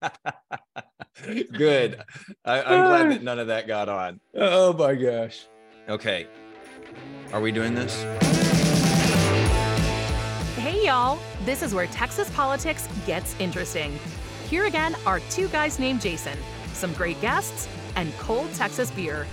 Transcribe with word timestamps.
Good. 1.52 2.02
I, 2.44 2.62
I'm 2.62 2.86
glad 2.86 3.10
that 3.10 3.22
none 3.22 3.38
of 3.38 3.48
that 3.48 3.66
got 3.66 3.88
on. 3.88 4.20
Oh 4.34 4.72
my 4.72 4.94
gosh. 4.94 5.46
Okay. 5.88 6.26
Are 7.32 7.40
we 7.40 7.52
doing 7.52 7.74
this? 7.74 8.02
Hey, 10.56 10.86
y'all. 10.86 11.18
This 11.44 11.62
is 11.62 11.74
where 11.74 11.86
Texas 11.88 12.30
politics 12.30 12.88
gets 13.06 13.34
interesting. 13.38 13.98
Here 14.48 14.66
again 14.66 14.94
are 15.06 15.20
two 15.30 15.48
guys 15.48 15.78
named 15.78 16.00
Jason, 16.00 16.38
some 16.72 16.92
great 16.94 17.20
guests, 17.20 17.68
and 17.96 18.12
cold 18.18 18.52
Texas 18.54 18.90
beer 18.90 19.26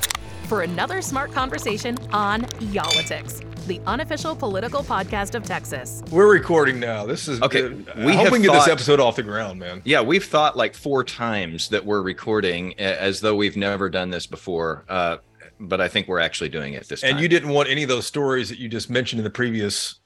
for 0.46 0.62
another 0.62 1.02
smart 1.02 1.32
conversation 1.32 1.98
on 2.12 2.46
Y'all-itics, 2.60 3.44
the 3.68 3.82
unofficial 3.88 4.36
political 4.36 4.84
podcast 4.84 5.36
of 5.36 5.44
Texas. 5.44 6.04
We're 6.12 6.32
recording 6.32 6.80
now. 6.80 7.06
This 7.06 7.28
is 7.28 7.42
Okay, 7.42 7.66
uh, 7.66 7.70
we 7.98 8.06
we 8.06 8.14
have 8.14 8.26
hope 8.26 8.32
we 8.34 8.40
can 8.40 8.42
get 8.44 8.54
this 8.54 8.68
episode 8.68 9.00
off 9.00 9.16
the 9.16 9.24
ground, 9.24 9.60
man. 9.60 9.82
Yeah, 9.86 10.02
we've 10.02 10.26
thought 10.26 10.56
like 10.56 10.76
four 10.76 11.04
times 11.04 11.70
that 11.70 11.86
we're 11.86 12.02
recording 12.02 12.80
as 12.80 13.22
though 13.22 13.36
we've 13.36 13.58
never 13.58 13.90
done 13.90 14.10
this 14.10 14.28
before. 14.28 14.86
Uh, 14.88 15.18
but 15.60 15.82
I 15.82 15.88
think 15.88 16.08
we're 16.08 16.20
actually 16.20 16.50
doing 16.50 16.74
it 16.74 16.88
this 16.88 17.02
time. 17.02 17.12
And 17.12 17.20
you 17.20 17.28
didn't 17.28 17.50
want 17.50 17.70
any 17.70 17.84
of 17.84 17.90
those 17.90 18.06
stories 18.06 18.50
that 18.50 18.60
you 18.60 18.68
just 18.68 18.90
mentioned 18.90 19.20
in 19.20 19.24
the 19.24 19.30
previous 19.30 20.00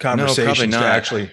probably 0.00 0.26
conversations 0.26 0.74
to 0.74 0.84
actually. 0.84 1.30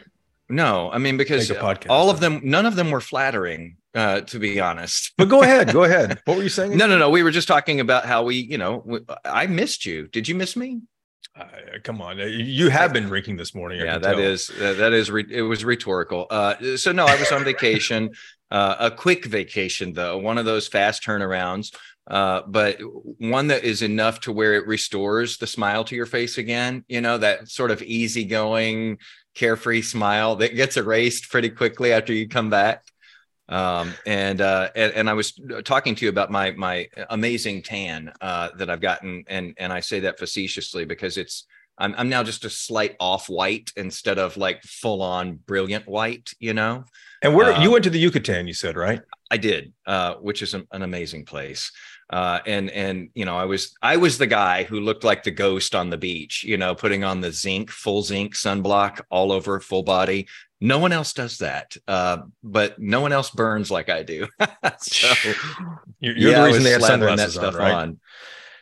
No, 0.50 0.90
I 0.92 0.98
mean 0.98 1.18
because 1.18 1.50
Make 1.50 1.60
a 1.60 1.62
podcast 1.62 1.90
all 1.90 2.10
of 2.10 2.20
them, 2.20 2.42
none 2.44 2.66
of 2.66 2.76
them 2.76 2.92
were 2.92 3.02
flattering. 3.02 3.78
Uh, 3.96 4.22
to 4.22 4.38
be 4.38 4.60
honest. 4.60 5.14
But 5.18 5.30
go 5.30 5.42
ahead, 5.42 5.74
go 5.74 5.84
ahead. 5.86 6.22
What 6.26 6.38
were 6.38 6.44
you 6.44 6.50
saying? 6.50 6.78
No, 6.78 6.86
no, 6.86 7.00
no. 7.00 7.10
We 7.10 7.24
were 7.24 7.32
just 7.32 7.48
talking 7.48 7.80
about 7.80 8.06
how 8.06 8.22
we, 8.24 8.36
you 8.36 8.60
know, 8.60 9.00
I 9.26 9.48
missed 9.48 9.84
you. 9.84 10.08
Did 10.08 10.28
you 10.28 10.36
miss 10.36 10.56
me? 10.56 10.82
Uh, 11.36 11.46
come 11.84 12.02
on, 12.02 12.20
you 12.20 12.70
have 12.70 12.92
been 12.92 13.06
drinking 13.06 13.38
this 13.38 13.56
morning. 13.56 13.82
I 13.82 13.86
yeah 13.86 13.98
that 13.98 14.20
is 14.20 14.48
that 14.60 14.94
is 14.94 15.10
re- 15.10 15.26
it 15.30 15.42
was 15.42 15.64
rhetorical 15.64 16.28
uh 16.30 16.56
so 16.76 16.92
no 16.92 17.06
i 17.06 17.16
was 17.18 17.32
on 17.32 17.44
vacation 17.44 18.10
uh 18.52 18.76
a 18.80 18.92
quick 18.92 19.26
vacation 19.26 19.94
though 19.94 20.18
one 20.18 20.38
of 20.38 20.46
those 20.46 20.68
fast 20.68 21.04
turnarounds 21.04 21.74
uh 22.10 22.42
but 22.48 22.80
one 23.20 23.48
that 23.48 23.64
is 23.64 23.82
enough 23.82 24.20
to 24.22 24.32
where 24.34 24.56
it 24.56 24.68
restores 24.68 25.38
the 25.38 25.48
smile 25.48 25.84
to 25.86 25.96
your 25.96 26.08
face 26.08 26.38
again 26.38 26.84
you 26.90 27.00
know 27.00 27.18
that 27.18 27.48
sort 27.48 27.72
of 27.72 27.82
easygoing 27.82 28.98
carefree 29.40 29.82
smile 29.82 30.36
that 30.36 30.56
gets 30.62 30.76
erased 30.76 31.24
pretty 31.32 31.50
quickly 31.50 31.90
after 31.94 32.14
you 32.14 32.28
come 32.28 32.50
back 32.50 32.84
um 33.48 33.94
and 34.06 34.42
uh 34.42 34.70
and, 34.76 34.92
and 34.98 35.10
i 35.10 35.14
was 35.14 35.28
talking 35.64 35.96
to 35.96 36.06
you 36.06 36.10
about 36.16 36.30
my 36.30 36.52
my 36.68 36.88
amazing 37.10 37.62
tan 37.64 38.12
uh 38.22 38.50
that 38.58 38.70
i've 38.70 38.82
gotten 38.82 39.24
and 39.28 39.46
and 39.58 39.72
i 39.72 39.80
say 39.80 40.00
that 40.02 40.20
facetiously 40.20 40.84
because 40.86 41.16
it's 41.18 41.48
I'm, 41.82 41.96
I'm 41.98 42.10
now 42.10 42.24
just 42.24 42.44
a 42.44 42.50
slight 42.50 42.98
off 43.00 43.30
white 43.30 43.72
instead 43.78 44.20
of 44.20 44.36
like 44.36 44.62
full 44.64 45.02
on 45.02 45.36
brilliant 45.36 45.88
white, 45.88 46.30
you 46.38 46.54
know? 46.54 46.84
And 47.22 47.34
where 47.34 47.54
Um, 47.54 47.64
you 47.64 47.72
went 47.72 47.86
to 47.86 47.90
the 47.90 48.00
Yucatan? 48.00 48.48
You 48.48 48.54
said 48.54 48.76
right. 48.76 49.02
I 49.32 49.38
did, 49.38 49.74
uh, 49.86 50.16
which 50.16 50.42
is 50.42 50.54
an, 50.54 50.68
an 50.72 50.82
amazing 50.82 51.26
place. 51.26 51.72
Uh, 52.10 52.40
and 52.48 52.72
and 52.72 53.10
you 53.14 53.26
know, 53.26 53.38
I 53.38 53.46
was 53.46 53.76
I 53.82 53.98
was 53.98 54.18
the 54.18 54.26
guy 54.28 54.64
who 54.64 54.80
looked 54.80 55.04
like 55.04 55.24
the 55.24 55.32
ghost 55.32 55.76
on 55.76 55.90
the 55.92 55.98
beach, 55.98 56.44
you 56.44 56.58
know, 56.58 56.74
putting 56.74 57.04
on 57.04 57.22
the 57.22 57.32
zinc, 57.32 57.70
full 57.70 58.02
zinc 58.02 58.34
sunblock 58.34 59.02
all 59.12 59.32
over 59.32 59.60
full 59.60 59.84
body. 59.84 60.28
No 60.62 60.80
one 60.80 60.92
else 60.92 61.14
does 61.14 61.38
that, 61.38 61.78
uh, 61.88 62.18
but 62.44 62.80
no 62.80 63.00
one 63.02 63.14
else 63.14 63.30
burns 63.30 63.70
like 63.72 63.90
I 63.90 64.04
do. 64.04 64.28
so 64.80 65.08
You're, 66.00 66.18
you're 66.18 66.32
yeah, 66.32 66.42
the 66.42 66.48
reason 66.48 66.64
they 66.64 66.72
have 66.72 66.82
slathering 66.82 67.16
that 67.18 67.30
sunglasses 67.30 67.38
on, 67.38 67.44
stuff 67.44 67.56
right? 67.56 67.74
on. 67.74 68.00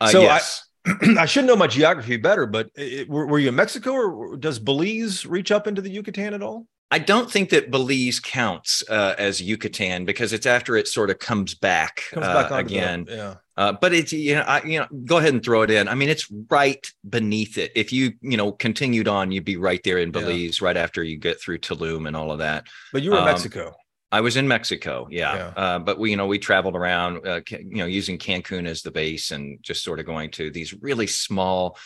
Uh, 0.01 0.07
So 0.09 0.21
I- 0.21 0.23
yes. 0.23 0.63
I 1.17 1.25
should 1.25 1.45
know 1.45 1.55
my 1.55 1.67
geography 1.67 2.15
better, 2.17 2.45
but 2.45 2.69
it, 2.75 3.09
were, 3.09 3.25
were 3.27 3.39
you 3.39 3.49
in 3.49 3.55
Mexico 3.55 3.91
or 3.91 4.37
does 4.37 4.57
Belize 4.57 5.25
reach 5.25 5.51
up 5.51 5.67
into 5.67 5.81
the 5.81 5.89
Yucatan 5.89 6.33
at 6.33 6.41
all? 6.41 6.65
I 6.89 6.99
don't 6.99 7.29
think 7.29 7.49
that 7.49 7.69
Belize 7.69 8.19
counts 8.21 8.81
uh, 8.89 9.13
as 9.17 9.41
Yucatan 9.41 10.05
because 10.05 10.31
it's 10.31 10.45
after 10.45 10.77
it 10.77 10.87
sort 10.87 11.09
of 11.09 11.19
comes 11.19 11.53
back, 11.53 12.03
Comes 12.11 12.25
uh, 12.25 12.33
back 12.33 12.49
the- 12.49 12.55
again. 12.57 13.05
yeah. 13.09 13.35
Uh, 13.57 13.73
but 13.73 13.91
it's 13.91 14.13
you 14.13 14.35
know 14.35 14.41
I, 14.41 14.61
you 14.63 14.79
know 14.79 14.85
go 15.05 15.17
ahead 15.17 15.33
and 15.33 15.43
throw 15.43 15.63
it 15.63 15.71
in. 15.71 15.87
I 15.87 15.95
mean 15.95 16.09
it's 16.09 16.31
right 16.49 16.85
beneath 17.09 17.57
it. 17.57 17.71
If 17.75 17.91
you 17.91 18.13
you 18.21 18.37
know 18.37 18.51
continued 18.51 19.07
on, 19.07 19.31
you'd 19.31 19.45
be 19.45 19.57
right 19.57 19.81
there 19.83 19.97
in 19.97 20.09
Yeah. 20.09 20.19
Belize 20.21 20.61
right 20.61 20.77
after 20.77 21.03
you 21.03 21.17
get 21.17 21.41
through 21.41 21.57
Tulum 21.57 22.07
and 22.07 22.15
all 22.15 22.31
of 22.31 22.37
that. 22.37 22.67
But 22.93 23.01
you 23.03 23.11
were 23.11 23.17
in 23.17 23.23
Um, 23.23 23.29
Mexico. 23.29 23.73
I 24.11 24.21
was 24.21 24.37
in 24.37 24.47
Mexico, 24.47 25.07
yeah. 25.11 25.35
Yeah. 25.35 25.47
Uh, 25.57 25.79
but 25.79 25.99
we, 25.99 26.11
you 26.11 26.15
know, 26.15 26.27
we 26.27 26.39
traveled 26.39 26.77
around, 26.77 27.27
uh, 27.27 27.41
you 27.49 27.77
know, 27.79 27.85
using 27.87 28.17
Cancun 28.17 28.65
as 28.65 28.81
the 28.81 28.91
base 28.91 29.31
and 29.31 29.61
just 29.61 29.83
sort 29.83 29.99
of 29.99 30.05
going 30.05 30.31
to 30.31 30.49
these 30.49 30.73
really 30.81 31.07
small 31.07 31.77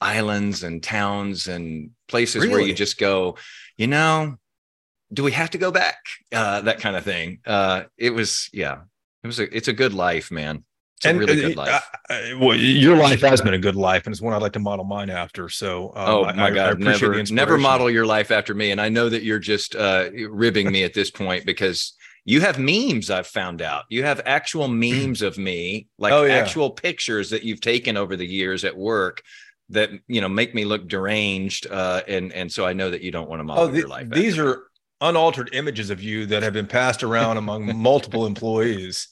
islands 0.00 0.62
and 0.62 0.82
towns 0.82 1.48
and 1.48 1.90
places 2.08 2.46
where 2.46 2.60
you 2.60 2.74
just 2.74 2.98
go, 2.98 3.36
you 3.78 3.86
know, 3.86 4.36
do 5.12 5.22
we 5.22 5.32
have 5.32 5.50
to 5.50 5.58
go 5.58 5.70
back? 5.70 5.96
Uh, 6.32 6.60
that 6.62 6.80
kind 6.80 6.96
of 6.96 7.04
thing. 7.04 7.38
Uh, 7.46 7.84
it 7.96 8.10
was, 8.10 8.48
yeah, 8.52 8.78
it 9.22 9.26
was 9.26 9.40
a, 9.40 9.54
it's 9.56 9.68
a 9.68 9.72
good 9.72 9.92
life, 9.94 10.30
man. 10.30 10.64
It's 10.98 11.06
a 11.06 11.14
really 11.14 11.42
uh, 11.44 11.48
good 11.48 11.56
life. 11.56 11.82
uh, 12.10 12.12
uh, 12.12 12.20
well, 12.38 12.56
your 12.56 12.94
life 12.96 13.22
has 13.22 13.40
been 13.40 13.54
a 13.54 13.58
good 13.58 13.74
life, 13.76 14.04
and 14.06 14.12
it's 14.12 14.20
one 14.20 14.34
I'd 14.34 14.42
like 14.42 14.52
to 14.52 14.58
model 14.60 14.84
mine 14.84 15.08
after. 15.08 15.48
So, 15.48 15.86
um, 15.88 15.92
oh 15.96 16.24
I- 16.24 16.32
my 16.34 16.42
I- 16.42 16.46
I 16.46 16.50
god! 16.50 16.78
never, 16.80 17.22
never 17.24 17.56
model 17.58 17.90
your 17.90 18.04
life 18.06 18.30
after 18.30 18.54
me. 18.54 18.70
And 18.70 18.80
I 18.80 18.88
know 18.90 19.08
that 19.08 19.22
you're 19.22 19.38
just 19.38 19.74
uh, 19.74 20.10
ribbing 20.28 20.70
me 20.70 20.84
at 20.84 20.92
this 20.92 21.10
point 21.10 21.46
because 21.46 21.94
you 22.26 22.42
have 22.42 22.58
memes. 22.58 23.08
I've 23.08 23.26
found 23.26 23.62
out 23.62 23.84
you 23.88 24.02
have 24.04 24.20
actual 24.26 24.68
memes 24.84 25.22
of 25.22 25.38
me, 25.38 25.86
like 25.98 26.12
Oh, 26.12 26.24
yeah. 26.24 26.34
actual 26.34 26.70
pictures 26.70 27.30
that 27.30 27.44
you've 27.44 27.62
taken 27.62 27.96
over 27.96 28.14
the 28.14 28.26
years 28.26 28.62
at 28.64 28.76
work 28.76 29.22
that 29.70 29.88
you 30.06 30.20
know 30.20 30.28
make 30.28 30.54
me 30.54 30.66
look 30.66 30.86
deranged. 30.86 31.66
Uh, 31.70 32.02
and 32.06 32.30
and 32.34 32.52
so 32.52 32.66
I 32.66 32.74
know 32.74 32.90
that 32.90 33.00
you 33.00 33.10
don't 33.10 33.28
want 33.30 33.40
to 33.40 33.44
model 33.44 33.64
Oh, 33.64 33.66
the- 33.68 33.78
your 33.78 33.88
life. 33.88 34.10
these 34.10 34.36
are 34.38 34.64
unaltered 35.00 35.50
images 35.52 35.90
of 35.90 36.02
you 36.02 36.26
that 36.26 36.42
have 36.42 36.52
been 36.52 36.66
passed 36.66 37.02
around 37.02 37.36
among 37.36 37.76
multiple 37.82 38.26
employees. 38.26 39.08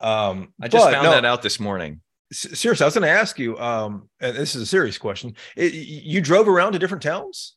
Um, 0.00 0.52
I 0.60 0.68
just 0.68 0.90
found 0.90 1.04
no, 1.04 1.10
that 1.10 1.24
out 1.24 1.42
this 1.42 1.60
morning. 1.60 2.00
Seriously, 2.32 2.84
I 2.84 2.86
was 2.86 2.94
going 2.94 3.02
to 3.02 3.10
ask 3.10 3.38
you, 3.38 3.58
um, 3.58 4.08
and 4.20 4.36
this 4.36 4.54
is 4.54 4.62
a 4.62 4.66
serious 4.66 4.98
question. 4.98 5.34
It, 5.56 5.74
you 5.74 6.20
drove 6.20 6.48
around 6.48 6.72
to 6.72 6.78
different 6.78 7.02
towns 7.02 7.56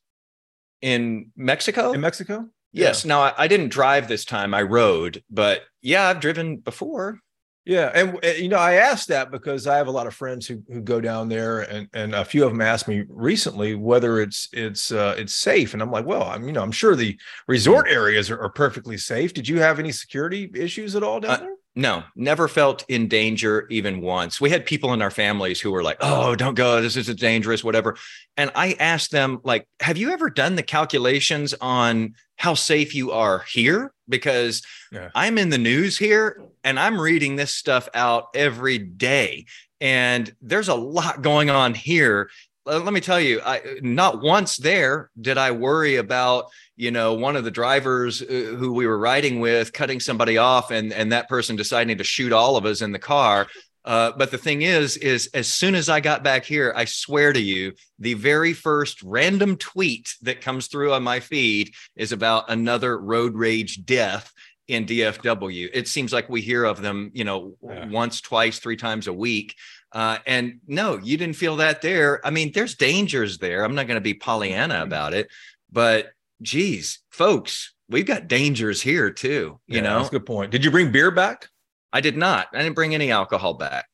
In 0.81 1.31
Mexico, 1.37 1.91
in 1.91 2.01
Mexico? 2.01 2.47
yes. 2.71 3.05
Now 3.05 3.21
I, 3.21 3.33
I 3.37 3.47
didn't 3.47 3.69
drive 3.69 4.07
this 4.07 4.25
time; 4.25 4.53
I 4.53 4.63
rode, 4.63 5.23
but 5.29 5.61
yeah, 5.81 6.07
I've 6.07 6.19
driven 6.19 6.57
before. 6.57 7.19
Yeah, 7.65 7.91
and 7.95 8.19
uh, 8.25 8.27
you 8.27 8.49
know, 8.49 8.57
I 8.57 8.73
asked 8.73 9.07
that 9.07 9.31
because 9.31 9.67
I 9.67 9.77
have 9.77 9.87
a 9.87 9.91
lot 9.91 10.05
of 10.05 10.13
friends 10.13 10.45
who 10.45 10.61
who 10.67 10.81
go 10.81 10.99
down 10.99 11.29
there, 11.29 11.61
and 11.61 11.87
and 11.93 12.13
a 12.13 12.25
few 12.25 12.43
of 12.43 12.51
them 12.51 12.59
asked 12.59 12.89
me 12.89 13.05
recently 13.07 13.73
whether 13.75 14.19
it's 14.19 14.49
it's 14.51 14.91
uh, 14.91 15.15
it's 15.17 15.33
safe, 15.33 15.73
and 15.73 15.81
I'm 15.81 15.89
like, 15.91 16.05
well, 16.05 16.23
I'm 16.23 16.45
you 16.45 16.51
know, 16.51 16.61
I'm 16.61 16.73
sure 16.73 16.93
the 16.93 17.17
resort 17.47 17.87
areas 17.89 18.29
are, 18.29 18.39
are 18.41 18.49
perfectly 18.49 18.97
safe. 18.97 19.33
Did 19.33 19.47
you 19.47 19.61
have 19.61 19.79
any 19.79 19.93
security 19.93 20.51
issues 20.53 20.93
at 20.97 21.03
all 21.03 21.21
down 21.21 21.31
Uh, 21.31 21.37
there? 21.39 21.55
No, 21.75 22.03
never 22.15 22.47
felt 22.47 22.85
in 22.87 23.07
danger 23.07 23.65
even 23.71 23.99
once. 24.01 24.39
We 24.39 24.51
had 24.51 24.63
people 24.65 24.93
in 24.93 25.01
our 25.01 25.09
families 25.09 25.59
who 25.59 25.71
were 25.71 25.81
like, 25.81 25.97
"Oh, 26.01 26.35
don't 26.35 26.53
go. 26.53 26.81
This 26.81 26.95
is 26.95 27.07
dangerous, 27.15 27.63
whatever." 27.63 27.97
And 28.37 28.51
I 28.53 28.75
asked 28.79 29.11
them, 29.11 29.39
like, 29.43 29.67
"Have 29.79 29.97
you 29.97 30.11
ever 30.11 30.29
done 30.29 30.55
the 30.55 30.61
calculations 30.63 31.53
on 31.61 32.13
how 32.37 32.53
safe 32.53 32.93
you 32.93 33.11
are 33.11 33.43
here?" 33.51 33.91
Because 34.07 34.61
Yeah. 34.91 35.09
I'm 35.15 35.39
in 35.39 35.49
the 35.49 35.57
news 35.57 35.97
here 35.97 36.39
and 36.63 36.79
I'm 36.79 36.99
reading 37.01 37.37
this 37.37 37.55
stuff 37.55 37.89
out 37.95 38.27
every 38.35 38.77
day, 38.77 39.45
and 39.81 40.35
there's 40.41 40.67
a 40.67 40.75
lot 40.75 41.23
going 41.23 41.49
on 41.49 41.73
here. 41.73 42.29
Let 42.65 42.93
me 42.93 43.01
tell 43.01 43.19
you, 43.19 43.41
I 43.43 43.61
not 43.81 44.21
once 44.21 44.55
there 44.57 45.09
did 45.19 45.37
I 45.37 45.51
worry 45.51 45.97
about 45.97 46.45
you 46.77 46.91
know 46.91 47.13
one 47.13 47.35
of 47.35 47.43
the 47.43 47.51
drivers 47.51 48.21
uh, 48.21 48.25
who 48.57 48.73
we 48.73 48.87
were 48.87 48.97
riding 48.97 49.39
with 49.41 49.73
cutting 49.73 49.99
somebody 49.99 50.37
off 50.37 50.71
and 50.71 50.93
and 50.93 51.11
that 51.11 51.27
person 51.27 51.55
deciding 51.57 51.97
to 51.97 52.03
shoot 52.05 52.31
all 52.31 52.55
of 52.55 52.65
us 52.65 52.81
in 52.81 52.91
the 52.93 52.99
car. 52.99 53.47
Uh, 53.85 54.13
but 54.17 54.31
the 54.31 54.37
thing 54.37 54.61
is 54.61 54.95
is 54.95 55.27
as 55.33 55.51
soon 55.51 55.75
as 55.75 55.89
i 55.89 55.99
got 55.99 56.23
back 56.23 56.45
here 56.45 56.71
i 56.77 56.85
swear 56.85 57.33
to 57.33 57.41
you 57.41 57.73
the 57.99 58.13
very 58.13 58.53
first 58.53 59.03
random 59.03 59.57
tweet 59.57 60.15
that 60.21 60.39
comes 60.39 60.67
through 60.67 60.93
on 60.93 61.03
my 61.03 61.19
feed 61.19 61.69
is 61.97 62.13
about 62.13 62.49
another 62.49 62.97
road 62.97 63.35
rage 63.35 63.83
death 63.83 64.31
in 64.69 64.85
dfw 64.85 65.69
it 65.73 65.89
seems 65.89 66.13
like 66.13 66.29
we 66.29 66.39
hear 66.39 66.63
of 66.63 66.81
them 66.81 67.11
you 67.13 67.25
know 67.25 67.57
Yeah. 67.61 67.89
once 67.89 68.21
twice 68.21 68.57
three 68.59 68.77
times 68.77 69.07
a 69.07 69.13
week 69.13 69.53
uh, 69.93 70.17
and 70.27 70.59
no 70.67 70.97
you 70.97 71.17
didn't 71.17 71.35
feel 71.35 71.55
that 71.55 71.81
there 71.81 72.25
i 72.25 72.29
mean 72.29 72.51
there's 72.53 72.75
dangers 72.75 73.37
there 73.37 73.63
i'm 73.63 73.75
not 73.75 73.87
going 73.87 73.95
to 73.97 74.01
be 74.01 74.13
pollyanna 74.13 74.81
about 74.81 75.13
it 75.13 75.29
but 75.71 76.13
geez, 76.43 76.99
folks, 77.09 77.73
we've 77.89 78.05
got 78.05 78.27
dangers 78.27 78.81
here 78.81 79.09
too. 79.09 79.59
You 79.67 79.77
Yeah, 79.77 79.81
know, 79.81 79.97
that's 79.97 80.09
a 80.09 80.11
good 80.11 80.25
point. 80.25 80.51
Did 80.51 80.63
you 80.63 80.69
bring 80.69 80.91
beer 80.91 81.09
back? 81.09 81.49
I 81.91 82.01
did 82.01 82.15
not. 82.15 82.47
I 82.53 82.59
didn't 82.61 82.75
bring 82.75 82.93
any 82.93 83.11
alcohol 83.11 83.55
back. 83.55 83.85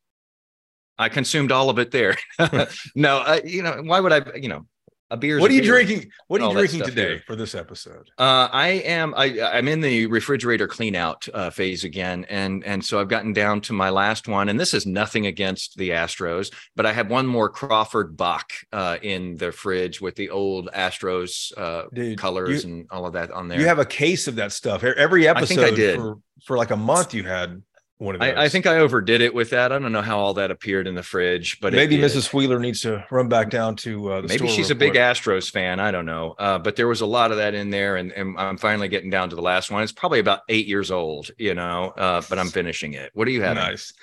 I 0.98 1.08
consumed 1.08 1.52
all 1.52 1.70
of 1.70 1.80
it 1.80 1.92
there. 1.92 2.18
no, 2.96 3.20
uh, 3.20 3.40
you 3.46 3.64
know, 3.64 3.82
why 3.84 4.00
would 4.02 4.12
I? 4.12 4.36
You 4.36 4.50
know, 4.50 4.66
a 5.12 5.18
beer. 5.18 5.40
What 5.40 5.52
are 5.52 5.54
you 5.54 5.62
beer. 5.62 5.72
drinking? 5.72 6.12
What 6.28 6.42
are 6.42 6.48
you 6.48 6.54
drinking 6.54 6.84
today 6.84 7.08
here. 7.10 7.24
for 7.26 7.36
this 7.36 7.56
episode? 7.56 8.10
Uh, 8.18 8.48
I 8.52 8.68
am. 8.86 9.14
I, 9.16 9.42
I'm 9.42 9.68
in 9.68 9.82
the 9.82 10.06
refrigerator 10.08 10.68
clean 10.68 10.96
out 10.96 11.28
uh, 11.34 11.50
phase 11.50 11.84
again, 11.84 12.26
and 12.30 12.64
and 12.66 12.84
so 12.84 13.00
I've 13.00 13.08
gotten 13.08 13.34
down 13.34 13.62
to 13.62 13.74
my 13.74 13.90
last 13.90 14.28
one. 14.28 14.50
And 14.50 14.60
this 14.60 14.74
is 14.74 14.86
nothing 14.86 15.26
against 15.26 15.78
the 15.78 15.90
Astros, 15.90 16.54
but 16.76 16.86
I 16.86 16.94
have 16.94 17.10
one 17.10 17.26
more 17.28 17.50
Crawford 17.50 18.16
Bock 18.16 18.52
uh, 18.72 18.98
in 19.02 19.38
the 19.38 19.52
fridge 19.52 20.02
with 20.02 20.16
the 20.16 20.30
old 20.30 20.70
Astros 20.74 21.52
uh, 21.58 21.84
Dude, 21.94 22.18
colors 22.18 22.64
you- 22.64 22.72
and 22.72 22.88
all 22.92 23.06
of 23.06 23.14
that 23.14 23.32
on 23.32 23.48
there. 23.48 23.60
You 23.60 23.68
have 23.68 23.80
a 23.80 23.86
case 23.86 24.28
of 24.28 24.36
that 24.36 24.52
stuff. 24.52 24.84
Every 24.84 25.28
I 25.28 25.32
episode 25.32 25.48
think 25.48 25.74
I 25.74 25.76
did. 25.76 25.96
for 25.98 26.18
for 26.46 26.58
like 26.58 26.72
a 26.72 26.78
month 26.78 27.14
you 27.14 27.24
had 27.24 27.62
one 28.00 28.16
of 28.16 28.22
those. 28.22 28.34
I, 28.36 28.46
I 28.46 28.50
think 28.50 28.66
I 28.66 28.78
overdid 28.80 29.22
it 29.22 29.34
with 29.34 29.52
that. 29.52 29.72
I 29.72 29.78
don't 29.80 29.92
know 29.92 30.02
how 30.02 30.18
all 30.18 30.34
that 30.36 30.50
appeared 30.52 30.88
in 30.88 30.96
the 30.96 31.04
fridge, 31.04 31.60
but 31.60 31.72
maybe 31.74 31.98
did. 31.98 32.10
Mrs. 32.10 32.34
Wheeler 32.34 32.60
needs 32.60 32.82
to 32.82 33.06
run 33.12 33.30
back 33.30 33.50
down 33.50 33.76
to 33.78 34.12
uh, 34.12 34.22
the 34.22 34.28
Maybe 34.30 34.38
store 34.40 34.50
she's 34.50 34.70
real 34.70 34.78
a 34.78 34.80
big 34.80 34.92
quick. 34.94 35.02
Astros 35.04 35.52
fan. 35.52 35.80
I 35.80 35.92
don't 35.92 36.06
know. 36.06 36.34
Uh, 36.40 36.58
but 36.58 36.76
there 36.76 36.88
was 36.88 37.02
a 37.02 37.06
lot 37.06 37.30
of 37.32 37.38
that 37.38 37.54
in 37.54 37.70
there, 37.70 37.98
and, 37.98 38.12
and 38.14 38.38
I'm 38.40 38.58
finally 38.58 38.88
getting 38.88 39.10
down 39.10 39.30
to 39.30 39.36
the 39.36 39.42
last 39.42 39.70
one. 39.70 39.84
It's 39.84 39.92
probably 39.92 40.20
about 40.20 40.42
eight 40.50 40.66
years 40.66 40.90
old, 40.92 41.30
you 41.38 41.54
know, 41.54 41.90
uh, 41.98 42.22
but 42.30 42.40
I'm 42.40 42.50
finishing 42.50 42.94
it. 42.94 43.12
What 43.14 43.26
do 43.26 43.32
you 43.32 43.42
have? 43.44 43.56
Nice. 43.56 43.94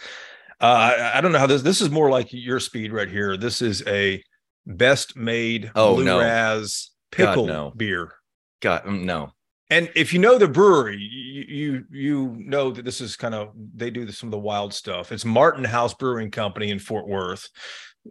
Uh, 0.60 0.64
I, 0.64 1.18
I 1.18 1.20
don't 1.20 1.32
know 1.32 1.38
how 1.38 1.46
this. 1.46 1.62
This 1.62 1.80
is 1.80 1.90
more 1.90 2.08
like 2.10 2.28
your 2.32 2.60
speed 2.60 2.92
right 2.92 3.08
here. 3.08 3.36
This 3.36 3.60
is 3.60 3.82
a 3.86 4.22
Best 4.66 5.16
Maid 5.16 5.70
Oh, 5.74 5.94
blue 5.96 6.04
no. 6.04 6.18
raz 6.18 6.90
God, 7.16 7.28
pickle 7.30 7.46
no. 7.46 7.72
beer. 7.76 8.12
God, 8.60 8.84
mm, 8.84 9.04
no. 9.04 9.32
And 9.68 9.90
if 9.96 10.12
you 10.12 10.20
know 10.20 10.38
the 10.38 10.46
brewery, 10.46 10.96
you 10.98 11.44
you, 11.48 11.84
you 11.90 12.36
know 12.38 12.70
that 12.70 12.84
this 12.84 13.00
is 13.00 13.16
kind 13.16 13.34
of 13.34 13.50
they 13.74 13.90
do 13.90 14.08
some 14.10 14.28
of 14.28 14.30
the 14.32 14.38
wild 14.38 14.72
stuff. 14.72 15.10
It's 15.10 15.24
Martin 15.24 15.64
House 15.64 15.94
Brewing 15.94 16.30
Company 16.30 16.70
in 16.70 16.78
Fort 16.78 17.08
Worth. 17.08 17.48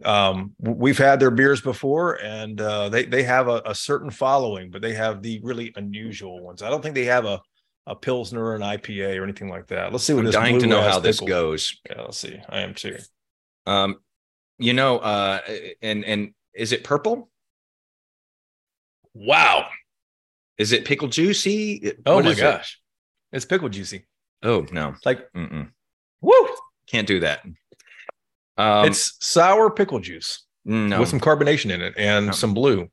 Um, 0.04 0.52
we've 0.58 0.98
had 0.98 1.18
their 1.18 1.30
beers 1.30 1.62
before, 1.62 2.22
and 2.22 2.60
uh, 2.60 2.90
they 2.90 3.06
they 3.06 3.22
have 3.22 3.48
a, 3.48 3.62
a 3.64 3.74
certain 3.74 4.10
following, 4.10 4.70
but 4.70 4.82
they 4.82 4.92
have 4.92 5.22
the 5.22 5.40
really 5.42 5.72
unusual 5.76 6.42
ones. 6.42 6.62
I 6.62 6.68
don't 6.68 6.82
think 6.82 6.94
they 6.94 7.06
have 7.06 7.24
a 7.24 7.40
a 7.86 7.94
pilsner 7.94 8.44
or 8.44 8.56
an 8.56 8.62
IPA 8.62 9.18
or 9.18 9.22
anything 9.22 9.48
like 9.48 9.68
that. 9.68 9.92
Let's 9.92 10.04
see 10.04 10.12
what 10.12 10.20
I'm 10.20 10.26
this 10.26 10.34
dying 10.34 10.58
to 10.58 10.66
know 10.66 10.82
how 10.82 10.98
this 10.98 11.16
pickle- 11.16 11.28
goes. 11.28 11.80
Yeah, 11.88 12.02
let's 12.02 12.18
see. 12.18 12.38
I 12.48 12.60
am 12.60 12.74
too. 12.74 12.98
Um, 13.64 13.96
you 14.58 14.74
know, 14.74 14.98
uh, 14.98 15.40
and 15.80 16.04
and 16.04 16.34
is 16.52 16.72
it 16.72 16.84
purple? 16.84 17.30
Wow. 19.14 19.68
Is 20.58 20.72
it 20.72 20.84
pickle 20.84 21.08
juicy? 21.08 21.92
Oh 22.06 22.16
What 22.16 22.24
my 22.24 22.30
is 22.32 22.38
it? 22.38 22.42
gosh. 22.42 22.80
It's 23.32 23.44
pickle 23.44 23.68
juicy. 23.68 24.06
Oh 24.42 24.66
no, 24.72 24.94
Like, 25.04 25.30
Mm-mm. 25.32 25.70
woo. 26.20 26.48
can't 26.86 27.06
do 27.08 27.20
that. 27.20 27.40
Um, 28.58 28.86
it's 28.86 29.16
sour 29.20 29.70
pickle 29.70 29.98
juice 30.00 30.44
no. 30.64 31.00
with 31.00 31.08
some 31.08 31.20
carbonation 31.20 31.70
in 31.70 31.82
it 31.82 31.94
and 31.96 32.26
No. 32.26 32.32
some 32.32 32.54
blue. 32.54 32.88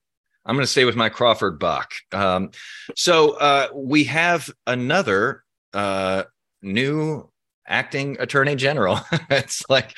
I'm 0.45 0.55
going 0.55 0.63
to 0.65 0.71
stay 0.71 0.83
with 0.83 0.97
my 0.97 1.07
Crawford 1.07 1.57
Bock. 1.57 1.93
Um, 2.11 2.51
so 2.97 3.31
uh, 3.37 3.67
we 3.73 4.03
have 4.05 4.49
another 4.67 5.43
uh, 5.73 6.23
new 6.61 7.29
acting 7.67 8.17
attorney 8.19 8.55
general. 8.55 8.99
it's 9.29 9.63
like 9.69 9.97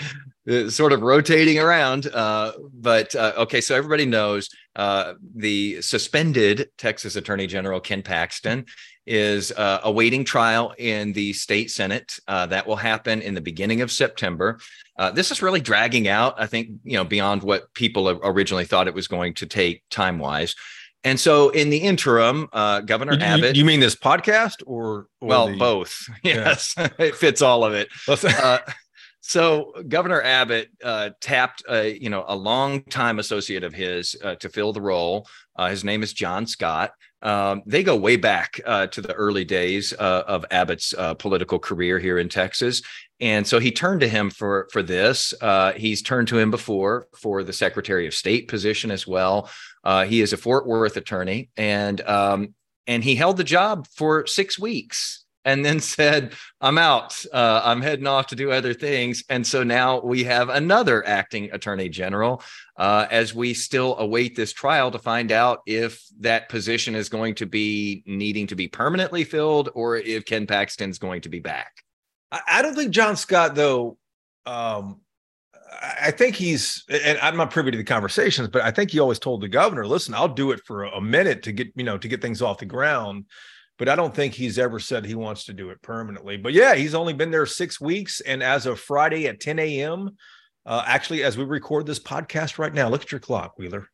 uh, 0.49 0.69
sort 0.69 0.91
of 0.91 1.01
rotating 1.01 1.59
around. 1.59 2.07
Uh, 2.07 2.53
but 2.73 3.15
uh, 3.15 3.33
okay, 3.37 3.61
so 3.61 3.75
everybody 3.75 4.05
knows 4.05 4.49
uh, 4.75 5.13
the 5.35 5.81
suspended 5.81 6.69
Texas 6.77 7.15
Attorney 7.15 7.47
General 7.47 7.79
Ken 7.79 8.01
Paxton 8.01 8.65
is 9.07 9.51
uh, 9.51 9.79
awaiting 9.83 10.23
trial 10.23 10.73
in 10.77 11.13
the 11.13 11.33
state 11.33 11.71
senate. 11.71 12.19
Uh, 12.27 12.45
that 12.47 12.65
will 12.65 12.75
happen 12.75 13.21
in 13.21 13.33
the 13.33 13.41
beginning 13.41 13.81
of 13.81 13.91
September. 13.91 14.59
This 15.13 15.31
is 15.31 15.41
really 15.41 15.61
dragging 15.61 16.07
out. 16.07 16.35
I 16.37 16.47
think 16.47 16.69
you 16.83 16.97
know 16.97 17.03
beyond 17.03 17.43
what 17.43 17.73
people 17.73 18.09
originally 18.23 18.65
thought 18.65 18.87
it 18.87 18.93
was 18.93 19.07
going 19.07 19.33
to 19.35 19.45
take 19.45 19.83
time 19.89 20.19
wise. 20.19 20.55
And 21.05 21.19
so, 21.19 21.49
in 21.49 21.69
the 21.69 21.77
interim, 21.77 22.49
uh, 22.51 22.81
Governor 22.81 23.13
You, 23.13 23.19
Abbott. 23.21 23.55
you 23.55 23.63
mean 23.63 23.79
this 23.79 23.95
podcast 23.95 24.63
or, 24.65 25.07
or 25.21 25.27
well, 25.29 25.47
the- 25.47 25.57
both. 25.57 26.09
Yeah. 26.23 26.35
Yes, 26.35 26.73
it 26.99 27.15
fits 27.15 27.41
all 27.41 27.63
of 27.63 27.73
it. 27.73 27.87
Uh, 28.25 28.59
so 29.27 29.73
Governor 29.87 30.21
Abbott 30.21 30.69
uh, 30.83 31.09
tapped 31.19 31.63
a 31.67 31.97
you 31.97 32.09
know 32.11 32.25
a 32.27 32.35
longtime 32.35 33.17
associate 33.17 33.63
of 33.63 33.73
his 33.73 34.15
uh, 34.23 34.35
to 34.35 34.49
fill 34.49 34.71
the 34.71 34.81
role. 34.81 35.27
Uh, 35.55 35.69
his 35.69 35.83
name 35.83 36.03
is 36.03 36.13
John 36.13 36.45
Scott. 36.45 36.91
Um, 37.23 37.63
they 37.65 37.81
go 37.81 37.95
way 37.95 38.17
back 38.17 38.59
uh, 38.67 38.85
to 38.87 39.01
the 39.01 39.13
early 39.13 39.43
days 39.43 39.93
uh, 39.97 40.23
of 40.27 40.45
Abbott's 40.51 40.93
uh, 40.95 41.15
political 41.15 41.57
career 41.57 41.97
here 41.97 42.19
in 42.19 42.29
Texas, 42.29 42.83
and 43.19 43.47
so 43.47 43.59
he 43.59 43.71
turned 43.71 44.01
to 44.01 44.07
him 44.07 44.29
for 44.29 44.67
for 44.71 44.83
this. 44.83 45.33
Uh, 45.41 45.73
he's 45.73 46.01
turned 46.01 46.27
to 46.29 46.37
him 46.37 46.51
before 46.51 47.07
for 47.17 47.43
the 47.43 47.53
Secretary 47.53 48.07
of 48.07 48.13
State 48.13 48.47
position 48.47 48.91
as 48.91 49.07
well. 49.07 49.49
Uh, 49.83 50.05
he 50.05 50.21
is 50.21 50.33
a 50.33 50.37
Fort 50.37 50.67
Worth 50.67 50.97
attorney, 50.97 51.49
and 51.55 52.01
um, 52.01 52.53
and 52.87 53.03
he 53.03 53.15
held 53.15 53.37
the 53.37 53.43
job 53.43 53.87
for 53.95 54.27
six 54.27 54.59
weeks 54.59 55.25
and 55.45 55.63
then 55.63 55.79
said, 55.79 56.33
I'm 56.59 56.77
out. 56.77 57.23
Uh, 57.31 57.61
I'm 57.63 57.81
heading 57.81 58.07
off 58.07 58.27
to 58.27 58.35
do 58.35 58.51
other 58.51 58.73
things. 58.73 59.23
And 59.29 59.45
so 59.45 59.63
now 59.63 60.01
we 60.01 60.23
have 60.25 60.49
another 60.49 61.07
acting 61.07 61.51
attorney 61.53 61.87
general 61.87 62.43
uh, 62.77 63.05
as 63.09 63.33
we 63.33 63.53
still 63.53 63.95
await 63.97 64.35
this 64.35 64.51
trial 64.51 64.91
to 64.91 64.99
find 64.99 65.31
out 65.31 65.59
if 65.65 66.03
that 66.19 66.49
position 66.49 66.95
is 66.95 67.07
going 67.07 67.35
to 67.35 67.45
be 67.45 68.03
needing 68.05 68.47
to 68.47 68.55
be 68.55 68.67
permanently 68.67 69.23
filled 69.23 69.69
or 69.75 69.97
if 69.97 70.25
Ken 70.25 70.47
Paxton's 70.47 70.97
going 70.97 71.21
to 71.21 71.29
be 71.29 71.39
back. 71.39 71.84
I, 72.35 72.59
I 72.59 72.61
don't 72.61 72.75
think 72.75 72.91
John 72.91 73.15
Scott, 73.15 73.55
though. 73.55 73.97
Um, 74.45 75.01
I 75.71 75.95
I 76.07 76.11
think 76.11 76.35
he's, 76.35 76.83
and 76.89 77.17
I'm 77.19 77.37
not 77.37 77.51
privy 77.51 77.71
to 77.71 77.77
the 77.77 77.83
conversations, 77.83 78.47
but 78.47 78.61
I 78.61 78.71
think 78.71 78.91
he 78.91 78.99
always 78.99 79.19
told 79.19 79.41
the 79.41 79.47
governor, 79.47 79.85
"Listen, 79.87 80.13
I'll 80.13 80.27
do 80.27 80.51
it 80.51 80.61
for 80.65 80.85
a 80.85 81.01
minute 81.01 81.43
to 81.43 81.51
get 81.51 81.67
you 81.75 81.83
know 81.83 81.97
to 81.97 82.07
get 82.07 82.21
things 82.21 82.41
off 82.41 82.59
the 82.59 82.65
ground." 82.65 83.25
But 83.77 83.89
I 83.89 83.95
don't 83.95 84.15
think 84.15 84.33
he's 84.33 84.57
ever 84.57 84.79
said 84.79 85.05
he 85.05 85.15
wants 85.15 85.45
to 85.45 85.53
do 85.53 85.69
it 85.69 85.81
permanently. 85.81 86.37
But 86.37 86.53
yeah, 86.53 86.75
he's 86.75 86.95
only 86.95 87.11
been 87.11 87.31
there 87.31 87.45
six 87.45 87.81
weeks, 87.81 88.21
and 88.21 88.41
as 88.41 88.65
of 88.65 88.79
Friday 88.79 89.27
at 89.27 89.41
10 89.41 89.59
a.m., 89.59 90.11
uh, 90.65 90.83
actually, 90.87 91.23
as 91.23 91.37
we 91.37 91.43
record 91.43 91.85
this 91.85 91.99
podcast 91.99 92.57
right 92.57 92.73
now, 92.73 92.87
look 92.87 93.01
at 93.01 93.11
your 93.11 93.19
clock, 93.19 93.57
Wheeler. 93.57 93.89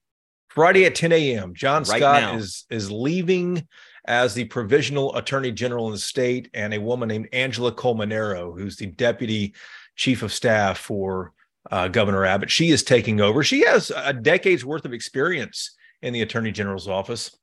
Friday 0.49 0.85
at 0.85 0.95
10 0.95 1.11
a.m. 1.13 1.55
John 1.55 1.83
Right 1.83 1.99
Scott 1.99 2.21
now. 2.21 2.35
is 2.35 2.65
is 2.69 2.91
leaving 2.91 3.67
as 4.06 4.33
the 4.33 4.45
provisional 4.45 5.15
attorney 5.15 5.51
general 5.51 5.88
in 5.88 5.92
the 5.92 5.98
state, 5.98 6.50
and 6.53 6.74
a 6.74 6.81
woman 6.81 7.09
named 7.09 7.30
Angela 7.33 7.71
Colmenero, 7.71 8.57
who's 8.57 8.75
the 8.75 8.88
deputy 8.88 9.53
chief 9.95 10.24
of 10.24 10.33
staff 10.33 10.77
for 10.77 11.33
uh, 11.69 11.88
Governor 11.88 12.25
Abbott. 12.25 12.50
She 12.50 12.71
is 12.71 12.83
taking 12.83 13.21
over. 13.21 13.44
She 13.44 13.62
has 13.65 13.92
a 13.95 14.13
decade's 14.13 14.65
worth 14.65 14.86
of 14.86 14.94
experience 14.94 15.75
in 16.01 16.13
the 16.13 16.21
attorney 16.21 16.51
general's 16.51 16.88
office. 16.88 17.38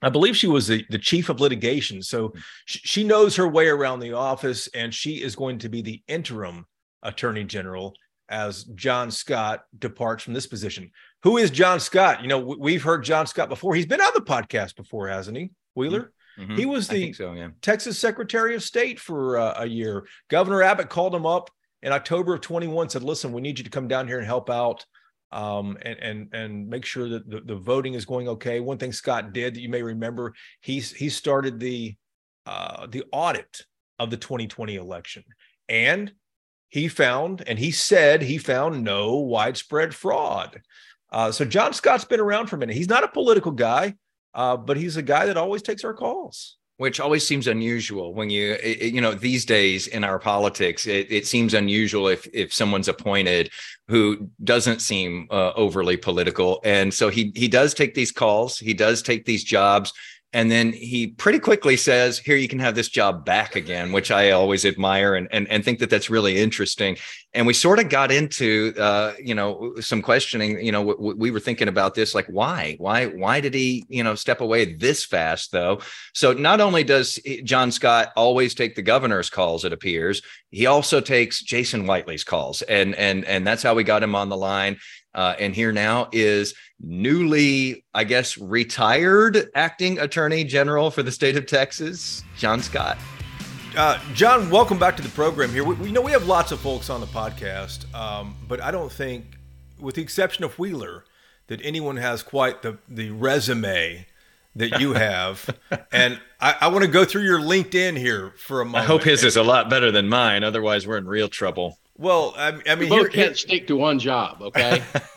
I 0.00 0.10
believe 0.10 0.36
she 0.36 0.46
was 0.46 0.68
the, 0.68 0.84
the 0.90 0.98
chief 0.98 1.28
of 1.28 1.40
litigation. 1.40 2.02
So 2.02 2.32
sh- 2.66 2.78
she 2.84 3.04
knows 3.04 3.34
her 3.34 3.48
way 3.48 3.66
around 3.66 3.98
the 3.98 4.12
office, 4.12 4.68
and 4.68 4.94
she 4.94 5.22
is 5.22 5.34
going 5.34 5.58
to 5.58 5.68
be 5.68 5.82
the 5.82 6.02
interim 6.06 6.66
attorney 7.02 7.44
general 7.44 7.94
as 8.28 8.64
John 8.64 9.10
Scott 9.10 9.64
departs 9.76 10.22
from 10.22 10.34
this 10.34 10.46
position. 10.46 10.92
Who 11.24 11.38
is 11.38 11.50
John 11.50 11.80
Scott? 11.80 12.22
You 12.22 12.28
know, 12.28 12.38
we've 12.38 12.82
heard 12.82 13.02
John 13.02 13.26
Scott 13.26 13.48
before. 13.48 13.74
He's 13.74 13.86
been 13.86 14.00
on 14.00 14.12
the 14.14 14.20
podcast 14.20 14.76
before, 14.76 15.08
hasn't 15.08 15.36
he? 15.36 15.50
Wheeler? 15.78 16.12
Mhm. 16.38 16.56
He 16.56 16.66
was 16.66 16.86
the 16.86 17.12
so, 17.12 17.32
yeah. 17.32 17.48
Texas 17.62 17.98
Secretary 17.98 18.54
of 18.54 18.62
State 18.62 19.00
for 19.00 19.38
uh, 19.38 19.54
a 19.58 19.66
year. 19.66 20.06
Governor 20.28 20.62
Abbott 20.62 20.88
called 20.88 21.14
him 21.14 21.26
up 21.26 21.50
in 21.82 21.92
October 21.92 22.34
of 22.34 22.40
21, 22.40 22.90
said, 22.90 23.02
listen, 23.02 23.32
we 23.32 23.40
need 23.40 23.58
you 23.58 23.64
to 23.64 23.70
come 23.70 23.88
down 23.88 24.06
here 24.06 24.18
and 24.18 24.26
help 24.26 24.50
out 24.50 24.84
um, 25.32 25.76
and, 25.82 25.98
and, 25.98 26.34
and 26.34 26.68
make 26.68 26.84
sure 26.84 27.08
that 27.08 27.28
the, 27.28 27.40
the 27.40 27.54
voting 27.54 27.94
is 27.94 28.04
going 28.04 28.28
okay. 28.28 28.60
One 28.60 28.78
thing 28.78 28.92
Scott 28.92 29.32
did 29.32 29.54
that 29.54 29.60
you 29.60 29.68
may 29.68 29.82
remember, 29.82 30.34
he's, 30.60 30.92
he 30.92 31.08
started 31.08 31.60
the, 31.60 31.96
uh, 32.46 32.86
the 32.86 33.04
audit 33.12 33.62
of 33.98 34.10
the 34.10 34.16
2020 34.16 34.76
election. 34.76 35.24
And 35.68 36.12
he 36.68 36.88
found, 36.88 37.42
and 37.46 37.58
he 37.58 37.70
said 37.70 38.22
he 38.22 38.38
found 38.38 38.82
no 38.82 39.16
widespread 39.16 39.94
fraud. 39.94 40.60
Uh, 41.10 41.32
so 41.32 41.44
John 41.44 41.72
Scott's 41.72 42.04
been 42.04 42.20
around 42.20 42.46
for 42.46 42.56
a 42.56 42.58
minute. 42.58 42.76
He's 42.76 42.88
not 42.88 43.04
a 43.04 43.08
political 43.08 43.52
guy, 43.52 43.94
uh, 44.40 44.56
but 44.68 44.76
he's 44.82 44.96
a 44.96 45.02
guy 45.14 45.24
that 45.26 45.36
always 45.44 45.62
takes 45.62 45.84
our 45.88 45.94
calls. 46.04 46.38
which 46.84 47.00
always 47.04 47.24
seems 47.30 47.46
unusual 47.56 48.06
when 48.18 48.28
you 48.36 48.44
it- 48.70 48.92
you 48.96 49.00
know 49.04 49.14
these 49.28 49.44
days 49.56 49.80
in 49.96 50.02
our 50.08 50.18
politics 50.32 50.80
it, 50.86 51.06
it 51.18 51.24
seems 51.32 51.52
unusual 51.62 52.04
if 52.16 52.22
if 52.42 52.48
someone's 52.60 52.88
appointed 52.94 53.44
who 53.92 54.02
doesn't 54.52 54.80
seem 54.90 55.10
uh, 55.38 55.50
overly 55.64 55.96
political. 56.08 56.50
And 56.76 56.88
so 56.98 57.04
he 57.16 57.22
he 57.42 57.48
does 57.58 57.70
take 57.80 57.92
these 58.00 58.12
calls. 58.22 58.50
He 58.68 58.74
does 58.84 58.98
take 59.02 59.22
these 59.30 59.44
jobs 59.56 59.88
and 60.32 60.50
then 60.50 60.72
he 60.72 61.06
pretty 61.06 61.38
quickly 61.38 61.76
says 61.76 62.18
here 62.18 62.36
you 62.36 62.48
can 62.48 62.58
have 62.58 62.74
this 62.74 62.88
job 62.88 63.24
back 63.24 63.56
again 63.56 63.92
which 63.92 64.10
i 64.10 64.30
always 64.30 64.64
admire 64.64 65.14
and 65.14 65.28
and, 65.30 65.48
and 65.48 65.64
think 65.64 65.78
that 65.78 65.90
that's 65.90 66.10
really 66.10 66.38
interesting. 66.38 66.96
And 67.34 67.46
we 67.46 67.52
sort 67.52 67.78
of 67.78 67.88
got 67.88 68.10
into 68.10 68.74
uh, 68.78 69.12
you 69.22 69.34
know 69.34 69.74
some 69.80 70.02
questioning 70.02 70.64
you 70.64 70.72
know 70.72 70.80
w- 70.80 70.96
w- 70.96 71.16
we 71.16 71.30
were 71.30 71.40
thinking 71.40 71.68
about 71.68 71.94
this 71.94 72.14
like 72.14 72.26
why? 72.26 72.76
Why 72.78 73.06
why 73.06 73.40
did 73.40 73.54
he 73.54 73.84
you 73.88 74.02
know 74.02 74.14
step 74.14 74.40
away 74.40 74.74
this 74.74 75.04
fast 75.04 75.52
though? 75.52 75.80
So 76.14 76.32
not 76.32 76.60
only 76.60 76.84
does 76.84 77.18
John 77.44 77.70
Scott 77.70 78.12
always 78.16 78.54
take 78.54 78.74
the 78.74 78.82
governor's 78.82 79.30
calls, 79.30 79.64
it 79.64 79.72
appears, 79.72 80.22
he 80.50 80.66
also 80.66 81.00
takes 81.00 81.42
Jason 81.42 81.84
Whitely's 81.84 82.24
calls, 82.24 82.62
and 82.62 82.94
and 82.94 83.24
and 83.24 83.46
that's 83.46 83.62
how 83.62 83.74
we 83.74 83.84
got 83.84 84.02
him 84.02 84.14
on 84.14 84.28
the 84.28 84.36
line. 84.36 84.78
Uh, 85.18 85.34
and 85.40 85.52
here 85.52 85.72
now 85.72 86.08
is 86.12 86.54
newly, 86.78 87.84
I 87.92 88.04
guess, 88.04 88.38
retired 88.38 89.50
acting 89.56 89.98
attorney 89.98 90.44
general 90.44 90.92
for 90.92 91.02
the 91.02 91.10
state 91.10 91.36
of 91.36 91.44
Texas, 91.44 92.22
John 92.36 92.62
Scott. 92.62 92.96
Uh, 93.76 93.98
John, 94.14 94.48
welcome 94.48 94.78
back 94.78 94.96
to 94.96 95.02
the 95.02 95.08
program 95.08 95.50
here. 95.50 95.64
We, 95.64 95.74
we 95.74 95.90
know 95.90 96.02
we 96.02 96.12
have 96.12 96.28
lots 96.28 96.52
of 96.52 96.60
folks 96.60 96.88
on 96.88 97.00
the 97.00 97.08
podcast, 97.08 97.92
um, 97.96 98.36
but 98.46 98.62
I 98.62 98.70
don't 98.70 98.92
think, 98.92 99.24
with 99.80 99.96
the 99.96 100.02
exception 100.02 100.44
of 100.44 100.56
Wheeler, 100.56 101.04
that 101.48 101.60
anyone 101.64 101.96
has 101.96 102.22
quite 102.22 102.62
the, 102.62 102.78
the 102.88 103.10
resume 103.10 104.06
that 104.54 104.78
you 104.78 104.92
have. 104.94 105.50
and 105.90 106.20
I, 106.40 106.54
I 106.60 106.68
want 106.68 106.84
to 106.84 106.90
go 106.90 107.04
through 107.04 107.24
your 107.24 107.40
LinkedIn 107.40 107.98
here 107.98 108.34
for 108.36 108.60
a 108.60 108.64
moment. 108.64 108.84
I 108.84 108.86
hope 108.86 109.02
his 109.02 109.24
is 109.24 109.36
a 109.36 109.42
lot 109.42 109.68
better 109.68 109.90
than 109.90 110.08
mine. 110.08 110.44
Otherwise, 110.44 110.86
we're 110.86 110.98
in 110.98 111.08
real 111.08 111.28
trouble. 111.28 111.76
Well, 111.98 112.32
I, 112.36 112.48
I 112.66 112.76
mean, 112.76 112.78
we 112.78 112.88
both 112.88 113.10
can't 113.10 113.36
stick 113.36 113.66
to 113.66 113.76
one 113.76 113.98
job. 113.98 114.40
Okay. 114.40 114.84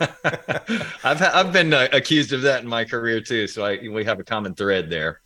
I've 1.04 1.22
I've 1.22 1.52
been 1.52 1.72
uh, 1.72 1.86
accused 1.92 2.32
of 2.32 2.42
that 2.42 2.64
in 2.64 2.68
my 2.68 2.84
career 2.84 3.20
too, 3.20 3.46
so 3.46 3.64
I, 3.64 3.88
we 3.88 4.04
have 4.04 4.18
a 4.18 4.24
common 4.24 4.54
thread 4.54 4.90
there. 4.90 5.20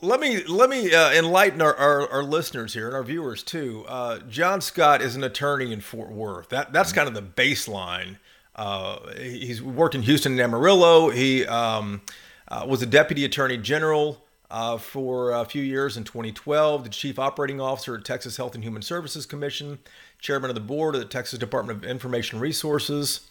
let 0.00 0.20
me 0.20 0.42
let 0.44 0.70
me 0.70 0.92
uh, 0.94 1.12
enlighten 1.12 1.60
our, 1.60 1.74
our, 1.76 2.10
our, 2.10 2.22
listeners 2.22 2.72
here 2.72 2.86
and 2.86 2.96
our 2.96 3.04
viewers 3.04 3.42
too. 3.42 3.84
Uh, 3.86 4.18
John 4.20 4.62
Scott 4.62 5.02
is 5.02 5.14
an 5.14 5.22
attorney 5.22 5.70
in 5.70 5.82
Fort 5.82 6.10
Worth. 6.10 6.48
That 6.48 6.72
that's 6.72 6.90
mm-hmm. 6.90 6.96
kind 7.06 7.08
of 7.08 7.14
the 7.14 7.42
baseline. 7.42 8.16
Uh, 8.56 8.98
he's 9.16 9.62
worked 9.62 9.94
in 9.94 10.02
Houston 10.02 10.32
and 10.32 10.40
Amarillo. 10.40 11.10
He 11.10 11.44
um, 11.44 12.00
uh, 12.48 12.64
was 12.66 12.80
a 12.80 12.86
deputy 12.86 13.24
attorney 13.24 13.58
general 13.58 14.24
uh, 14.50 14.78
for 14.78 15.32
a 15.32 15.44
few 15.44 15.62
years 15.62 15.96
in 15.96 16.04
2012, 16.04 16.84
the 16.84 16.90
chief 16.90 17.18
operating 17.18 17.60
officer 17.60 17.96
at 17.96 18.04
Texas 18.04 18.36
Health 18.36 18.54
and 18.54 18.62
Human 18.62 18.82
Services 18.82 19.26
Commission, 19.26 19.78
chairman 20.24 20.48
of 20.50 20.54
the 20.54 20.60
board 20.60 20.94
of 20.94 21.02
the 21.02 21.06
Texas 21.06 21.38
Department 21.38 21.84
of 21.84 21.84
Information 21.84 22.40
Resources, 22.40 23.28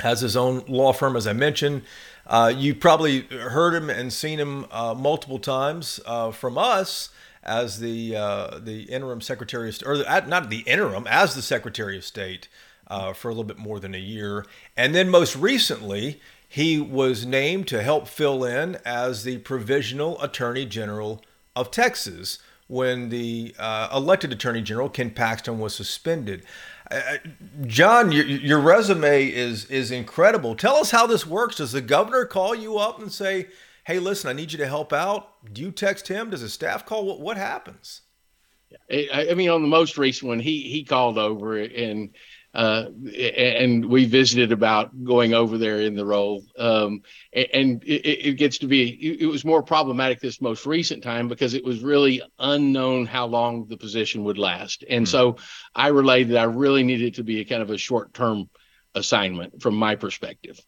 has 0.00 0.20
his 0.20 0.36
own 0.36 0.64
law 0.66 0.92
firm, 0.92 1.14
as 1.14 1.28
I 1.28 1.32
mentioned. 1.32 1.82
Uh, 2.26 2.52
you 2.54 2.74
probably 2.74 3.20
heard 3.20 3.72
him 3.72 3.88
and 3.88 4.12
seen 4.12 4.40
him 4.40 4.66
uh, 4.72 4.94
multiple 4.94 5.38
times 5.38 6.00
uh, 6.06 6.32
from 6.32 6.58
us 6.58 7.10
as 7.44 7.78
the 7.78 8.16
uh, 8.16 8.58
the 8.58 8.82
interim 8.82 9.20
secretary 9.20 9.68
of, 9.68 9.76
state, 9.76 9.86
or 9.86 9.96
not 10.26 10.50
the 10.50 10.64
interim 10.66 11.06
as 11.06 11.36
the 11.36 11.42
secretary 11.42 11.96
of 11.96 12.04
state 12.04 12.48
uh, 12.88 13.12
for 13.12 13.28
a 13.28 13.30
little 13.30 13.44
bit 13.44 13.58
more 13.58 13.78
than 13.78 13.94
a 13.94 13.98
year, 13.98 14.44
and 14.76 14.96
then 14.96 15.08
most 15.08 15.36
recently 15.36 16.20
he 16.48 16.80
was 16.80 17.24
named 17.24 17.68
to 17.68 17.80
help 17.80 18.08
fill 18.08 18.42
in 18.42 18.76
as 18.84 19.22
the 19.22 19.38
provisional 19.38 20.20
attorney 20.20 20.66
general 20.66 21.22
of 21.54 21.70
Texas 21.70 22.40
when 22.68 23.08
the 23.08 23.54
uh, 23.58 23.88
elected 23.92 24.32
attorney 24.32 24.62
general 24.62 24.88
Ken 24.88 25.10
Paxton 25.10 25.58
was 25.58 25.74
suspended. 25.74 26.44
Uh, 26.90 27.16
John, 27.66 28.12
your, 28.12 28.24
your 28.24 28.60
resume 28.60 29.26
is 29.28 29.64
is 29.66 29.90
incredible. 29.90 30.54
Tell 30.54 30.76
us 30.76 30.90
how 30.90 31.06
this 31.06 31.26
works. 31.26 31.56
Does 31.56 31.72
the 31.72 31.80
governor 31.80 32.24
call 32.24 32.54
you 32.54 32.78
up 32.78 33.00
and 33.00 33.12
say, 33.12 33.48
"Hey, 33.84 33.98
listen, 33.98 34.30
I 34.30 34.34
need 34.34 34.52
you 34.52 34.58
to 34.58 34.66
help 34.66 34.92
out"? 34.92 35.52
Do 35.52 35.60
you 35.60 35.70
text 35.70 36.08
him? 36.08 36.30
Does 36.30 36.40
his 36.40 36.52
staff 36.52 36.86
call? 36.86 37.04
What 37.04 37.20
what 37.20 37.36
happens? 37.36 38.02
I, 38.90 39.28
I 39.30 39.34
mean, 39.34 39.50
on 39.50 39.62
the 39.62 39.68
most 39.68 39.98
recent 39.98 40.28
one, 40.28 40.40
he 40.40 40.62
he 40.62 40.84
called 40.84 41.18
over 41.18 41.58
and 41.58 42.10
uh, 42.54 42.86
and 43.16 43.84
we 43.84 44.06
visited 44.06 44.52
about 44.52 45.04
going 45.04 45.34
over 45.34 45.58
there 45.58 45.80
in 45.80 45.94
the 45.94 46.04
role. 46.04 46.42
Um, 46.58 47.02
and 47.32 47.82
it, 47.84 48.26
it, 48.26 48.32
gets 48.38 48.58
to 48.58 48.66
be, 48.66 49.18
it 49.20 49.26
was 49.26 49.44
more 49.44 49.62
problematic 49.62 50.20
this 50.20 50.40
most 50.40 50.64
recent 50.64 51.02
time 51.02 51.28
because 51.28 51.54
it 51.54 51.64
was 51.64 51.82
really 51.82 52.22
unknown 52.38 53.06
how 53.06 53.26
long 53.26 53.66
the 53.68 53.76
position 53.76 54.24
would 54.24 54.38
last. 54.38 54.82
And 54.88 55.06
mm-hmm. 55.06 55.10
so 55.10 55.36
I 55.74 55.88
relayed 55.88 56.30
that 56.30 56.38
I 56.38 56.44
really 56.44 56.84
needed 56.84 57.14
to 57.14 57.22
be 57.22 57.40
a 57.40 57.44
kind 57.44 57.62
of 57.62 57.70
a 57.70 57.78
short 57.78 58.14
term 58.14 58.48
assignment 58.94 59.60
from 59.60 59.76
my 59.76 59.94
perspective. 59.94 60.58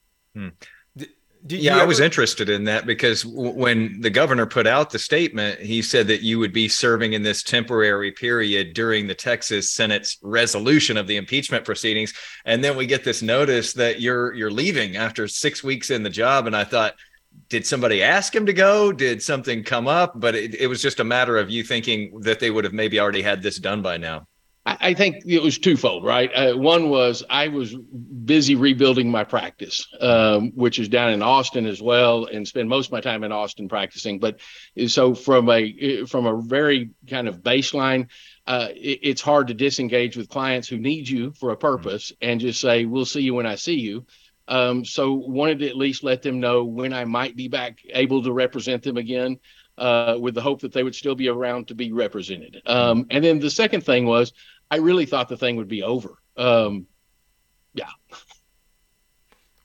Yeah, 1.49 1.73
ever- 1.73 1.81
I 1.83 1.85
was 1.85 2.01
interested 2.01 2.49
in 2.51 2.65
that 2.65 2.85
because 2.87 3.23
w- 3.23 3.53
when 3.53 4.01
the 4.01 4.11
governor 4.11 4.47
put 4.47 4.67
out 4.67 4.91
the 4.91 4.99
statement, 4.99 5.61
he 5.61 5.81
said 5.81 6.07
that 6.09 6.23
you 6.23 6.39
would 6.39 6.53
be 6.53 6.69
serving 6.69 7.15
in 7.15 7.23
this 7.23 7.43
temporary 7.43 8.13
period 8.13 8.75
during 8.75 9.07
the 9.07 9.15
Texas 9.15 9.73
Senate's 9.73 10.19
resolution 10.23 10.97
of 10.97 11.07
the 11.07 11.17
impeachment 11.17 11.65
proceedings, 11.65 12.13
and 12.45 12.63
then 12.63 12.77
we 12.77 12.87
get 12.87 13.05
this 13.05 13.23
notice 13.23 13.73
that 13.75 14.01
you're 14.01 14.35
you're 14.35 14.51
leaving 14.51 14.97
after 14.97 15.27
six 15.27 15.65
weeks 15.65 15.91
in 15.91 16.03
the 16.03 16.11
job, 16.11 16.47
and 16.47 16.57
I 16.57 16.65
thought. 16.65 16.95
Did 17.49 17.65
somebody 17.65 18.03
ask 18.03 18.35
him 18.35 18.47
to 18.47 18.53
go? 18.53 18.91
Did 18.93 19.23
something 19.23 19.63
come 19.63 19.87
up? 19.87 20.15
But 20.19 20.35
it, 20.35 20.55
it 20.57 20.67
was 20.67 20.83
just 20.83 20.99
a 20.99 21.05
matter 21.05 21.37
of 21.37 21.49
you 21.49 21.63
thinking 21.63 22.21
that 22.23 22.41
they 22.41 22.51
would 22.51 22.65
have 22.65 22.73
maybe 22.73 22.99
already 22.99 23.23
had 23.23 23.41
this 23.41 23.59
done 23.59 23.83
by 23.83 23.99
now. 23.99 24.27
I 24.81 24.95
think 24.95 25.25
it 25.27 25.43
was 25.43 25.59
twofold, 25.59 26.05
right? 26.05 26.31
Uh, 26.35 26.55
one 26.55 26.91
was 26.91 27.25
I 27.29 27.49
was 27.49 27.75
busy 27.75 28.55
rebuilding 28.55 29.11
my 29.11 29.25
practice, 29.25 29.87
um, 30.01 30.53
which 30.55 30.79
is 30.79 30.89
down 30.89 31.13
in 31.13 31.23
Austin 31.23 31.67
as 31.67 31.81
well, 31.81 32.27
and 32.27 32.47
spend 32.47 32.69
most 32.69 32.87
of 32.87 32.93
my 32.93 33.01
time 33.01 33.25
in 33.25 33.33
Austin 33.33 33.69
practicing. 33.69 34.19
But 34.19 34.41
so 34.89 35.15
from 35.15 35.49
a 35.49 36.05
from 36.05 36.27
a 36.27 36.41
very 36.41 36.91
kind 37.09 37.29
of 37.29 37.39
baseline, 37.39 38.09
uh, 38.47 38.69
it, 38.71 39.01
it's 39.03 39.21
hard 39.23 39.49
to 39.49 39.55
disengage 39.55 40.17
with 40.17 40.29
clients 40.29 40.69
who 40.69 40.79
need 40.79 41.09
you 41.09 41.33
for 41.33 41.51
a 41.51 41.57
purpose 41.57 42.13
and 42.21 42.41
just 42.41 42.61
say, 42.61 42.85
"We'll 42.85 43.07
see 43.07 43.23
you 43.23 43.35
when 43.35 43.47
I 43.47 43.57
see 43.57 43.81
you." 43.81 44.07
Um, 44.49 44.85
so 44.85 45.13
wanted 45.15 45.61
to 45.61 45.69
at 45.69 45.77
least 45.77 46.03
let 46.03 46.23
them 46.23 46.41
know 46.41 46.65
when 46.65 46.93
I 46.93 47.05
might 47.05 47.37
be 47.37 47.49
back 47.49 47.79
able 47.91 48.23
to 48.25 48.33
represent 48.33 48.83
them 48.83 48.97
again 48.97 49.39
uh, 49.79 50.17
with 50.19 50.35
the 50.35 50.41
hope 50.41 50.61
that 50.61 50.73
they 50.73 50.83
would 50.83 50.95
still 50.95 51.15
be 51.15 51.29
around 51.29 51.69
to 51.69 51.75
be 51.75 51.93
represented. 51.93 52.61
Um, 52.67 53.07
and 53.11 53.25
then 53.25 53.39
the 53.39 53.51
second 53.51 53.83
thing 53.83 54.07
was, 54.07 54.33
I 54.71 54.77
really 54.77 55.07
thought 55.07 55.29
the 55.29 55.37
thing 55.37 55.57
would 55.57 55.69
be 55.69 55.83
over. 55.83 56.19
Um, 56.37 56.87
yeah. 57.75 57.89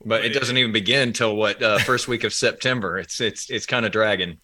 But 0.06 0.24
it 0.24 0.30
doesn't 0.30 0.58
even 0.58 0.72
begin 0.72 1.14
till 1.14 1.36
what 1.36 1.62
uh, 1.62 1.80
first 1.80 2.08
week 2.08 2.24
of 2.24 2.34
September. 2.34 3.00
It's 3.00 3.20
it's 3.20 3.50
it's 3.50 3.66
kind 3.66 3.86
of 3.86 3.92
dragging. 3.92 4.38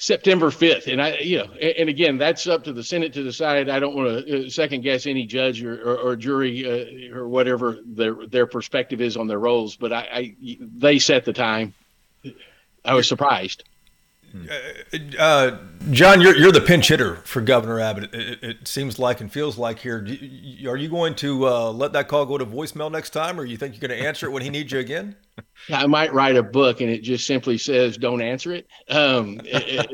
September 0.00 0.46
5th. 0.46 0.90
And 0.90 1.00
I, 1.00 1.18
you 1.18 1.38
know, 1.38 1.52
and 1.52 1.90
again, 1.90 2.16
that's 2.16 2.46
up 2.46 2.64
to 2.64 2.72
the 2.72 2.82
Senate 2.82 3.12
to 3.12 3.22
decide. 3.22 3.68
I 3.68 3.78
don't 3.78 3.94
want 3.94 4.26
to 4.26 4.46
uh, 4.46 4.48
second 4.48 4.80
guess 4.80 5.06
any 5.06 5.26
judge 5.26 5.62
or, 5.62 5.74
or, 5.74 5.98
or 5.98 6.16
jury 6.16 7.12
uh, 7.12 7.14
or 7.14 7.28
whatever 7.28 7.78
their, 7.84 8.26
their 8.26 8.46
perspective 8.46 9.02
is 9.02 9.18
on 9.18 9.26
their 9.26 9.38
roles, 9.38 9.76
but 9.76 9.92
I, 9.92 10.08
I, 10.10 10.36
they 10.58 10.98
set 10.98 11.26
the 11.26 11.34
time. 11.34 11.74
I 12.82 12.94
was 12.94 13.06
surprised. 13.06 13.64
Uh, 14.32 14.98
uh, 15.18 15.58
John, 15.90 16.20
you're 16.20 16.36
you're 16.36 16.52
the 16.52 16.60
pinch 16.60 16.88
hitter 16.88 17.16
for 17.24 17.40
Governor 17.40 17.80
Abbott. 17.80 18.14
It, 18.14 18.42
it, 18.42 18.68
seems 18.68 18.98
like 18.98 19.20
and 19.20 19.32
feels 19.32 19.58
like 19.58 19.80
here. 19.80 19.98
Are 20.68 20.76
you 20.76 20.88
going 20.88 21.14
to 21.16 21.48
uh, 21.48 21.72
let 21.72 21.92
that 21.94 22.08
call 22.08 22.26
go 22.26 22.38
to 22.38 22.46
voicemail 22.46 22.90
next 22.90 23.10
time, 23.10 23.40
or 23.40 23.44
you 23.44 23.56
think 23.56 23.74
you're 23.74 23.88
going 23.88 23.98
to 23.98 24.06
answer 24.06 24.26
it 24.26 24.30
when 24.30 24.42
he 24.42 24.50
needs 24.50 24.70
you 24.72 24.78
again? 24.78 25.16
I 25.70 25.86
might 25.86 26.12
write 26.12 26.36
a 26.36 26.42
book 26.42 26.80
and 26.80 26.90
it 26.90 27.02
just 27.02 27.26
simply 27.26 27.58
says 27.58 27.96
"Don't 27.96 28.22
answer 28.22 28.52
it." 28.52 28.68
Um, 28.88 29.40
it 29.44 29.90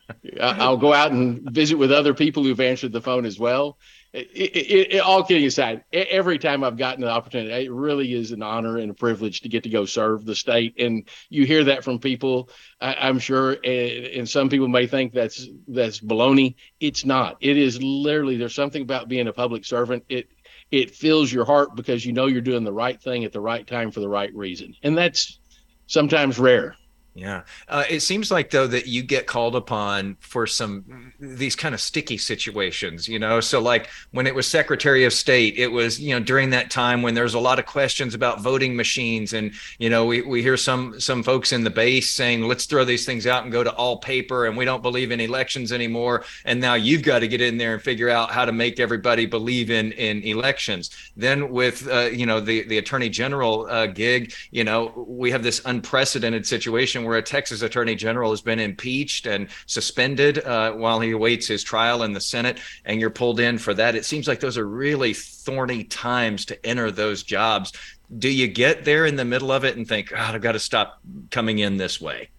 I'll 0.40 0.76
go 0.76 0.92
out 0.92 1.10
and 1.10 1.50
visit 1.50 1.76
with 1.76 1.90
other 1.90 2.14
people 2.14 2.44
who've 2.44 2.60
answered 2.60 2.92
the 2.92 3.00
phone 3.00 3.24
as 3.24 3.38
well, 3.38 3.78
it, 4.12 4.28
it, 4.34 4.94
it, 4.94 4.98
all 4.98 5.22
kidding 5.22 5.46
aside, 5.46 5.84
every 5.92 6.38
time 6.38 6.64
I've 6.64 6.76
gotten 6.76 7.02
the 7.02 7.10
opportunity, 7.10 7.66
it 7.66 7.70
really 7.70 8.12
is 8.12 8.32
an 8.32 8.42
honor 8.42 8.78
and 8.78 8.90
a 8.90 8.94
privilege 8.94 9.42
to 9.42 9.48
get 9.48 9.62
to 9.62 9.68
go 9.68 9.84
serve 9.84 10.24
the 10.24 10.34
state. 10.34 10.74
And 10.80 11.08
you 11.28 11.46
hear 11.46 11.64
that 11.64 11.84
from 11.84 12.00
people, 12.00 12.50
I, 12.80 13.08
am 13.08 13.20
sure, 13.20 13.52
and, 13.52 14.06
and, 14.06 14.28
some 14.28 14.48
people 14.48 14.66
may 14.66 14.88
think 14.88 15.12
that's 15.12 15.46
that's 15.68 16.00
baloney. 16.00 16.56
It's 16.80 17.04
not. 17.04 17.36
It 17.40 17.56
is 17.56 17.80
literally. 17.80 18.36
There's 18.36 18.54
something 18.54 18.82
about 18.82 19.08
being 19.08 19.28
a 19.28 19.32
public 19.32 19.64
servant. 19.64 20.04
It 20.08 20.28
it 20.72 20.94
fills 20.94 21.32
your 21.32 21.44
heart 21.44 21.76
because 21.76 22.04
you 22.04 22.12
know 22.12 22.26
you're 22.26 22.40
doing 22.40 22.64
the 22.64 22.72
right 22.72 23.00
thing 23.00 23.24
at 23.24 23.32
the 23.32 23.40
right 23.40 23.66
time 23.66 23.92
for 23.92 24.00
the 24.00 24.08
right 24.08 24.34
reason, 24.34 24.74
and 24.82 24.98
that's 24.98 25.38
sometimes 25.86 26.38
rare. 26.38 26.74
Yeah. 27.14 27.42
Uh, 27.68 27.84
it 27.90 28.00
seems 28.00 28.30
like, 28.30 28.50
though, 28.50 28.68
that 28.68 28.86
you 28.86 29.02
get 29.02 29.26
called 29.26 29.56
upon 29.56 30.16
for 30.20 30.46
some 30.46 31.12
these 31.18 31.56
kind 31.56 31.74
of 31.74 31.80
sticky 31.80 32.18
situations, 32.18 33.08
you 33.08 33.18
know? 33.18 33.40
So, 33.40 33.60
like 33.60 33.88
when 34.12 34.28
it 34.28 34.34
was 34.34 34.46
Secretary 34.46 35.04
of 35.04 35.12
State, 35.12 35.56
it 35.56 35.68
was, 35.68 36.00
you 36.00 36.14
know, 36.14 36.24
during 36.24 36.50
that 36.50 36.70
time 36.70 37.02
when 37.02 37.14
there's 37.14 37.34
a 37.34 37.40
lot 37.40 37.58
of 37.58 37.66
questions 37.66 38.14
about 38.14 38.40
voting 38.40 38.76
machines. 38.76 39.32
And, 39.32 39.52
you 39.78 39.90
know, 39.90 40.06
we, 40.06 40.22
we 40.22 40.40
hear 40.40 40.56
some 40.56 41.00
some 41.00 41.24
folks 41.24 41.52
in 41.52 41.64
the 41.64 41.70
base 41.70 42.08
saying, 42.10 42.42
let's 42.42 42.66
throw 42.66 42.84
these 42.84 43.04
things 43.04 43.26
out 43.26 43.42
and 43.42 43.50
go 43.50 43.64
to 43.64 43.74
all 43.74 43.98
paper. 43.98 44.46
And 44.46 44.56
we 44.56 44.64
don't 44.64 44.82
believe 44.82 45.10
in 45.10 45.18
elections 45.20 45.72
anymore. 45.72 46.24
And 46.44 46.60
now 46.60 46.74
you've 46.74 47.02
got 47.02 47.18
to 47.18 47.28
get 47.28 47.40
in 47.40 47.58
there 47.58 47.74
and 47.74 47.82
figure 47.82 48.08
out 48.08 48.30
how 48.30 48.44
to 48.44 48.52
make 48.52 48.78
everybody 48.78 49.26
believe 49.26 49.70
in 49.70 49.90
in 49.92 50.22
elections. 50.22 50.90
Then, 51.16 51.50
with, 51.50 51.88
uh, 51.88 52.02
you 52.12 52.24
know, 52.24 52.38
the, 52.38 52.62
the 52.62 52.78
Attorney 52.78 53.08
General 53.08 53.66
uh, 53.68 53.86
gig, 53.88 54.32
you 54.52 54.62
know, 54.62 55.04
we 55.08 55.32
have 55.32 55.42
this 55.42 55.60
unprecedented 55.64 56.46
situation 56.46 57.00
where 57.10 57.18
a 57.18 57.22
Texas 57.22 57.60
attorney 57.62 57.96
general 57.96 58.30
has 58.30 58.40
been 58.40 58.60
impeached 58.60 59.26
and 59.26 59.48
suspended 59.66 60.38
uh, 60.44 60.72
while 60.72 61.00
he 61.00 61.10
awaits 61.10 61.46
his 61.46 61.62
trial 61.62 62.04
in 62.04 62.12
the 62.12 62.20
Senate, 62.20 62.58
and 62.84 63.00
you're 63.00 63.10
pulled 63.10 63.40
in 63.40 63.58
for 63.58 63.74
that. 63.74 63.94
It 63.94 64.04
seems 64.04 64.28
like 64.28 64.40
those 64.40 64.56
are 64.56 64.66
really 64.66 65.12
thorny 65.12 65.84
times 65.84 66.44
to 66.46 66.66
enter 66.66 66.90
those 66.90 67.22
jobs. 67.22 67.72
Do 68.16 68.28
you 68.28 68.46
get 68.46 68.84
there 68.84 69.06
in 69.06 69.16
the 69.16 69.24
middle 69.24 69.52
of 69.52 69.64
it 69.64 69.76
and 69.76 69.86
think, 69.86 70.10
God, 70.10 70.34
I've 70.34 70.40
got 70.40 70.52
to 70.52 70.60
stop 70.60 71.00
coming 71.30 71.58
in 71.58 71.76
this 71.76 72.00
way? 72.00 72.30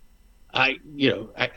I, 0.53 0.79
you 0.95 1.09
know, 1.09 1.29
I 1.37 1.49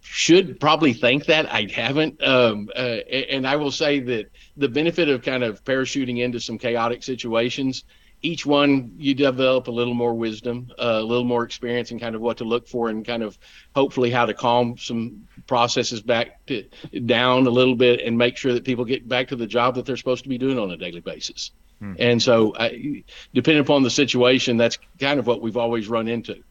should 0.00 0.58
probably 0.58 0.94
think 0.94 1.26
that 1.26 1.52
I 1.52 1.68
haven't. 1.70 2.22
Um, 2.22 2.70
uh, 2.74 3.00
and 3.10 3.46
I 3.46 3.56
will 3.56 3.70
say 3.70 4.00
that 4.00 4.30
the 4.56 4.68
benefit 4.68 5.08
of 5.08 5.22
kind 5.22 5.42
of 5.42 5.64
parachuting 5.64 6.20
into 6.20 6.40
some 6.40 6.58
chaotic 6.58 7.02
situations 7.02 7.84
each 8.22 8.44
one 8.44 8.92
you 8.98 9.14
develop 9.14 9.68
a 9.68 9.70
little 9.70 9.94
more 9.94 10.14
wisdom, 10.14 10.70
uh, 10.78 10.98
a 11.00 11.02
little 11.02 11.24
more 11.24 11.44
experience, 11.44 11.90
and 11.90 12.00
kind 12.00 12.14
of 12.14 12.20
what 12.20 12.38
to 12.38 12.44
look 12.44 12.66
for, 12.66 12.88
and 12.88 13.06
kind 13.06 13.22
of 13.22 13.38
hopefully 13.74 14.10
how 14.10 14.26
to 14.26 14.34
calm 14.34 14.76
some 14.76 15.26
processes 15.46 16.00
back 16.00 16.44
to, 16.46 16.64
down 17.06 17.46
a 17.46 17.50
little 17.50 17.76
bit, 17.76 18.00
and 18.00 18.18
make 18.18 18.36
sure 18.36 18.52
that 18.52 18.64
people 18.64 18.84
get 18.84 19.08
back 19.08 19.28
to 19.28 19.36
the 19.36 19.46
job 19.46 19.74
that 19.76 19.86
they're 19.86 19.96
supposed 19.96 20.24
to 20.24 20.28
be 20.28 20.38
doing 20.38 20.58
on 20.58 20.70
a 20.70 20.76
daily 20.76 21.00
basis. 21.00 21.52
Hmm. 21.78 21.94
And 21.98 22.22
so, 22.22 22.54
I, 22.58 23.04
depending 23.34 23.60
upon 23.60 23.82
the 23.82 23.90
situation, 23.90 24.56
that's 24.56 24.78
kind 24.98 25.20
of 25.20 25.26
what 25.26 25.40
we've 25.40 25.56
always 25.56 25.88
run 25.88 26.08
into. 26.08 26.42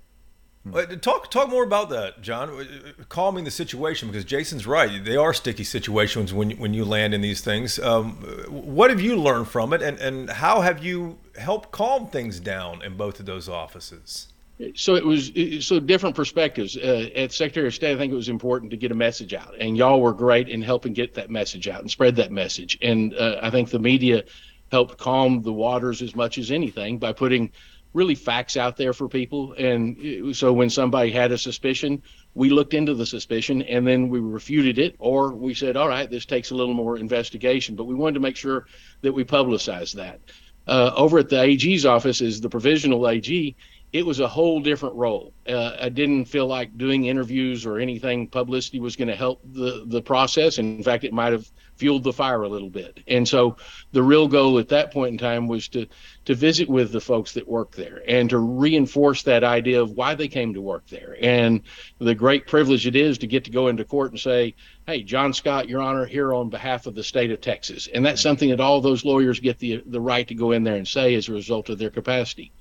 Talk 1.02 1.32
talk 1.32 1.50
more 1.50 1.64
about 1.64 1.90
that, 1.90 2.22
John. 2.22 2.66
Calming 3.10 3.44
the 3.44 3.52
situation 3.52 4.10
because 4.10 4.26
Jason's 4.26 4.68
right. 4.68 5.04
They 5.04 5.16
are 5.16 5.34
sticky 5.34 5.64
situations 5.64 6.34
when 6.34 6.52
when 6.52 6.74
you 6.74 6.86
land 6.86 7.14
in 7.14 7.22
these 7.22 7.42
things. 7.42 7.80
Um, 7.80 8.14
what 8.50 8.90
have 8.90 9.02
you 9.02 9.16
learned 9.16 9.48
from 9.48 9.74
it, 9.74 9.82
and 9.82 10.00
and 10.00 10.30
how 10.30 10.62
have 10.62 10.84
you 10.84 11.18
helped 11.38 11.72
calm 11.72 12.08
things 12.08 12.40
down 12.40 12.82
in 12.84 12.98
both 12.98 13.20
of 13.20 13.26
those 13.26 13.48
offices? 13.48 14.28
So 14.76 14.96
it 14.96 15.06
was 15.06 15.32
so 15.66 15.80
different 15.80 16.16
perspectives. 16.16 16.76
Uh, 16.76 17.10
at 17.16 17.32
Secretary 17.32 17.68
of 17.68 17.76
State, 17.76 17.94
I 17.94 17.98
think 17.98 18.12
it 18.12 18.16
was 18.16 18.30
important 18.30 18.72
to 18.72 18.78
get 18.78 18.92
a 18.92 18.96
message 18.96 19.34
out, 19.34 19.54
and 19.60 19.78
y'all 19.78 20.02
were 20.02 20.14
great 20.14 20.50
in 20.50 20.64
helping 20.64 20.94
get 20.94 21.14
that 21.14 21.30
message 21.30 21.68
out 21.68 21.82
and 21.82 21.92
spread 21.92 22.16
that 22.16 22.32
message. 22.32 22.78
And 22.82 23.14
uh, 23.14 23.40
I 23.42 23.52
think 23.52 23.70
the 23.70 23.80
media 23.80 24.24
helped 24.72 24.98
calm 24.98 25.44
the 25.44 25.54
waters 25.54 26.02
as 26.02 26.16
much 26.16 26.38
as 26.38 26.52
anything 26.52 26.98
by 26.98 27.14
putting 27.14 27.52
really 27.94 28.16
facts 28.16 28.58
out 28.58 28.78
there 28.78 28.94
for 28.94 29.08
people. 29.08 29.54
And 29.54 30.36
so 30.36 30.54
when 30.54 30.70
somebody 30.70 31.12
had 31.12 31.32
a 31.32 31.38
suspicion, 31.38 32.02
we 32.36 32.50
looked 32.50 32.74
into 32.74 32.94
the 32.94 33.06
suspicion 33.06 33.62
and 33.64 33.88
then 33.88 34.10
we 34.10 34.20
refuted 34.20 34.78
it, 34.78 34.96
or 35.00 35.34
we 35.34 35.54
said, 35.54 35.76
all 35.76 35.88
right, 35.88 36.10
this 36.10 36.26
takes 36.26 36.52
a 36.52 36.56
little 36.56 36.74
more 36.74 36.98
investigation. 36.98 37.76
But 37.76 37.86
we 37.86 37.96
wanted 37.96 38.16
to 38.16 38.20
make 38.20 38.36
sure 38.36 38.68
that 39.02 39.14
we 39.14 39.24
publicized 39.24 39.96
that. 39.96 40.20
Uh, 40.68 40.92
over 40.96 41.20
at 41.20 41.30
the 41.30 41.40
AG's 41.40 41.86
office 41.86 42.20
is 42.20 42.42
the 42.42 42.50
provisional 42.50 43.08
AG 43.08 43.56
it 43.94 44.06
was 44.06 44.20
a 44.20 44.28
whole 44.28 44.60
different 44.60 44.96
role. 44.96 45.34
Uh, 45.48 45.76
I 45.80 45.90
didn't 45.90 46.26
feel 46.26 46.46
like 46.46 46.78
doing 46.78 47.06
interviews 47.06 47.66
or 47.66 47.80
anything 47.80 48.28
publicity 48.28 48.80
was 48.80 48.96
going 48.96 49.08
to 49.08 49.16
help 49.16 49.42
the 49.44 49.86
the 49.88 50.02
process. 50.02 50.58
In 50.58 50.84
fact, 50.84 51.04
it 51.04 51.14
might 51.14 51.32
have 51.32 51.50
fueled 51.78 52.04
the 52.04 52.14
fire 52.14 52.42
a 52.44 52.50
little 52.50 52.70
bit. 52.70 53.00
And 53.08 53.28
so, 53.28 53.58
the 53.92 54.04
real 54.04 54.28
goal 54.28 54.60
at 54.60 54.70
that 54.70 54.92
point 54.92 55.14
in 55.14 55.18
time 55.18 55.48
was 55.48 55.68
to 55.70 55.88
to 56.26 56.36
visit 56.36 56.68
with 56.68 56.92
the 56.92 57.00
folks 57.00 57.34
that 57.34 57.48
work 57.48 57.72
there 57.72 58.04
and 58.08 58.30
to 58.30 58.38
reinforce 58.38 59.24
that 59.24 59.44
idea 59.44 59.82
of 59.82 59.92
why 59.92 60.14
they 60.16 60.28
came 60.28 60.54
to 60.54 60.62
work 60.62 60.86
there 60.88 61.16
and 61.22 61.62
the 62.00 62.14
great 62.14 62.48
privilege 62.48 62.86
it 62.86 62.96
is 62.96 63.18
to 63.20 63.28
get 63.28 63.46
to 63.46 63.52
go 63.52 63.70
into 63.70 63.86
court 63.86 64.12
and 64.12 64.20
say, 64.20 64.54
"Hey, 64.86 65.04
John 65.04 65.34
Scott, 65.34 65.70
Your 65.70 65.82
Honor, 65.82 66.06
here 66.06 66.34
on 66.34 66.50
behalf 66.50 66.86
of 66.86 66.96
the 66.96 67.04
state 67.04 67.32
of 67.32 67.42
Texas." 67.42 67.88
And 67.94 68.06
that's 68.06 68.22
something 68.22 68.50
that 68.50 68.60
all 68.60 68.82
those 68.82 69.06
lawyers 69.06 69.40
get 69.40 69.60
the 69.60 69.84
the 69.86 70.02
right 70.02 70.28
to 70.28 70.36
go 70.36 70.52
in 70.52 70.64
there 70.64 70.76
and 70.76 70.88
say 70.88 71.16
as 71.16 71.30
a 71.30 71.34
result 71.34 71.70
of 71.70 71.78
their 71.78 71.92
capacity. 71.92 72.52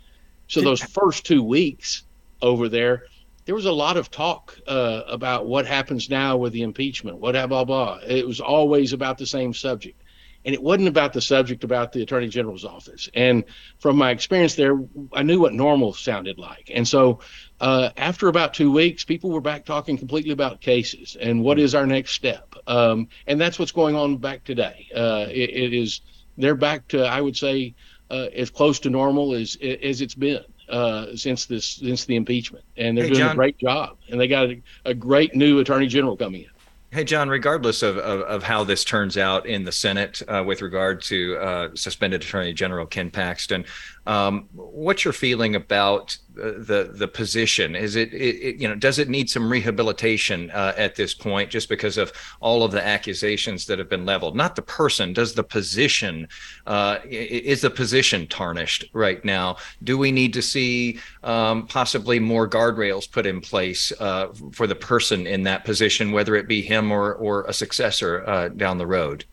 So 0.49 0.61
those 0.61 0.81
first 0.81 1.27
two 1.27 1.43
weeks 1.43 2.05
over 2.41 2.69
there, 2.69 3.07
there 3.47 3.55
was 3.55 3.65
a 3.65 3.73
lot 3.73 3.97
of 3.97 4.11
talk 4.11 4.59
uh, 4.67 5.03
about 5.07 5.47
what 5.47 5.67
happens 5.67 6.11
now 6.11 6.37
with 6.37 6.53
the 6.53 6.63
impeachment, 6.63 7.19
what 7.19 7.33
blah 7.49 7.65
blah. 7.65 8.01
It 8.07 8.27
was 8.27 8.41
always 8.41 8.93
about 8.93 9.19
the 9.19 9.27
same 9.27 9.55
subject, 9.55 10.03
and 10.45 10.53
it 10.53 10.61
wasn't 10.61 10.89
about 10.89 11.13
the 11.13 11.21
subject 11.21 11.63
about 11.63 11.93
the 11.93 12.03
attorney 12.03 12.29
general's 12.29 12.65
office. 12.65 13.09
And 13.15 13.45
from 13.79 13.97
my 13.97 14.11
experience 14.11 14.57
there, 14.57 14.77
I 15.13 15.23
knew 15.23 15.41
what 15.41 15.55
normal 15.55 15.93
sounded 15.93 16.39
like. 16.39 16.73
And 16.75 16.87
so, 16.87 17.21
uh, 17.61 17.91
after 17.97 18.27
about 18.27 18.53
two 18.53 18.73
weeks, 18.73 19.05
people 19.05 19.31
were 19.31 19.41
back 19.41 19.65
talking 19.65 19.97
completely 19.97 20.33
about 20.33 20.61
cases 20.61 21.17
and 21.19 21.43
what 21.43 21.61
is 21.61 21.75
our 21.75 21.87
next 21.87 22.13
step. 22.13 22.53
Um, 22.67 23.09
and 23.29 23.41
that's 23.41 23.61
what's 23.61 23.73
going 23.73 23.95
on 23.95 24.17
back 24.17 24.43
today. 24.43 24.89
Uh, 24.95 25.27
it, 25.31 25.51
it 25.51 25.73
is 25.73 26.01
they're 26.37 26.57
back 26.57 26.89
to 26.89 27.07
I 27.07 27.21
would 27.21 27.37
say 27.37 27.77
uh, 28.11 28.27
as 28.35 28.51
close 28.51 28.81
to 28.81 28.91
normal 28.91 29.35
as 29.35 29.57
as 29.63 30.01
it's 30.01 30.17
been 30.17 30.45
uh, 30.69 31.15
since 31.15 31.47
this 31.47 31.65
since 31.65 32.05
the 32.05 32.17
impeachment, 32.17 32.65
and 32.77 32.97
they're 32.97 33.05
hey, 33.05 33.11
doing 33.11 33.21
John, 33.21 33.33
a 33.33 33.35
great 33.35 33.59
job. 33.59 33.97
And 34.11 34.21
they 34.21 34.29
got 34.29 34.51
a, 34.51 34.63
a, 34.85 34.95
great 34.95 35.35
new 35.35 35.61
attorney 35.61 35.87
general 35.87 36.17
coming 36.17 36.43
in. 36.43 36.51
Hey, 36.91 37.05
John, 37.05 37.29
regardless 37.29 37.83
of, 37.83 37.99
of, 37.99 38.21
of 38.23 38.43
how 38.43 38.65
this 38.65 38.85
turns 38.85 39.19
out 39.19 39.47
in 39.47 39.65
the 39.65 39.73
Senate 39.73 40.23
uh, 40.29 40.43
with 40.47 40.63
regard 40.63 41.03
to 41.03 41.37
uh, 41.37 41.69
suspended 41.75 42.23
Attorney 42.23 42.53
General 42.53 42.87
Ken 42.87 43.11
Paxton, 43.11 43.65
um, 44.07 44.49
what's 44.53 45.05
your 45.05 45.13
feeling 45.13 45.55
about 45.55 46.17
the 46.35 46.91
the 46.93 47.09
position? 47.09 47.75
Is 47.75 47.97
it, 47.97 48.13
it, 48.13 48.37
it, 48.37 48.57
you 48.57 48.69
know 48.69 48.75
does 48.75 48.99
it 48.99 49.09
need 49.09 49.29
some 49.31 49.51
rehabilitation 49.51 50.51
uh, 50.51 50.75
at 50.77 50.95
this 50.95 51.15
point 51.15 51.51
just 51.51 51.69
because 51.69 51.97
of 51.97 52.13
all 52.41 52.63
of 52.63 52.73
the 52.73 52.85
accusations 52.85 53.67
that 53.67 53.79
have 53.79 53.89
been 53.89 54.05
leveled? 54.05 54.37
Not 54.37 54.55
the 54.55 54.63
person. 54.63 55.13
Does 55.13 55.35
the 55.35 55.43
position 55.43 56.29
uh, 56.67 56.99
is 57.05 57.63
the 57.63 57.71
position 57.71 58.27
tarnished 58.27 58.85
right 58.93 59.25
now? 59.25 59.57
Do 59.83 59.99
we 59.99 60.13
need 60.13 60.33
to 60.35 60.43
see 60.43 61.01
um, 61.23 61.67
possibly 61.67 62.21
more 62.21 62.49
guardrails 62.49 63.11
put 63.11 63.27
in 63.27 63.41
place 63.41 63.93
uh, 63.99 64.29
for 64.53 64.67
the 64.67 64.75
person 64.75 65.27
in 65.27 65.43
that 65.45 65.65
position, 65.65 66.13
whether 66.13 66.37
it 66.37 66.47
be 66.47 66.63
him 66.63 66.93
or 66.93 67.15
or 67.15 67.45
a 67.45 67.53
successor 67.53 68.25
uh, 68.27 68.49
down 68.49 68.79
the 68.79 68.87
road? 68.87 69.25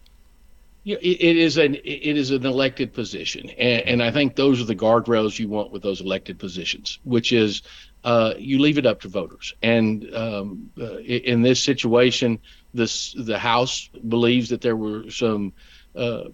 Yeah, 0.83 0.97
it, 1.01 1.21
it 1.21 1.37
is 1.37 1.57
an 1.57 1.75
it 1.75 2.17
is 2.17 2.31
an 2.31 2.45
elected 2.45 2.93
position, 2.93 3.49
and, 3.51 3.81
and, 3.83 4.03
I 4.03 4.11
think 4.11 4.35
those 4.35 4.59
are 4.61 4.65
the 4.65 4.75
guardrails 4.75 5.39
you 5.39 5.47
want 5.47 5.71
with 5.71 5.81
those 5.81 6.01
elected 6.01 6.39
positions, 6.39 6.99
which 7.05 7.31
is 7.31 7.61
uh, 8.03 8.33
you 8.37 8.59
leave 8.59 8.77
it 8.77 8.85
up 8.85 8.99
to 9.01 9.07
voters. 9.07 9.53
And 9.61 10.13
um, 10.13 10.71
uh, 10.77 10.97
in 10.97 11.41
this 11.41 11.63
situation, 11.63 12.39
this 12.73 13.15
the 13.17 13.39
House 13.39 13.89
believes 14.09 14.49
that 14.49 14.59
there 14.59 14.75
were 14.75 15.09
some 15.09 15.53
uh, 15.95 16.25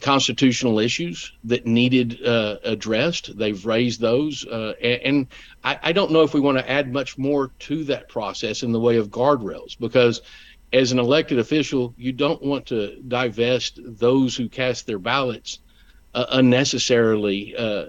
constitutional 0.00 0.78
issues 0.78 1.32
that 1.44 1.66
needed 1.66 2.24
uh, 2.24 2.58
addressed. 2.62 3.36
They've 3.36 3.66
raised 3.66 4.00
those, 4.00 4.46
uh, 4.46 4.74
and, 4.80 5.02
and 5.02 5.26
I, 5.64 5.78
I 5.82 5.92
don't 5.92 6.12
know 6.12 6.22
if 6.22 6.34
we 6.34 6.40
want 6.40 6.58
to 6.58 6.70
add 6.70 6.92
much 6.92 7.18
more 7.18 7.50
to 7.60 7.82
that 7.84 8.08
process 8.08 8.62
in 8.62 8.70
the 8.70 8.80
way 8.80 8.98
of 8.98 9.08
guardrails 9.08 9.76
because 9.76 10.22
as 10.72 10.92
an 10.92 10.98
elected 10.98 11.38
official, 11.38 11.94
you 11.96 12.12
don't 12.12 12.42
want 12.42 12.66
to 12.66 13.00
divest 13.08 13.80
those 13.82 14.36
who 14.36 14.48
cast 14.48 14.86
their 14.86 14.98
ballots 14.98 15.60
uh, 16.14 16.26
unnecessarily. 16.30 17.54
Uh, 17.56 17.86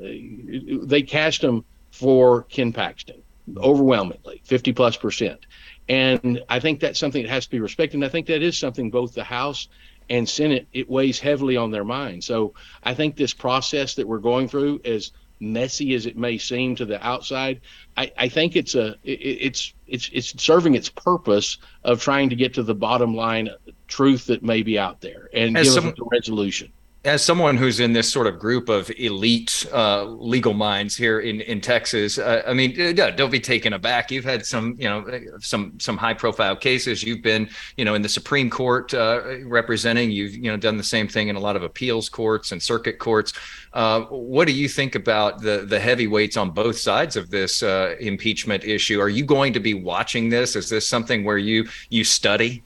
they 0.84 1.02
cast 1.02 1.42
them 1.42 1.66
for 1.92 2.44
Ken 2.44 2.72
Paxton 2.72 3.22
overwhelmingly, 3.58 4.42
50 4.46 4.74
plus 4.74 4.96
percent. 4.96 5.46
And 5.88 6.44
I 6.50 6.60
think 6.60 6.80
that's 6.80 7.00
something 7.00 7.24
that 7.24 7.30
has 7.30 7.46
to 7.46 7.52
be 7.52 7.60
respected. 7.60 7.98
And 7.98 8.06
I 8.06 8.10
think 8.10 8.28
that 8.28 8.44
is 8.44 8.58
something 8.58 8.92
both 8.92 9.14
the 9.14 9.24
House 9.24 9.68
and 10.10 10.28
Senate, 10.28 10.68
it 10.74 10.90
weighs 10.90 11.20
heavily 11.20 11.58
on 11.58 11.72
their 11.72 11.84
mind. 11.84 12.24
So 12.24 12.54
I 12.84 12.94
think 12.94 13.16
this 13.16 13.34
process 13.34 13.96
that 13.96 14.08
we're 14.08 14.20
going 14.20 14.48
through 14.48 14.82
is 14.84 15.12
messy 15.40 15.94
as 15.94 16.06
it 16.06 16.18
may 16.18 16.38
seem 16.38 16.76
to 16.76 16.86
the 16.86 17.06
outside, 17.06 17.62
I, 17.98 18.12
I 18.18 18.30
think 18.30 18.56
it's 18.56 18.76
a 18.76 18.92
it, 19.04 19.20
it's 19.20 19.74
it's 19.88 20.10
it's 20.14 20.42
serving 20.42 20.76
its 20.76 20.90
purpose 20.90 21.58
of 21.84 22.02
trying 22.02 22.30
to 22.30 22.36
get 22.36 22.54
to 22.56 22.64
the 22.64 22.76
bottom 22.76 23.16
line 23.16 23.50
truth 23.88 24.28
that 24.28 24.44
may 24.44 24.64
be 24.64 24.78
out 24.78 25.02
there 25.02 25.30
and 25.34 25.58
As 25.58 25.68
give 25.68 25.74
some, 25.74 25.88
us 25.90 26.00
a 26.00 26.04
resolution 26.12 26.72
as 27.06 27.24
someone 27.24 27.56
who's 27.56 27.80
in 27.80 27.94
this 27.94 28.12
sort 28.12 28.28
of 28.28 28.38
group 28.38 28.68
of 28.68 28.92
elite 28.98 29.66
uh, 29.72 30.04
legal 30.04 30.54
minds 30.54 30.98
here 30.98 31.22
in 31.22 31.40
in 31.42 31.62
Texas, 31.62 32.18
uh, 32.18 32.44
I 32.46 32.54
mean, 32.54 33.00
uh, 33.00 33.12
don't 33.12 33.32
be 33.32 33.40
taken 33.40 33.72
aback. 33.72 34.12
You've 34.12 34.26
had 34.26 34.46
some, 34.46 34.76
you 34.78 34.90
know, 34.90 35.06
some 35.40 35.80
some 35.80 35.96
high 35.96 36.14
profile 36.14 36.58
cases. 36.58 37.02
You've 37.02 37.22
been, 37.22 37.50
you 37.78 37.86
know, 37.86 37.96
in 37.96 38.02
the 38.02 38.10
Supreme 38.10 38.50
Court 38.50 38.94
uh, 38.94 39.22
representing. 39.46 40.12
You've, 40.12 40.36
you 40.36 40.52
know, 40.52 40.58
done 40.58 40.76
the 40.76 40.84
same 40.84 41.08
thing 41.08 41.30
in 41.30 41.38
a 41.38 41.40
lot 41.40 41.56
of 41.56 41.64
appeals 41.64 42.10
courts 42.10 42.52
and 42.52 42.62
circuit 42.62 43.00
courts. 43.00 43.32
Uh, 43.72 44.02
what 44.02 44.48
do 44.48 44.54
you 44.54 44.68
think 44.68 44.96
about 44.96 45.42
the 45.42 45.66
the 45.66 45.80
heavyweights 45.80 46.36
on 46.36 46.52
both 46.52 46.78
sides 46.78 47.16
of 47.16 47.30
this 47.30 47.64
uh, 47.64 47.96
impeachment 48.02 48.66
issue? 48.66 49.00
Are 49.00 49.10
you 49.10 49.24
going 49.24 49.54
to 49.54 49.62
be 49.62 49.74
watching 49.74 50.28
this? 50.28 50.58
Is 50.58 50.70
this 50.70 50.86
something 50.86 51.24
where 51.24 51.38
you 51.38 51.66
you 51.90 52.04
study? 52.04 52.64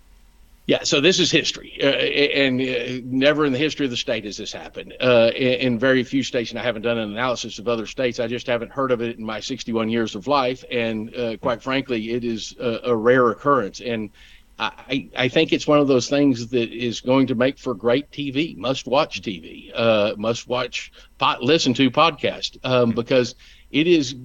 Yeah, 0.66 0.84
so 0.84 1.02
this 1.02 1.20
is 1.20 1.30
history, 1.30 1.78
uh, 1.84 1.88
and 1.88 2.62
uh, 2.62 3.02
never 3.04 3.44
in 3.46 3.52
the 3.52 3.60
history 3.60 3.86
of 3.86 3.92
the 3.92 3.98
state 3.98 4.24
has 4.24 4.38
this 4.38 4.54
happened. 4.54 4.94
Uh, 5.02 5.30
in, 5.36 5.54
in, 5.74 5.80
very 5.80 6.06
few 6.06 6.24
states, 6.24 6.52
and 6.52 6.60
I 6.60 6.64
haven't 6.64 6.84
done 6.84 6.98
an 6.98 7.12
analysis 7.12 7.60
of 7.60 7.68
other 7.68 7.86
states. 7.86 8.18
I 8.18 8.28
just 8.28 8.48
haven't 8.48 8.72
heard 8.72 8.92
of 8.92 9.02
it 9.02 9.18
in 9.18 9.26
my 9.26 9.42
61 9.42 9.90
years 9.90 10.16
of 10.16 10.26
life, 10.26 10.64
and 10.72 11.14
uh, 11.14 11.36
quite 11.36 11.62
frankly, 11.62 12.12
it 12.12 12.24
is 12.24 12.56
a, 12.62 12.80
a 12.86 12.96
rare 12.96 13.30
occurrence. 13.30 13.82
And 13.82 14.10
I, 14.58 15.10
I, 15.18 15.28
think 15.28 15.52
it's 15.52 15.68
one 15.68 15.80
of 15.80 15.90
those 15.90 16.08
things 16.10 16.48
that 16.50 16.72
is 16.72 17.02
going 17.02 17.28
to 17.28 17.36
make 17.36 17.58
for 17.58 17.74
great 17.74 18.10
TV, 18.12 18.56
must-watch 18.56 19.22
TV, 19.22 19.70
uh, 19.76 20.14
must-watch, 20.18 20.94
pot, 21.18 21.44
listen 21.44 21.74
to 21.74 21.92
podcast, 21.92 22.58
um, 22.64 22.92
because 22.92 23.36
it 23.72 23.88
is. 23.88 24.16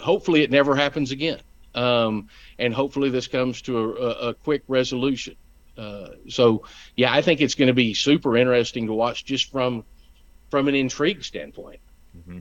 Hopefully, 0.00 0.42
it 0.42 0.50
never 0.52 0.76
happens 0.76 1.10
again. 1.10 1.40
Um, 1.74 2.28
and 2.58 2.72
hopefully 2.72 3.10
this 3.10 3.26
comes 3.26 3.62
to 3.62 3.96
a, 3.96 4.28
a 4.28 4.34
quick 4.34 4.62
resolution. 4.68 5.34
Uh, 5.76 6.08
so 6.28 6.64
yeah, 6.96 7.12
I 7.12 7.22
think 7.22 7.40
it's 7.40 7.54
going 7.54 7.68
to 7.68 7.74
be 7.74 7.94
super 7.94 8.36
interesting 8.36 8.86
to 8.86 8.92
watch 8.92 9.24
just 9.24 9.50
from 9.50 9.84
from 10.50 10.68
an 10.68 10.74
intrigue 10.74 11.24
standpoint. 11.24 11.80
Mm-hmm. 12.16 12.40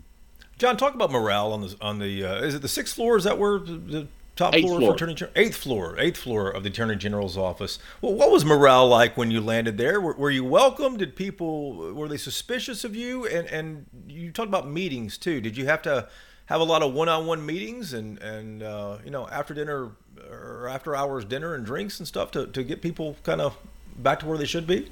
John, 0.57 0.77
talk 0.77 0.93
about 0.93 1.11
morale 1.11 1.53
on 1.53 1.61
the 1.61 1.75
on 1.81 1.99
the 1.99 2.23
uh, 2.23 2.35
is 2.41 2.55
it 2.55 2.61
the 2.61 2.67
sixth 2.67 2.95
floor? 2.95 3.17
Is 3.17 3.23
that 3.23 3.37
where 3.37 3.59
the 3.59 4.07
Top 4.35 4.55
floor, 4.55 4.79
floor. 4.79 4.97
for 4.97 5.03
Attorney 5.03 5.31
Eighth 5.35 5.57
floor, 5.57 5.99
eighth 5.99 6.17
floor 6.17 6.49
of 6.49 6.63
the 6.63 6.69
Attorney 6.69 6.95
General's 6.95 7.37
office. 7.37 7.79
Well, 7.99 8.13
what 8.13 8.31
was 8.31 8.45
morale 8.45 8.87
like 8.87 9.17
when 9.17 9.29
you 9.29 9.41
landed 9.41 9.77
there? 9.77 9.99
Were, 9.99 10.13
were, 10.13 10.31
you 10.31 10.45
welcome? 10.45 10.97
Did 10.97 11.17
people 11.17 11.93
were 11.93 12.07
they 12.07 12.17
suspicious 12.17 12.85
of 12.85 12.95
you? 12.95 13.27
And 13.27 13.47
and 13.49 13.85
you 14.07 14.31
talked 14.31 14.47
about 14.47 14.69
meetings 14.69 15.17
too. 15.17 15.41
Did 15.41 15.57
you 15.57 15.65
have 15.65 15.81
to 15.81 16.07
have 16.45 16.61
a 16.61 16.63
lot 16.63 16.81
of 16.81 16.93
one-on-one 16.93 17.45
meetings 17.45 17.93
and 17.93 18.19
and 18.19 18.63
uh, 18.63 18.99
you 19.03 19.11
know 19.11 19.27
after 19.27 19.53
dinner 19.53 19.91
or 20.31 20.67
after 20.67 20.95
hours 20.95 21.25
dinner 21.25 21.53
and 21.55 21.65
drinks 21.65 21.99
and 21.99 22.07
stuff 22.07 22.31
to, 22.31 22.47
to 22.47 22.63
get 22.63 22.81
people 22.81 23.17
kind 23.23 23.41
of 23.41 23.57
back 23.97 24.19
to 24.21 24.25
where 24.25 24.37
they 24.37 24.45
should 24.45 24.67
be? 24.67 24.89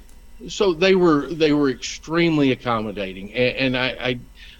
So 0.48 0.72
they 0.72 0.94
were 0.94 1.26
they 1.26 1.52
were 1.52 1.68
extremely 1.68 2.50
accommodating, 2.52 3.32
and, 3.34 3.76
and 3.76 3.76
I, 3.76 4.18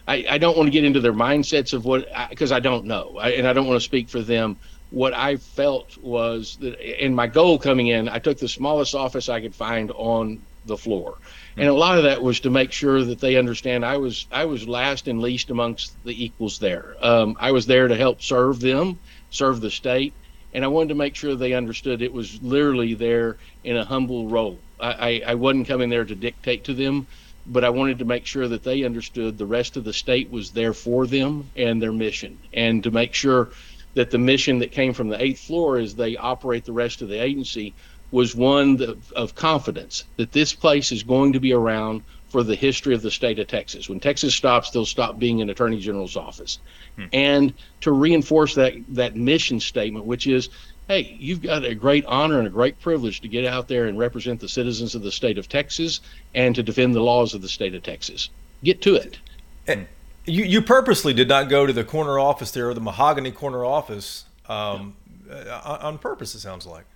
I 0.08 0.24
I, 0.28 0.38
don't 0.38 0.56
want 0.56 0.66
to 0.66 0.70
get 0.70 0.84
into 0.84 1.00
their 1.00 1.12
mindsets 1.12 1.72
of 1.72 1.84
what 1.84 2.08
because 2.28 2.52
I, 2.52 2.56
I, 2.56 2.60
don't 2.60 2.84
know, 2.84 3.16
I, 3.18 3.30
and 3.30 3.46
I 3.46 3.52
don't 3.52 3.66
want 3.66 3.80
to 3.80 3.84
speak 3.84 4.08
for 4.08 4.20
them. 4.20 4.56
What 4.90 5.14
I 5.14 5.36
felt 5.36 5.96
was 5.98 6.56
that, 6.60 6.80
and 6.80 7.14
my 7.14 7.28
goal 7.28 7.58
coming 7.58 7.86
in, 7.86 8.08
I 8.08 8.18
took 8.18 8.38
the 8.38 8.48
smallest 8.48 8.94
office 8.94 9.28
I 9.28 9.40
could 9.40 9.54
find 9.54 9.92
on 9.92 10.42
the 10.66 10.76
floor, 10.76 11.16
and 11.56 11.68
a 11.68 11.72
lot 11.72 11.96
of 11.96 12.04
that 12.04 12.20
was 12.22 12.40
to 12.40 12.50
make 12.50 12.72
sure 12.72 13.04
that 13.04 13.20
they 13.20 13.36
understand 13.36 13.84
I 13.84 13.96
was 13.98 14.26
I 14.32 14.46
was 14.46 14.66
last 14.66 15.06
and 15.06 15.20
least 15.20 15.50
amongst 15.50 15.92
the 16.04 16.24
equals 16.24 16.58
there. 16.58 16.96
Um, 17.00 17.36
I 17.38 17.52
was 17.52 17.66
there 17.66 17.86
to 17.86 17.96
help 17.96 18.20
serve 18.20 18.60
them, 18.60 18.98
serve 19.30 19.60
the 19.60 19.70
state, 19.70 20.12
and 20.52 20.64
I 20.64 20.68
wanted 20.68 20.88
to 20.90 20.94
make 20.96 21.14
sure 21.16 21.34
they 21.34 21.52
understood 21.52 22.02
it 22.02 22.12
was 22.12 22.40
literally 22.42 22.94
there 22.94 23.36
in 23.64 23.76
a 23.76 23.84
humble 23.84 24.28
role. 24.28 24.58
I, 24.80 24.92
I, 24.92 25.22
I 25.28 25.34
wasn't 25.34 25.68
coming 25.68 25.90
there 25.90 26.04
to 26.04 26.14
dictate 26.14 26.64
to 26.64 26.74
them 26.74 27.06
but 27.46 27.64
I 27.64 27.70
wanted 27.70 27.98
to 27.98 28.04
make 28.04 28.26
sure 28.26 28.48
that 28.48 28.62
they 28.62 28.84
understood 28.84 29.38
the 29.38 29.46
rest 29.46 29.76
of 29.76 29.84
the 29.84 29.92
state 29.92 30.30
was 30.30 30.50
there 30.50 30.72
for 30.72 31.06
them 31.06 31.50
and 31.56 31.80
their 31.80 31.92
mission, 31.92 32.38
and 32.52 32.82
to 32.84 32.90
make 32.90 33.14
sure 33.14 33.50
that 33.94 34.10
the 34.10 34.18
mission 34.18 34.58
that 34.60 34.72
came 34.72 34.92
from 34.92 35.08
the 35.08 35.20
eighth 35.20 35.40
floor 35.40 35.78
as 35.78 35.94
they 35.94 36.16
operate 36.16 36.64
the 36.64 36.72
rest 36.72 37.02
of 37.02 37.08
the 37.08 37.18
agency 37.18 37.74
was 38.12 38.34
one 38.34 38.80
of, 38.82 39.12
of 39.12 39.34
confidence 39.34 40.04
that 40.16 40.32
this 40.32 40.52
place 40.54 40.92
is 40.92 41.02
going 41.02 41.32
to 41.32 41.40
be 41.40 41.52
around 41.52 42.02
for 42.30 42.42
the 42.42 42.54
history 42.54 42.94
of 42.94 43.02
the 43.02 43.10
state 43.10 43.38
of 43.38 43.48
Texas. 43.48 43.88
When 43.88 44.00
Texas 44.00 44.34
stops, 44.34 44.70
they'll 44.70 44.86
stop 44.86 45.18
being 45.18 45.42
an 45.42 45.50
attorney 45.50 45.80
general's 45.80 46.16
office. 46.16 46.58
Hmm. 46.96 47.04
And 47.12 47.54
to 47.82 47.92
reinforce 47.92 48.54
that 48.54 48.74
that 48.90 49.16
mission 49.16 49.60
statement, 49.60 50.06
which 50.06 50.26
is 50.26 50.48
hey, 50.90 51.16
you've 51.20 51.40
got 51.40 51.64
a 51.64 51.72
great 51.72 52.04
honor 52.06 52.38
and 52.38 52.48
a 52.48 52.50
great 52.50 52.80
privilege 52.80 53.20
to 53.20 53.28
get 53.28 53.44
out 53.44 53.68
there 53.68 53.86
and 53.86 53.96
represent 53.96 54.40
the 54.40 54.48
citizens 54.48 54.96
of 54.96 55.02
the 55.02 55.12
state 55.12 55.38
of 55.38 55.48
Texas 55.48 56.00
and 56.34 56.52
to 56.56 56.64
defend 56.64 56.96
the 56.96 57.00
laws 57.00 57.32
of 57.32 57.42
the 57.42 57.48
state 57.48 57.76
of 57.76 57.82
Texas. 57.84 58.28
Get 58.64 58.82
to 58.82 58.96
it. 58.96 59.20
And 59.68 59.86
you, 60.26 60.42
you 60.42 60.60
purposely 60.60 61.14
did 61.14 61.28
not 61.28 61.48
go 61.48 61.64
to 61.64 61.72
the 61.72 61.84
corner 61.84 62.18
office 62.18 62.50
there, 62.50 62.68
or 62.68 62.74
the 62.74 62.80
mahogany 62.80 63.30
corner 63.30 63.64
office, 63.64 64.24
um, 64.48 64.96
uh, 65.30 65.78
on 65.80 65.96
purpose, 65.98 66.34
it 66.34 66.40
sounds 66.40 66.66
like. 66.66 66.86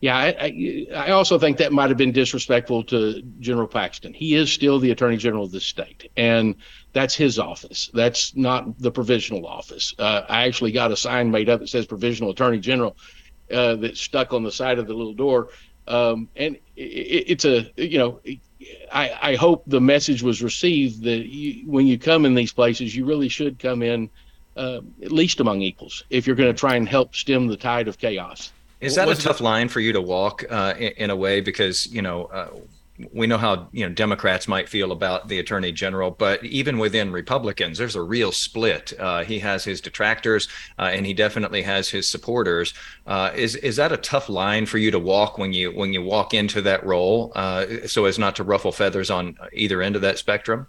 Yeah, 0.00 0.16
I, 0.16 0.86
I, 0.94 1.10
also 1.10 1.38
think 1.38 1.58
that 1.58 1.72
might 1.72 1.90
have 1.90 1.98
been 1.98 2.12
disrespectful 2.12 2.84
to 2.84 3.20
General 3.38 3.66
Paxton. 3.66 4.14
He 4.14 4.34
is 4.34 4.50
still 4.50 4.78
the 4.78 4.92
Attorney 4.92 5.18
General 5.18 5.44
of 5.44 5.52
the 5.52 5.60
state, 5.60 6.10
and 6.16 6.54
that's 6.94 7.14
his 7.14 7.38
office. 7.38 7.90
That's 7.92 8.34
not 8.34 8.78
the 8.78 8.90
provisional 8.90 9.46
office. 9.46 9.94
Uh, 9.98 10.22
I 10.26 10.46
actually 10.46 10.72
got 10.72 10.90
a 10.90 10.96
sign 10.96 11.30
made 11.30 11.50
up 11.50 11.60
that 11.60 11.68
says 11.68 11.84
Provisional 11.84 12.30
Attorney 12.30 12.60
General 12.60 12.96
uh, 13.52 13.74
that's 13.76 14.00
stuck 14.00 14.32
on 14.32 14.42
the 14.42 14.50
side 14.50 14.78
of 14.78 14.86
the 14.86 14.94
little 14.94 15.12
door. 15.12 15.48
Um, 15.86 16.28
and 16.34 16.56
it, 16.76 16.80
it's 17.28 17.44
a, 17.44 17.70
you 17.76 17.98
know, 17.98 18.20
I, 18.90 19.18
I 19.20 19.34
hope 19.34 19.64
the 19.66 19.80
message 19.82 20.22
was 20.22 20.42
received 20.42 21.02
that 21.04 21.26
you, 21.26 21.70
when 21.70 21.86
you 21.86 21.98
come 21.98 22.24
in 22.24 22.34
these 22.34 22.52
places, 22.52 22.96
you 22.96 23.04
really 23.04 23.28
should 23.28 23.58
come 23.58 23.82
in 23.82 24.08
uh, 24.56 24.80
at 25.02 25.12
least 25.12 25.40
among 25.40 25.60
equals 25.62 26.04
if 26.10 26.26
you're 26.26 26.36
going 26.36 26.52
to 26.52 26.58
try 26.58 26.76
and 26.76 26.88
help 26.88 27.14
stem 27.14 27.48
the 27.48 27.56
tide 27.56 27.88
of 27.88 27.98
chaos. 27.98 28.52
Is 28.80 28.94
that 28.94 29.08
a 29.08 29.14
tough 29.14 29.40
line 29.40 29.68
for 29.68 29.80
you 29.80 29.92
to 29.92 30.00
walk 30.00 30.44
uh, 30.48 30.74
in, 30.78 30.92
in, 30.96 31.10
a 31.10 31.16
way? 31.16 31.40
Because, 31.40 31.86
you 31.86 32.00
know, 32.00 32.24
uh, 32.26 32.48
we 33.12 33.26
know 33.26 33.38
how 33.38 33.68
you 33.72 33.86
know 33.86 33.94
Democrats 33.94 34.48
might 34.48 34.68
feel 34.68 34.92
about 34.92 35.28
the 35.28 35.38
attorney 35.38 35.72
general, 35.72 36.10
but 36.10 36.44
even 36.44 36.78
within 36.78 37.12
Republicans, 37.12 37.78
there's 37.78 37.96
a 37.96 38.02
real 38.02 38.32
split. 38.32 38.92
Uh, 38.98 39.24
he 39.24 39.38
has 39.38 39.64
his 39.64 39.80
detractors, 39.80 40.48
uh, 40.78 40.90
and 40.92 41.06
he 41.06 41.14
definitely 41.14 41.62
has 41.62 41.88
his 41.88 42.08
supporters. 42.08 42.74
Uh, 43.06 43.30
is 43.34 43.56
is 43.56 43.76
that 43.76 43.92
a 43.92 43.96
tough 43.96 44.28
line 44.28 44.66
for 44.66 44.78
you 44.78 44.90
to 44.90 44.98
walk 44.98 45.38
when 45.38 45.52
you 45.52 45.70
when 45.72 45.92
you 45.92 46.02
walk 46.02 46.34
into 46.34 46.60
that 46.62 46.84
role, 46.84 47.32
uh, 47.34 47.66
so 47.86 48.04
as 48.04 48.18
not 48.18 48.36
to 48.36 48.44
ruffle 48.44 48.72
feathers 48.72 49.10
on 49.10 49.36
either 49.52 49.82
end 49.82 49.96
of 49.96 50.02
that 50.02 50.18
spectrum? 50.18 50.66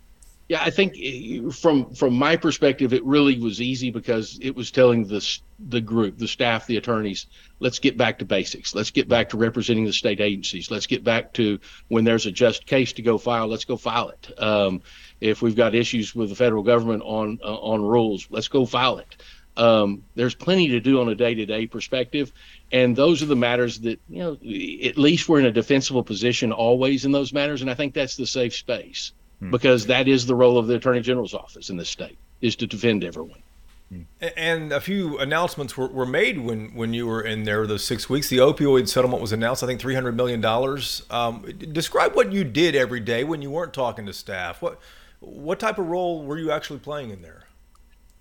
Yeah, 0.51 0.61
I 0.61 0.69
think 0.69 0.97
eh, 1.01 1.49
from 1.49 1.93
from 1.95 2.13
my 2.13 2.35
perspective, 2.35 2.91
it 2.91 3.05
really 3.05 3.39
was 3.39 3.61
easy 3.61 3.89
because 3.89 4.37
it 4.41 4.53
was 4.53 4.69
telling 4.69 5.07
the 5.07 5.25
the 5.69 5.79
group, 5.79 6.17
the 6.17 6.27
staff, 6.27 6.67
the 6.67 6.75
attorneys, 6.75 7.27
let's 7.61 7.79
get 7.79 7.95
back 7.95 8.19
to 8.19 8.25
basics. 8.25 8.75
Let's 8.75 8.91
get 8.91 9.07
back 9.07 9.29
to 9.29 9.37
representing 9.37 9.85
the 9.85 9.93
state 9.93 10.19
agencies. 10.19 10.69
Let's 10.69 10.87
get 10.87 11.05
back 11.05 11.31
to 11.35 11.57
when 11.87 12.03
there's 12.03 12.25
a 12.25 12.33
just 12.33 12.65
case 12.65 12.91
to 12.93 13.01
go 13.01 13.17
file, 13.17 13.47
let's 13.47 13.63
go 13.63 13.77
file 13.77 14.09
it. 14.09 14.41
Um, 14.43 14.81
if 15.21 15.41
we've 15.41 15.55
got 15.55 15.73
issues 15.73 16.13
with 16.13 16.27
the 16.27 16.35
federal 16.35 16.63
government 16.63 17.03
on 17.05 17.39
uh, 17.41 17.55
on 17.55 17.81
rules, 17.81 18.27
let's 18.29 18.49
go 18.49 18.65
file 18.65 18.97
it. 18.97 19.23
Um, 19.55 20.03
there's 20.15 20.35
plenty 20.35 20.67
to 20.67 20.81
do 20.81 20.99
on 20.99 21.07
a 21.07 21.15
day-to-day 21.15 21.67
perspective, 21.67 22.33
and 22.73 22.93
those 22.93 23.23
are 23.23 23.27
the 23.27 23.37
matters 23.37 23.79
that 23.79 24.01
you 24.09 24.19
know. 24.19 24.33
At 24.33 24.97
least 24.97 25.29
we're 25.29 25.39
in 25.39 25.45
a 25.45 25.51
defensible 25.53 26.03
position 26.03 26.51
always 26.51 27.05
in 27.05 27.13
those 27.13 27.31
matters, 27.31 27.61
and 27.61 27.71
I 27.71 27.73
think 27.73 27.93
that's 27.93 28.17
the 28.17 28.27
safe 28.27 28.53
space. 28.53 29.13
Hmm. 29.41 29.49
because 29.49 29.87
that 29.87 30.07
is 30.07 30.27
the 30.27 30.35
role 30.35 30.59
of 30.59 30.67
the 30.67 30.75
attorney 30.75 31.01
general's 31.01 31.33
office 31.33 31.71
in 31.71 31.77
this 31.77 31.89
state 31.89 32.17
is 32.41 32.55
to 32.57 32.67
defend 32.67 33.03
everyone. 33.03 33.41
Hmm. 33.89 34.01
And 34.37 34.71
a 34.71 34.79
few 34.79 35.17
announcements 35.17 35.75
were, 35.75 35.87
were 35.87 36.05
made 36.05 36.39
when, 36.39 36.75
when 36.75 36.93
you 36.93 37.07
were 37.07 37.23
in 37.23 37.43
there 37.43 37.65
those 37.65 37.83
six 37.83 38.07
weeks. 38.07 38.29
The 38.29 38.37
opioid 38.37 38.87
settlement 38.87 39.19
was 39.19 39.31
announced, 39.31 39.63
I 39.63 39.65
think 39.65 39.81
$300 39.81 40.13
million. 40.13 40.45
Um, 41.09 41.73
describe 41.73 42.15
what 42.15 42.31
you 42.31 42.43
did 42.43 42.75
every 42.75 42.99
day 42.99 43.23
when 43.23 43.41
you 43.41 43.49
weren't 43.49 43.73
talking 43.73 44.05
to 44.05 44.13
staff. 44.13 44.61
What, 44.61 44.79
what 45.21 45.59
type 45.59 45.79
of 45.79 45.87
role 45.87 46.23
were 46.23 46.37
you 46.37 46.51
actually 46.51 46.79
playing 46.79 47.09
in 47.09 47.23
there? 47.23 47.45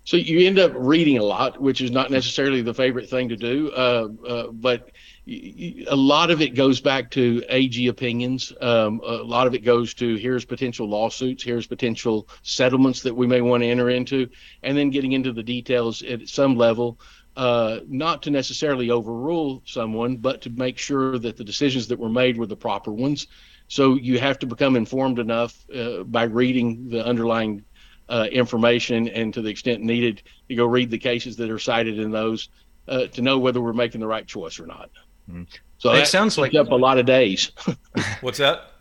So 0.03 0.17
you 0.17 0.47
end 0.47 0.57
up 0.57 0.71
reading 0.75 1.19
a 1.19 1.23
lot, 1.23 1.61
which 1.61 1.81
is 1.81 1.91
not 1.91 2.09
necessarily 2.09 2.63
the 2.63 2.73
favorite 2.73 3.07
thing 3.07 3.29
to 3.29 3.35
do, 3.35 3.71
uh, 3.73 4.07
uh, 4.27 4.47
but 4.47 4.89
a 5.27 5.95
lot 5.95 6.31
of 6.31 6.41
it 6.41 6.55
goes 6.55 6.81
back 6.81 7.11
to 7.11 7.43
AG 7.47 7.87
opinions. 7.87 8.51
Um, 8.59 9.01
a 9.05 9.17
lot 9.17 9.45
of 9.45 9.53
it 9.53 9.63
goes 9.63 9.93
to 9.95 10.15
here's 10.15 10.45
potential 10.45 10.89
lawsuits, 10.89 11.43
here's 11.43 11.67
potential 11.67 12.27
settlements 12.41 13.01
that 13.03 13.15
we 13.15 13.27
may 13.27 13.41
want 13.41 13.61
to 13.61 13.69
enter 13.69 13.89
into, 13.89 14.29
and 14.63 14.75
then 14.75 14.89
getting 14.89 15.11
into 15.11 15.31
the 15.31 15.43
details 15.43 16.01
at 16.01 16.27
some 16.27 16.55
level. 16.55 16.99
Uh, 17.37 17.79
not 17.87 18.23
to 18.23 18.29
necessarily 18.29 18.89
overrule 18.89 19.61
someone, 19.65 20.17
but 20.17 20.41
to 20.41 20.49
make 20.49 20.77
sure 20.77 21.17
that 21.17 21.37
the 21.37 21.43
decisions 21.45 21.87
that 21.87 21.97
were 21.97 22.09
made 22.09 22.37
were 22.37 22.47
the 22.47 22.57
proper 22.57 22.91
ones. 22.91 23.27
So 23.69 23.95
you 23.95 24.19
have 24.19 24.37
to 24.39 24.47
become 24.47 24.75
informed 24.75 25.17
enough 25.17 25.55
uh, 25.73 26.03
by 26.03 26.23
reading 26.23 26.89
the 26.89 27.05
underlying 27.05 27.63
uh, 28.09 28.27
information 28.29 29.07
and 29.07 29.33
to 29.33 29.41
the 29.41 29.49
extent 29.49 29.81
needed 29.81 30.23
to 30.49 30.55
go 30.55 30.65
read 30.65 30.91
the 30.91 30.97
cases 30.97 31.37
that 31.37 31.49
are 31.49 31.59
cited 31.59 31.99
in 31.99 32.11
those 32.11 32.49
uh, 32.89 33.07
to 33.07 33.21
know 33.21 33.39
whether 33.39 33.61
we're 33.61 33.71
making 33.71 34.01
the 34.01 34.07
right 34.07 34.27
choice 34.27 34.59
or 34.59 34.67
not. 34.67 34.89
Mm-hmm. 35.31 35.43
So 35.77 35.93
it 35.93 36.07
sounds 36.07 36.37
like 36.37 36.53
up 36.53 36.69
a 36.69 36.75
lot 36.75 36.99
of 36.99 37.05
days. 37.05 37.51
What's 38.21 38.37
that? 38.37 38.71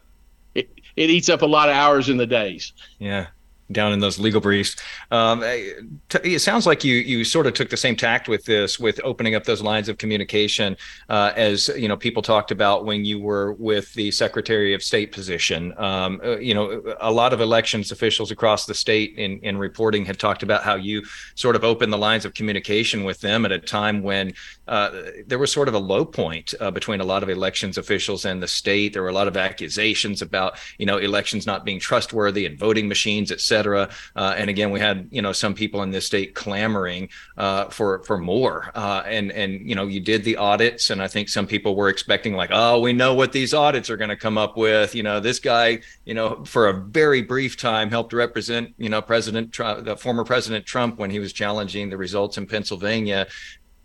It, 0.54 0.70
it 0.96 1.08
eats 1.08 1.28
up 1.30 1.42
a 1.42 1.46
lot 1.46 1.68
of 1.70 1.74
hours 1.74 2.08
in 2.08 2.18
the 2.18 2.26
days. 2.26 2.72
Yeah 2.98 3.28
down 3.72 3.92
in 3.92 4.00
those 4.00 4.18
legal 4.18 4.40
briefs. 4.40 4.76
Um, 5.10 5.42
it 5.42 6.40
sounds 6.40 6.66
like 6.66 6.84
you 6.84 6.96
you 6.96 7.24
sort 7.24 7.46
of 7.46 7.54
took 7.54 7.70
the 7.70 7.76
same 7.76 7.96
tact 7.96 8.28
with 8.28 8.44
this, 8.44 8.78
with 8.78 9.00
opening 9.04 9.34
up 9.34 9.44
those 9.44 9.62
lines 9.62 9.88
of 9.88 9.98
communication, 9.98 10.76
uh, 11.08 11.32
as 11.36 11.68
you 11.76 11.88
know 11.88 11.96
people 11.96 12.22
talked 12.22 12.50
about 12.50 12.84
when 12.84 13.04
you 13.04 13.20
were 13.20 13.52
with 13.52 13.92
the 13.94 14.10
Secretary 14.10 14.74
of 14.74 14.82
State 14.82 15.12
position. 15.12 15.74
Um, 15.78 16.20
uh, 16.24 16.38
you 16.38 16.54
know, 16.54 16.82
a 17.00 17.12
lot 17.12 17.32
of 17.32 17.40
elections 17.40 17.92
officials 17.92 18.30
across 18.30 18.66
the 18.66 18.74
state 18.74 19.16
in 19.16 19.38
in 19.40 19.58
reporting 19.58 20.04
had 20.04 20.18
talked 20.18 20.42
about 20.42 20.62
how 20.62 20.74
you 20.74 21.02
sort 21.34 21.56
of 21.56 21.64
opened 21.64 21.92
the 21.92 21.98
lines 21.98 22.24
of 22.24 22.34
communication 22.34 23.04
with 23.04 23.20
them 23.20 23.44
at 23.44 23.52
a 23.52 23.58
time 23.58 24.02
when 24.02 24.32
uh, 24.68 24.90
there 25.26 25.38
was 25.38 25.52
sort 25.52 25.68
of 25.68 25.74
a 25.74 25.78
low 25.78 26.04
point 26.04 26.54
uh, 26.60 26.70
between 26.70 27.00
a 27.00 27.04
lot 27.04 27.22
of 27.22 27.28
elections 27.28 27.78
officials 27.78 28.24
and 28.24 28.42
the 28.42 28.48
state. 28.48 28.92
There 28.92 29.02
were 29.02 29.08
a 29.08 29.14
lot 29.14 29.28
of 29.28 29.36
accusations 29.36 30.22
about 30.22 30.58
you 30.78 30.86
know 30.86 30.98
elections 30.98 31.46
not 31.46 31.64
being 31.64 31.80
trustworthy 31.80 32.46
and 32.46 32.58
voting 32.58 32.88
machines, 32.88 33.30
et 33.30 33.40
cetera 33.40 33.59
cetera. 33.60 33.90
Uh, 34.16 34.34
and 34.36 34.48
again, 34.48 34.70
we 34.70 34.80
had 34.80 35.08
you 35.10 35.22
know 35.22 35.32
some 35.32 35.54
people 35.54 35.82
in 35.82 35.90
this 35.90 36.06
state 36.06 36.34
clamoring 36.34 37.08
uh, 37.36 37.66
for 37.66 38.02
for 38.04 38.18
more. 38.18 38.70
Uh, 38.74 39.02
and 39.06 39.30
and 39.32 39.68
you 39.68 39.74
know 39.74 39.86
you 39.86 40.00
did 40.00 40.24
the 40.24 40.36
audits, 40.36 40.90
and 40.90 41.02
I 41.02 41.08
think 41.08 41.28
some 41.28 41.46
people 41.46 41.76
were 41.76 41.88
expecting 41.88 42.34
like, 42.34 42.50
oh, 42.52 42.80
we 42.80 42.92
know 42.92 43.14
what 43.14 43.32
these 43.32 43.52
audits 43.52 43.90
are 43.90 43.96
going 43.96 44.10
to 44.10 44.16
come 44.16 44.38
up 44.38 44.56
with. 44.56 44.94
You 44.94 45.02
know, 45.02 45.20
this 45.20 45.38
guy, 45.38 45.80
you 46.04 46.14
know, 46.14 46.44
for 46.44 46.68
a 46.68 46.72
very 46.72 47.22
brief 47.22 47.56
time 47.56 47.90
helped 47.90 48.12
represent 48.12 48.74
you 48.78 48.88
know 48.88 49.02
President 49.02 49.52
Trump, 49.52 49.84
the 49.84 49.96
former 49.96 50.24
President 50.24 50.64
Trump 50.64 50.98
when 50.98 51.10
he 51.10 51.18
was 51.18 51.32
challenging 51.32 51.90
the 51.90 51.96
results 51.96 52.38
in 52.38 52.46
Pennsylvania 52.46 53.26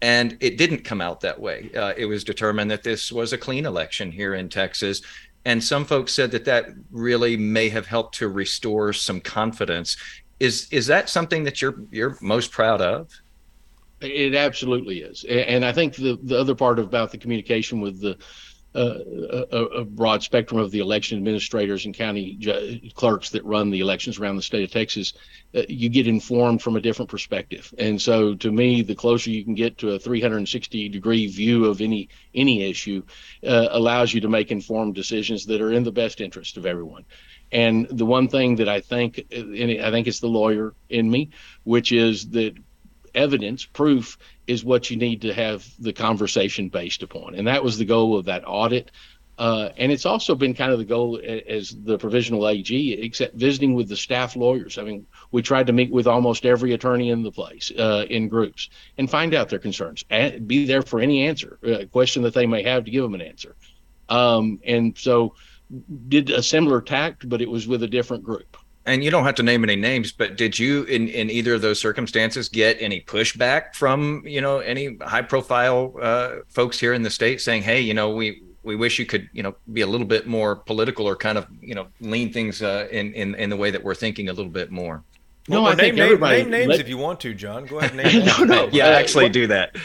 and 0.01 0.37
it 0.41 0.57
didn't 0.57 0.83
come 0.83 1.01
out 1.01 1.21
that 1.21 1.39
way. 1.39 1.71
Uh, 1.75 1.93
it 1.97 2.05
was 2.05 2.23
determined 2.23 2.69
that 2.69 2.83
this 2.83 3.11
was 3.11 3.31
a 3.31 3.37
clean 3.37 3.65
election 3.65 4.11
here 4.11 4.35
in 4.35 4.49
Texas, 4.49 5.01
and 5.45 5.63
some 5.63 5.85
folks 5.85 6.13
said 6.13 6.31
that 6.31 6.45
that 6.45 6.69
really 6.91 7.37
may 7.37 7.69
have 7.69 7.85
helped 7.85 8.15
to 8.15 8.27
restore 8.27 8.91
some 8.93 9.21
confidence. 9.21 9.95
Is 10.39 10.67
is 10.71 10.87
that 10.87 11.07
something 11.07 11.43
that 11.43 11.61
you're 11.61 11.83
you're 11.91 12.17
most 12.21 12.51
proud 12.51 12.81
of? 12.81 13.09
It 14.01 14.35
absolutely 14.35 14.99
is, 14.99 15.23
and 15.23 15.63
I 15.63 15.71
think 15.71 15.95
the 15.95 16.19
the 16.21 16.37
other 16.37 16.55
part 16.55 16.79
about 16.79 17.11
the 17.11 17.17
communication 17.17 17.79
with 17.79 18.01
the 18.01 18.17
uh, 18.75 18.99
a, 19.51 19.57
a, 19.57 19.85
broad 19.85 20.21
spectrum 20.21 20.59
of 20.59 20.69
the 20.69 20.79
election 20.79 21.17
administrators 21.17 21.85
and 21.85 21.95
county 21.95 22.35
ju- 22.37 22.79
clerks 22.93 23.29
that 23.29 23.43
run 23.45 23.69
the 23.69 23.79
elections 23.79 24.19
around 24.19 24.35
the 24.35 24.41
state 24.41 24.63
of 24.63 24.71
Texas, 24.71 25.13
uh, 25.55 25.61
you 25.69 25.87
get 25.87 26.07
informed 26.07 26.61
from 26.61 26.75
a 26.75 26.81
different 26.81 27.09
perspective. 27.09 27.73
And 27.77 28.01
so, 28.01 28.35
to 28.35 28.51
me, 28.51 28.81
the 28.81 28.95
closer 28.95 29.29
you 29.29 29.45
can 29.45 29.55
get 29.55 29.77
to 29.77 29.91
a 29.91 29.99
360 29.99 30.89
degree 30.89 31.27
view 31.27 31.65
of 31.65 31.79
any 31.79 32.09
any 32.33 32.63
issue, 32.63 33.01
uh, 33.47 33.67
allows 33.71 34.13
you 34.13 34.21
to 34.21 34.29
make 34.29 34.51
informed 34.51 34.95
decisions 34.95 35.45
that 35.45 35.61
are 35.61 35.71
in 35.71 35.83
the 35.83 35.91
best 35.91 36.19
interest 36.19 36.57
of 36.57 36.65
everyone. 36.65 37.05
And 37.51 37.87
the 37.89 38.05
one 38.05 38.27
thing 38.27 38.57
that 38.57 38.67
I 38.67 38.81
think, 38.81 39.25
and 39.31 39.81
I 39.81 39.91
think 39.91 40.07
it's 40.07 40.19
the 40.19 40.27
lawyer 40.27 40.73
in 40.89 41.09
me, 41.09 41.29
which 41.63 41.91
is 41.93 42.29
that 42.31 42.55
evidence, 43.13 43.65
proof, 43.65 44.17
is 44.47 44.63
what 44.63 44.89
you 44.89 44.97
need 44.97 45.21
to 45.21 45.33
have 45.33 45.67
the 45.79 45.93
conversation 45.93 46.69
based 46.69 47.03
upon. 47.03 47.35
And 47.35 47.47
that 47.47 47.63
was 47.63 47.77
the 47.77 47.85
goal 47.85 48.17
of 48.17 48.25
that 48.25 48.43
audit. 48.45 48.91
Uh, 49.37 49.69
and 49.77 49.91
it's 49.91 50.05
also 50.05 50.33
been 50.33 50.53
kind 50.53 50.71
of 50.71 50.79
the 50.79 50.85
goal 50.85 51.19
as 51.47 51.75
the 51.83 51.97
provisional 51.97 52.47
AG, 52.47 52.93
except 52.93 53.35
visiting 53.35 53.73
with 53.73 53.89
the 53.89 53.97
staff 53.97 54.35
lawyers. 54.35 54.77
I 54.77 54.83
mean, 54.83 55.05
we 55.31 55.41
tried 55.41 55.67
to 55.67 55.73
meet 55.73 55.91
with 55.91 56.07
almost 56.07 56.45
every 56.45 56.71
attorney 56.71 57.09
in 57.09 57.21
the 57.21 57.31
place 57.31 57.69
uh, 57.77 58.05
in 58.09 58.29
groups 58.29 58.69
and 58.97 59.09
find 59.09 59.33
out 59.33 59.49
their 59.49 59.59
concerns, 59.59 60.05
and 60.09 60.47
be 60.47 60.65
there 60.65 60.81
for 60.81 61.01
any 61.01 61.27
answer, 61.27 61.59
uh, 61.67 61.85
question 61.91 62.23
that 62.23 62.33
they 62.33 62.45
may 62.45 62.63
have 62.63 62.85
to 62.85 62.91
give 62.91 63.03
them 63.03 63.13
an 63.13 63.21
answer. 63.21 63.55
Um, 64.07 64.61
and 64.63 64.97
so, 64.97 65.35
did 66.07 66.29
a 66.29 66.41
similar 66.41 66.79
tact, 66.79 67.27
but 67.27 67.41
it 67.41 67.49
was 67.49 67.67
with 67.67 67.83
a 67.83 67.87
different 67.87 68.23
group 68.23 68.55
and 68.85 69.03
you 69.03 69.09
don't 69.09 69.25
have 69.25 69.35
to 69.35 69.43
name 69.43 69.63
any 69.63 69.75
names, 69.75 70.11
but 70.11 70.37
did 70.37 70.57
you 70.57 70.83
in 70.83 71.07
in 71.07 71.29
either 71.29 71.55
of 71.55 71.61
those 71.61 71.79
circumstances 71.79 72.49
get 72.49 72.77
any 72.79 73.01
pushback 73.01 73.73
from 73.73 74.23
you 74.25 74.41
know 74.41 74.59
any 74.59 74.97
high 75.01 75.21
profile 75.21 75.93
uh, 76.01 76.37
folks 76.47 76.79
here 76.79 76.93
in 76.93 77.01
the 77.01 77.09
state 77.09 77.41
saying, 77.41 77.63
hey, 77.63 77.81
you 77.81 77.93
know, 77.93 78.11
we 78.11 78.43
we 78.63 78.75
wish 78.75 78.99
you 78.99 79.05
could 79.05 79.29
you 79.33 79.43
know 79.43 79.55
be 79.73 79.81
a 79.81 79.87
little 79.87 80.07
bit 80.07 80.27
more 80.27 80.55
political 80.55 81.07
or 81.07 81.15
kind 81.15 81.37
of 81.37 81.47
you 81.61 81.75
know 81.75 81.87
lean 81.99 82.31
things 82.31 82.61
uh, 82.61 82.87
in 82.91 83.13
in 83.13 83.35
in 83.35 83.49
the 83.49 83.57
way 83.57 83.71
that 83.71 83.83
we're 83.83 83.95
thinking 83.95 84.29
a 84.29 84.33
little 84.33 84.51
bit 84.51 84.71
more. 84.71 85.03
No, 85.47 85.61
well, 85.61 85.71
I 85.71 85.75
name, 85.75 85.95
think 85.95 85.99
everybody 85.99 86.41
name, 86.41 86.51
names 86.51 86.69
let, 86.69 86.79
if 86.79 86.89
you 86.89 86.97
want 86.97 87.19
to, 87.21 87.33
John. 87.33 87.65
Go 87.65 87.79
ahead. 87.79 87.91
And 87.91 88.13
name 88.13 88.25
no, 88.25 88.43
no. 88.43 88.69
Yeah, 88.71 88.87
uh, 88.87 88.91
actually, 88.91 89.29
do 89.29 89.47
that. 89.47 89.75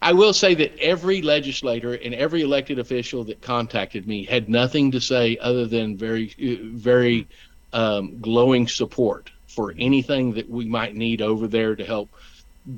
I 0.00 0.12
will 0.12 0.32
say 0.32 0.54
that 0.54 0.78
every 0.78 1.20
legislator 1.20 1.94
and 1.94 2.14
every 2.14 2.42
elected 2.42 2.78
official 2.78 3.24
that 3.24 3.42
contacted 3.42 4.06
me 4.06 4.24
had 4.24 4.48
nothing 4.48 4.90
to 4.92 5.00
say 5.00 5.36
other 5.40 5.66
than 5.66 5.96
very, 5.96 6.32
uh, 6.40 6.64
very 6.76 7.26
um, 7.74 8.20
glowing 8.20 8.68
support 8.68 9.30
for 9.48 9.74
anything 9.78 10.34
that 10.34 10.48
we 10.48 10.64
might 10.64 10.94
need 10.94 11.20
over 11.20 11.46
there 11.46 11.74
to 11.74 11.84
help 11.84 12.08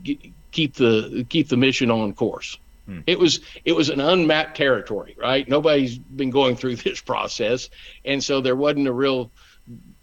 get, 0.02 0.18
keep 0.50 0.74
the 0.74 1.24
keep 1.28 1.48
the 1.48 1.56
mission 1.56 1.90
on 1.90 2.14
course. 2.14 2.58
Hmm. 2.86 3.00
It 3.06 3.18
was 3.18 3.40
it 3.64 3.72
was 3.72 3.90
an 3.90 4.00
unmapped 4.00 4.56
territory, 4.56 5.14
right? 5.18 5.46
Nobody's 5.46 5.98
been 5.98 6.30
going 6.30 6.56
through 6.56 6.76
this 6.86 7.00
process, 7.00 7.68
and 8.04 8.24
so 8.24 8.40
there 8.40 8.56
wasn't 8.56 8.88
a 8.88 8.92
real 8.92 9.30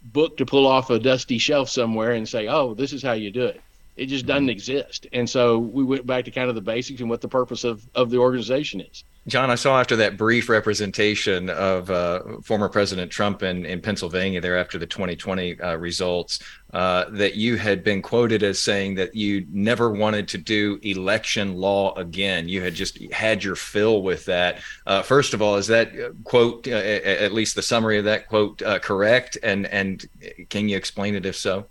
book 0.04 0.36
to 0.36 0.46
pull 0.46 0.66
off 0.66 0.90
a 0.90 0.98
dusty 0.98 1.38
shelf 1.38 1.68
somewhere 1.68 2.12
and 2.12 2.28
say, 2.28 2.46
"Oh, 2.46 2.74
this 2.74 2.92
is 2.92 3.02
how 3.02 3.12
you 3.12 3.30
do 3.30 3.46
it." 3.46 3.60
It 3.96 4.06
just 4.06 4.26
doesn't 4.26 4.44
hmm. 4.44 4.50
exist, 4.50 5.08
and 5.12 5.28
so 5.28 5.58
we 5.58 5.82
went 5.82 6.06
back 6.06 6.24
to 6.26 6.30
kind 6.30 6.48
of 6.48 6.54
the 6.54 6.60
basics 6.60 7.00
and 7.00 7.10
what 7.10 7.20
the 7.20 7.28
purpose 7.28 7.64
of 7.64 7.84
of 7.96 8.10
the 8.10 8.18
organization 8.18 8.80
is. 8.80 9.02
John, 9.26 9.50
I 9.50 9.54
saw 9.54 9.80
after 9.80 9.96
that 9.96 10.18
brief 10.18 10.50
representation 10.50 11.48
of 11.48 11.90
uh, 11.90 12.40
former 12.42 12.68
President 12.68 13.10
Trump 13.10 13.42
in, 13.42 13.64
in 13.64 13.80
Pennsylvania 13.80 14.38
there 14.38 14.58
after 14.58 14.78
the 14.78 14.86
2020 14.86 15.58
uh, 15.60 15.76
results 15.76 16.40
uh, 16.74 17.06
that 17.08 17.34
you 17.34 17.56
had 17.56 17.82
been 17.82 18.02
quoted 18.02 18.42
as 18.42 18.58
saying 18.58 18.96
that 18.96 19.14
you 19.14 19.46
never 19.50 19.90
wanted 19.90 20.28
to 20.28 20.38
do 20.38 20.78
election 20.82 21.54
law 21.54 21.94
again. 21.94 22.48
You 22.48 22.60
had 22.60 22.74
just 22.74 23.00
had 23.12 23.42
your 23.42 23.56
fill 23.56 24.02
with 24.02 24.26
that. 24.26 24.60
Uh, 24.86 25.00
first 25.00 25.32
of 25.32 25.40
all, 25.40 25.56
is 25.56 25.68
that 25.68 25.98
uh, 25.98 26.10
quote, 26.24 26.68
uh, 26.68 26.72
at 26.72 27.32
least 27.32 27.54
the 27.54 27.62
summary 27.62 27.96
of 27.96 28.04
that 28.04 28.28
quote, 28.28 28.58
correct? 28.82 29.38
And 29.42 29.66
and 29.66 30.06
can 30.50 30.68
you 30.68 30.76
explain 30.76 31.14
it 31.14 31.24
if 31.24 31.36
so? 31.36 31.64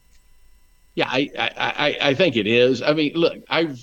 Yeah, 0.96 1.08
I, 1.10 1.30
I, 1.38 1.98
I 2.10 2.14
think 2.14 2.36
it 2.36 2.46
is. 2.46 2.84
I 2.84 2.94
mean, 2.94 3.14
look, 3.16 3.40
I've 3.50 3.80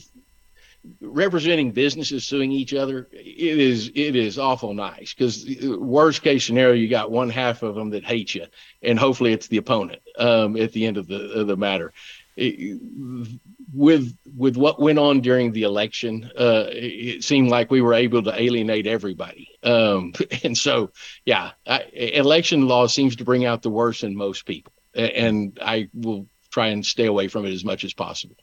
representing 1.01 1.73
businesses 1.73 2.27
suing 2.27 2.51
each 2.51 2.73
other 2.73 3.07
it 3.13 3.59
is 3.59 3.93
it 3.95 4.17
is 4.17 4.39
awful 4.39 4.73
nice 4.73 5.13
because 5.13 5.47
worst 5.79 6.23
case 6.23 6.45
scenario 6.45 6.75
you 6.75 6.89
got 6.89 7.11
one 7.11 7.29
half 7.29 7.63
of 7.63 7.75
them 7.75 7.91
that 7.91 8.05
hate 8.05 8.35
you 8.35 8.47
and 8.83 8.99
hopefully 8.99 9.33
it's 9.33 9.49
the 9.49 9.59
opponent 9.59 10.01
um, 10.19 10.57
at 10.57 10.73
the 10.73 10.87
end 10.87 10.97
of 10.97 11.07
the 11.07 11.33
of 11.33 11.47
the 11.47 11.57
matter. 11.57 11.93
It, 12.37 12.81
with 13.75 14.17
with 14.37 14.57
what 14.57 14.81
went 14.81 14.99
on 14.99 15.21
during 15.21 15.53
the 15.53 15.65
election 15.65 16.31
uh, 16.39 16.67
it 16.71 17.23
seemed 17.23 17.51
like 17.51 17.71
we 17.71 17.83
were 17.83 17.95
able 17.95 18.23
to 18.23 18.41
alienate 18.41 18.87
everybody 18.87 19.49
um, 19.63 20.13
and 20.45 20.57
so 20.57 20.91
yeah 21.25 21.53
I, 21.67 21.83
election 21.93 22.67
law 22.67 22.87
seems 22.87 23.17
to 23.17 23.25
bring 23.25 23.45
out 23.45 23.63
the 23.63 23.71
worst 23.71 24.05
in 24.05 24.17
most 24.17 24.47
people 24.47 24.73
and 24.95 25.59
i 25.63 25.89
will 25.93 26.27
try 26.51 26.69
and 26.69 26.85
stay 26.85 27.07
away 27.07 27.29
from 27.29 27.45
it 27.45 27.53
as 27.53 27.65
much 27.65 27.85
as 27.85 27.93
possible 27.93 28.37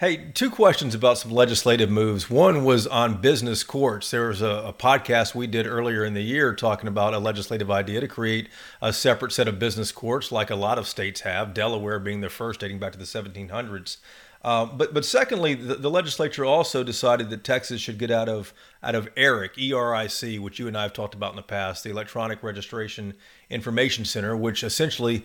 Hey, 0.00 0.30
two 0.32 0.48
questions 0.48 0.94
about 0.94 1.18
some 1.18 1.32
legislative 1.32 1.90
moves. 1.90 2.30
One 2.30 2.64
was 2.64 2.86
on 2.86 3.20
business 3.20 3.64
courts. 3.64 4.12
There 4.12 4.28
was 4.28 4.40
a, 4.40 4.62
a, 4.66 4.72
podcast 4.72 5.34
we 5.34 5.48
did 5.48 5.66
earlier 5.66 6.04
in 6.04 6.14
the 6.14 6.22
year 6.22 6.54
talking 6.54 6.86
about 6.86 7.14
a 7.14 7.18
legislative 7.18 7.68
idea 7.68 8.00
to 8.00 8.06
create 8.06 8.48
a 8.80 8.92
separate 8.92 9.32
set 9.32 9.48
of 9.48 9.58
business 9.58 9.90
courts, 9.90 10.30
like 10.30 10.50
a 10.50 10.54
lot 10.54 10.78
of 10.78 10.86
states 10.86 11.22
have, 11.22 11.52
Delaware 11.52 11.98
being 11.98 12.20
the 12.20 12.28
first, 12.28 12.60
dating 12.60 12.78
back 12.78 12.92
to 12.92 12.98
the 12.98 13.04
1700s. 13.06 13.96
Uh, 14.40 14.66
but 14.66 14.94
but 14.94 15.04
secondly, 15.04 15.54
the, 15.54 15.74
the, 15.74 15.90
legislature 15.90 16.44
also 16.44 16.84
decided 16.84 17.28
that 17.30 17.42
Texas 17.42 17.80
should 17.80 17.98
get 17.98 18.12
out 18.12 18.28
of 18.28 18.54
out 18.84 18.94
of 18.94 19.12
ERIC, 19.16 19.58
E-R-I-C, 19.58 20.38
which 20.38 20.60
you 20.60 20.68
and 20.68 20.78
I 20.78 20.82
have 20.82 20.92
talked 20.92 21.14
about 21.14 21.32
in 21.32 21.36
the 21.36 21.42
past, 21.42 21.82
the 21.82 21.90
Electronic 21.90 22.40
Registration 22.44 23.14
Information 23.50 24.04
Center, 24.04 24.36
which 24.36 24.62
essentially 24.62 25.24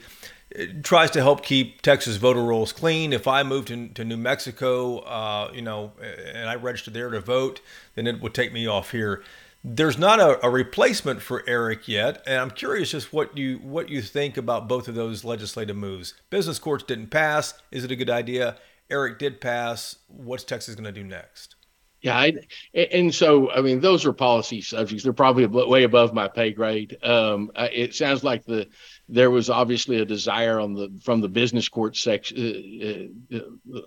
tries 0.84 1.12
to 1.12 1.22
help 1.22 1.44
keep 1.44 1.82
Texas 1.82 2.18
voter 2.18 2.44
rolls 2.44 2.72
clean. 2.72 3.14
If 3.14 3.28
I 3.28 3.44
moved 3.44 3.70
to, 3.70 3.88
to 3.90 4.04
New 4.04 4.18
Mexico, 4.18 5.00
uh, 5.00 5.52
you 5.54 5.62
know, 5.62 5.94
and 6.02 6.50
I 6.50 6.56
registered 6.56 6.94
there 6.94 7.10
to 7.10 7.20
vote, 7.20 7.62
then 7.96 8.08
it 8.08 8.22
would 8.22 8.34
take 8.34 8.54
me 8.54 8.68
off 8.68 8.92
here. 8.92 9.24
There's 9.64 9.98
not 9.98 10.20
a, 10.20 10.46
a, 10.46 10.50
replacement 10.50 11.22
for 11.22 11.42
ERIC 11.48 11.88
yet, 11.88 12.22
and 12.28 12.42
I'm 12.42 12.52
curious 12.52 12.92
just 12.92 13.14
what 13.14 13.38
you 13.38 13.60
what 13.60 13.88
you 13.88 14.02
think 14.02 14.36
about 14.36 14.68
both 14.68 14.90
of 14.90 14.96
those 14.96 15.24
legislative 15.24 15.78
moves. 15.78 16.14
Business 16.30 16.60
courts 16.60 16.84
didn't 16.84 17.08
pass. 17.08 17.54
Is 17.72 17.86
it 17.86 17.92
a 17.92 17.96
good 17.96 18.10
idea? 18.10 18.58
ERIC 18.90 19.18
did 19.18 19.40
pass. 19.40 19.96
What's 20.08 20.44
Texas 20.44 20.76
going 20.76 20.84
to 20.84 20.92
do 20.92 21.04
next? 21.04 21.56
Yeah, 22.04 22.18
I, 22.18 22.34
and 22.74 23.16
so 23.16 23.50
I 23.52 23.62
mean 23.62 23.80
those 23.80 24.06
are 24.06 24.12
policy 24.12 24.60
subjects. 24.60 25.06
They're 25.06 25.14
probably 25.14 25.46
way 25.46 25.84
above 25.84 26.14
my 26.14 26.28
pay 26.28 26.52
grade. 26.52 26.98
Um, 27.02 27.50
it 27.56 27.96
sounds 27.96 28.26
like 28.26 28.44
the 28.44 28.68
there 29.10 29.30
was 29.32 29.50
obviously 29.50 30.00
a 30.00 30.06
desire 30.06 30.60
on 30.60 30.74
the 30.74 30.90
from 31.04 31.22
the 31.22 31.30
business 31.30 31.70
court 31.70 31.96
section 31.96 33.12
uh, 33.32 33.38
uh, 33.38 33.82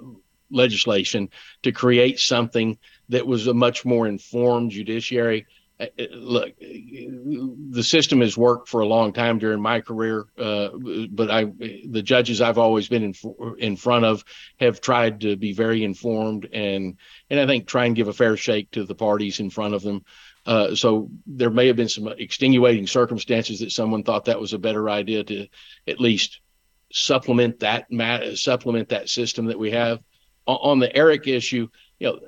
legislation 0.50 1.29
to 1.62 1.72
create 1.72 2.20
something 2.20 2.79
that 3.09 3.26
was 3.26 3.46
a 3.46 3.55
much 3.55 3.85
more 3.85 4.07
informed 4.07 4.70
judiciary. 4.70 5.46
Uh, 5.79 5.87
uh, 5.98 6.05
look, 6.12 6.52
the 6.59 7.83
system 7.83 8.20
has 8.20 8.37
worked 8.37 8.68
for 8.68 8.81
a 8.81 8.87
long 8.87 9.12
time 9.12 9.38
during 9.38 9.61
my 9.61 9.81
career, 9.81 10.26
uh, 10.38 10.68
but 11.11 11.31
I, 11.31 11.44
the 11.44 12.02
judges 12.02 12.40
I've 12.40 12.59
always 12.59 12.88
been 12.88 13.02
in 13.02 13.14
in 13.59 13.76
front 13.76 14.05
of 14.05 14.24
have 14.59 14.81
tried 14.81 15.20
to 15.22 15.37
be 15.37 15.52
very 15.52 15.85
informed 15.85 16.48
and 16.52 16.96
and 17.29 17.40
I 17.40 17.46
think 17.46 17.66
try 17.66 17.87
and 17.87 17.96
give 17.96 18.09
a 18.09 18.12
fair 18.12 18.37
shake 18.37 18.70
to 18.72 18.85
the 18.85 18.94
parties 18.94 19.40
in 19.40 19.50
front 19.50 19.74
of 19.74 19.83
them. 19.83 20.05
Uh, 20.47 20.75
so 20.75 21.11
there 21.27 21.51
may 21.51 21.67
have 21.67 21.77
been 21.77 21.89
some 21.89 22.07
extenuating 22.07 22.87
circumstances 22.87 23.61
that 23.61 23.73
someone 23.73 24.05
thought 24.05 24.27
that 24.27 24.41
was 24.41 24.53
a 24.53 24.59
better 24.59 24.89
idea 24.89 25.25
to 25.25 25.49
at 25.89 26.01
least 26.01 26.41
supplement 26.93 27.61
that 27.61 27.87
supplement 28.35 28.89
that 28.91 29.09
system 29.09 29.47
that 29.47 29.59
we 29.59 29.73
have. 29.73 30.01
On 30.47 30.79
the 30.79 30.97
ERIC 30.97 31.27
issue, 31.27 31.69
you 31.99 32.07
know, 32.07 32.21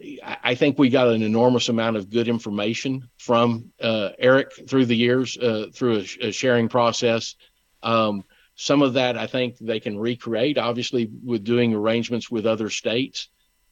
I 0.43 0.57
think 0.57 0.77
we 0.77 0.89
got 0.89 1.09
an 1.09 1.23
enormous 1.23 1.69
amount 1.69 1.97
of 1.97 2.11
good 2.11 2.27
information 2.27 3.09
from 3.19 3.71
uh, 3.81 4.11
ERIC 4.19 4.69
through 4.69 4.87
the 4.87 4.97
years 4.97 5.37
uh, 5.37 5.67
through 5.73 5.99
a, 5.99 6.29
a, 6.29 6.33
sharing 6.33 6.69
process. 6.69 7.37
Um, 7.83 8.25
some 8.57 8.83
of 8.83 8.95
that 8.95 9.17
I 9.17 9.29
think 9.29 9.59
they 9.59 9.79
can 9.79 9.97
recreate, 9.97 10.59
obviously, 10.59 11.09
with 11.25 11.45
doing 11.45 11.75
arrangements 11.75 12.29
with 12.29 12.47
other 12.47 12.71
states. 12.71 13.29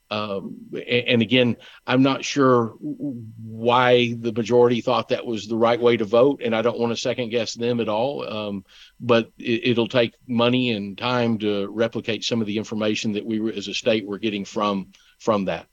Um, 0.09 0.55
and 0.87 1.21
again, 1.21 1.57
I'm 1.85 2.01
not 2.01 2.23
sure 2.23 2.75
why 2.79 4.13
the 4.13 4.31
majority 4.31 4.81
thought 4.81 5.09
that 5.09 5.25
was 5.25 5.47
the 5.47 5.57
right 5.57 5.79
way 5.79 5.97
to 5.97 6.05
vote, 6.05 6.41
and 6.43 6.55
I 6.55 6.61
don't 6.61 6.79
want 6.79 6.91
to 6.91 6.97
second 6.97 7.29
guess 7.29 7.53
them 7.53 7.79
at 7.79 7.89
all. 7.89 8.27
Um, 8.27 8.65
but 8.99 9.31
it, 9.37 9.77
will 9.77 9.87
take 9.87 10.13
money 10.27 10.71
and 10.71 10.97
time 10.97 11.37
to 11.39 11.67
replicate 11.67 12.23
some 12.23 12.41
of 12.41 12.47
the 12.47 12.57
information 12.57 13.13
that 13.13 13.25
we, 13.25 13.53
as 13.55 13.67
a 13.67 13.73
state, 13.73 14.05
were 14.05 14.19
getting 14.19 14.45
from 14.45 14.91
from 15.19 15.45
that. 15.45 15.67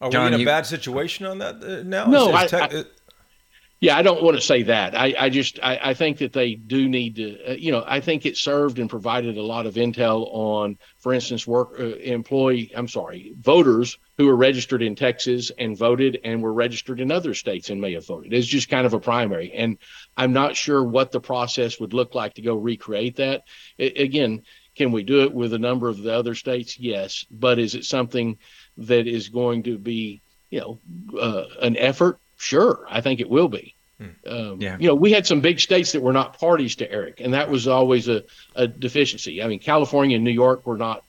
Are 0.00 0.10
John, 0.10 0.22
we 0.22 0.28
in 0.28 0.34
a 0.34 0.38
you, 0.38 0.46
bad 0.46 0.66
situation 0.66 1.26
on 1.26 1.38
that 1.38 1.62
uh, 1.62 1.82
now? 1.82 2.06
No, 2.06 2.30
I, 2.30 2.48
I, 2.52 2.84
Yeah, 3.80 3.96
I 3.96 4.02
don't 4.02 4.24
want 4.24 4.36
to 4.36 4.40
say 4.40 4.64
that. 4.64 4.96
I, 4.96 5.14
I 5.16 5.28
just 5.28 5.60
I, 5.62 5.78
I, 5.80 5.94
think 5.94 6.18
that 6.18 6.32
they 6.32 6.56
do 6.56 6.88
need 6.88 7.14
to. 7.16 7.52
Uh, 7.52 7.54
you 7.54 7.70
know, 7.70 7.84
I 7.86 8.00
think 8.00 8.26
it 8.26 8.36
served 8.36 8.80
and 8.80 8.90
provided 8.90 9.38
a 9.38 9.42
lot 9.42 9.66
of 9.66 9.74
intel 9.74 10.26
on, 10.32 10.78
for 10.98 11.14
instance, 11.14 11.46
work 11.46 11.78
uh, 11.78 11.94
employee. 11.98 12.72
I'm 12.74 12.88
sorry, 12.88 13.34
voters 13.38 13.96
who 14.16 14.26
were 14.26 14.34
registered 14.34 14.82
in 14.82 14.96
Texas 14.96 15.52
and 15.56 15.78
voted 15.78 16.18
and 16.24 16.42
were 16.42 16.52
registered 16.52 16.98
in 16.98 17.12
other 17.12 17.34
states 17.34 17.70
and 17.70 17.80
may 17.80 17.92
have 17.92 18.04
voted. 18.04 18.32
It's 18.32 18.48
just 18.48 18.68
kind 18.68 18.84
of 18.84 18.94
a 18.94 19.00
primary, 19.00 19.52
and 19.52 19.78
I'm 20.16 20.32
not 20.32 20.56
sure 20.56 20.82
what 20.82 21.12
the 21.12 21.20
process 21.20 21.78
would 21.78 21.94
look 21.94 22.16
like 22.16 22.34
to 22.34 22.42
go 22.42 22.56
recreate 22.56 23.16
that. 23.16 23.44
I, 23.78 23.92
again, 23.94 24.42
can 24.74 24.90
we 24.90 25.04
do 25.04 25.22
it 25.22 25.32
with 25.32 25.52
a 25.52 25.58
number 25.58 25.88
of 25.88 26.02
the 26.02 26.14
other 26.14 26.34
states? 26.34 26.80
Yes, 26.80 27.24
but 27.30 27.60
is 27.60 27.76
it 27.76 27.84
something 27.84 28.38
that 28.78 29.06
is 29.06 29.28
going 29.28 29.62
to 29.64 29.78
be, 29.78 30.20
you 30.50 30.58
know, 30.58 30.80
uh, 31.16 31.44
an 31.62 31.76
effort? 31.76 32.18
Sure, 32.38 32.86
I 32.88 33.00
think 33.00 33.20
it 33.20 33.28
will 33.28 33.48
be. 33.48 33.74
Hmm. 33.98 34.06
Um, 34.26 34.60
yeah. 34.60 34.76
You 34.78 34.88
know, 34.88 34.94
we 34.94 35.12
had 35.12 35.26
some 35.26 35.40
big 35.40 35.60
states 35.60 35.92
that 35.92 36.00
were 36.00 36.12
not 36.12 36.38
parties 36.38 36.76
to 36.76 36.88
ERIC, 36.88 37.20
and 37.20 37.34
that 37.34 37.50
was 37.50 37.66
always 37.66 38.08
a, 38.08 38.22
a 38.54 38.66
deficiency. 38.66 39.42
I 39.42 39.48
mean, 39.48 39.58
California 39.58 40.16
and 40.16 40.24
New 40.24 40.30
York 40.30 40.66
were 40.66 40.76
not 40.76 41.04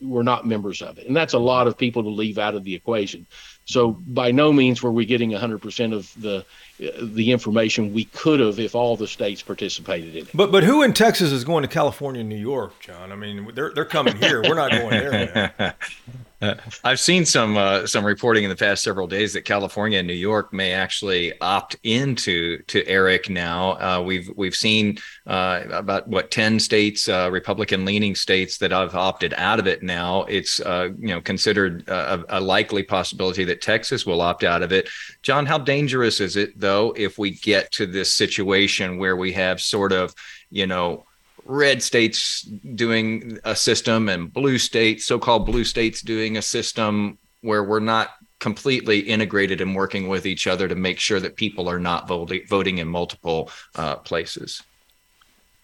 were 0.00 0.24
not 0.24 0.46
members 0.46 0.80
of 0.80 0.96
it, 0.98 1.06
and 1.06 1.14
that's 1.14 1.34
a 1.34 1.38
lot 1.38 1.66
of 1.66 1.76
people 1.76 2.02
to 2.02 2.08
leave 2.08 2.38
out 2.38 2.54
of 2.54 2.64
the 2.64 2.74
equation. 2.74 3.26
So 3.66 3.92
by 3.92 4.30
no 4.30 4.52
means 4.52 4.82
were 4.82 4.92
we 4.92 5.04
getting 5.04 5.30
100% 5.30 5.94
of 5.94 6.12
the 6.20 6.44
the 6.78 7.30
information 7.30 7.94
we 7.94 8.04
could 8.06 8.40
have 8.40 8.58
if 8.58 8.74
all 8.74 8.96
the 8.96 9.06
states 9.06 9.42
participated 9.42 10.16
in 10.16 10.24
it. 10.24 10.30
But 10.34 10.50
but 10.50 10.64
who 10.64 10.82
in 10.82 10.94
Texas 10.94 11.30
is 11.30 11.44
going 11.44 11.62
to 11.62 11.68
California 11.68 12.20
and 12.20 12.28
New 12.30 12.36
York, 12.36 12.80
John? 12.80 13.12
I 13.12 13.16
mean, 13.16 13.50
they're 13.54 13.72
they're 13.74 13.84
coming 13.84 14.16
here. 14.16 14.42
We're 14.42 14.54
not 14.54 14.70
going 14.70 14.90
there. 14.90 15.74
I've 16.82 17.00
seen 17.00 17.24
some 17.24 17.56
uh, 17.56 17.86
some 17.86 18.04
reporting 18.04 18.44
in 18.44 18.50
the 18.50 18.56
past 18.56 18.82
several 18.82 19.06
days 19.06 19.32
that 19.32 19.44
California 19.44 19.98
and 19.98 20.06
New 20.06 20.14
York 20.14 20.52
may 20.52 20.72
actually 20.72 21.38
opt 21.40 21.76
into 21.82 22.62
to 22.62 22.84
ERIC 22.84 23.28
now. 23.28 23.72
Uh, 23.72 24.02
we've 24.02 24.30
we've 24.36 24.54
seen 24.54 24.98
uh, 25.26 25.62
about 25.70 26.08
what 26.08 26.30
ten 26.30 26.58
states, 26.60 27.08
uh, 27.08 27.28
Republican 27.30 27.84
leaning 27.84 28.14
states, 28.14 28.58
that 28.58 28.70
have 28.70 28.94
opted 28.94 29.34
out 29.36 29.58
of 29.58 29.66
it 29.66 29.82
now. 29.82 30.24
It's 30.24 30.60
uh, 30.60 30.90
you 30.98 31.08
know 31.08 31.20
considered 31.20 31.88
a, 31.88 32.24
a, 32.28 32.40
likely 32.40 32.82
possibility 32.82 33.44
that 33.44 33.62
Texas 33.62 34.04
will 34.04 34.20
opt 34.20 34.44
out 34.44 34.62
of 34.62 34.72
it. 34.72 34.88
John, 35.22 35.46
how 35.46 35.58
dangerous 35.58 36.20
is 36.20 36.36
it 36.36 36.58
though 36.58 36.94
if 36.96 37.18
we 37.18 37.32
get 37.32 37.70
to 37.72 37.86
this 37.86 38.12
situation 38.12 38.98
where 38.98 39.16
we 39.16 39.32
have 39.32 39.60
sort 39.60 39.92
of 39.92 40.14
you 40.50 40.66
know 40.66 41.06
red 41.44 41.82
states 41.82 42.42
doing 42.42 43.38
a 43.44 43.54
system 43.54 44.08
and 44.08 44.32
blue 44.32 44.58
states, 44.58 45.06
so-called 45.06 45.46
blue 45.46 45.64
states 45.64 46.00
doing 46.02 46.36
a 46.36 46.42
system 46.42 47.18
where 47.40 47.62
we're 47.62 47.80
not 47.80 48.10
completely 48.40 49.00
integrated 49.00 49.60
and 49.60 49.74
working 49.74 50.08
with 50.08 50.26
each 50.26 50.46
other 50.46 50.68
to 50.68 50.74
make 50.74 50.98
sure 50.98 51.20
that 51.20 51.36
people 51.36 51.68
are 51.68 51.78
not 51.78 52.08
voting 52.08 52.42
voting 52.48 52.78
in 52.78 52.88
multiple 52.88 53.50
uh, 53.76 53.96
places. 53.96 54.62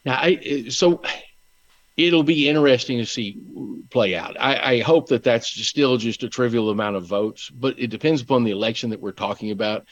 Now, 0.04 0.14
I, 0.14 0.66
so 0.68 1.02
it'll 1.96 2.22
be 2.22 2.48
interesting 2.48 2.98
to 2.98 3.06
see 3.06 3.38
play 3.90 4.14
out. 4.14 4.36
I, 4.40 4.74
I, 4.74 4.80
hope 4.80 5.08
that 5.08 5.22
that's 5.22 5.50
still 5.66 5.98
just 5.98 6.22
a 6.22 6.28
trivial 6.28 6.70
amount 6.70 6.96
of 6.96 7.04
votes, 7.04 7.50
but 7.50 7.78
it 7.78 7.88
depends 7.88 8.22
upon 8.22 8.44
the 8.44 8.52
election 8.52 8.90
that 8.90 9.00
we're 9.00 9.12
talking 9.12 9.50
about. 9.50 9.86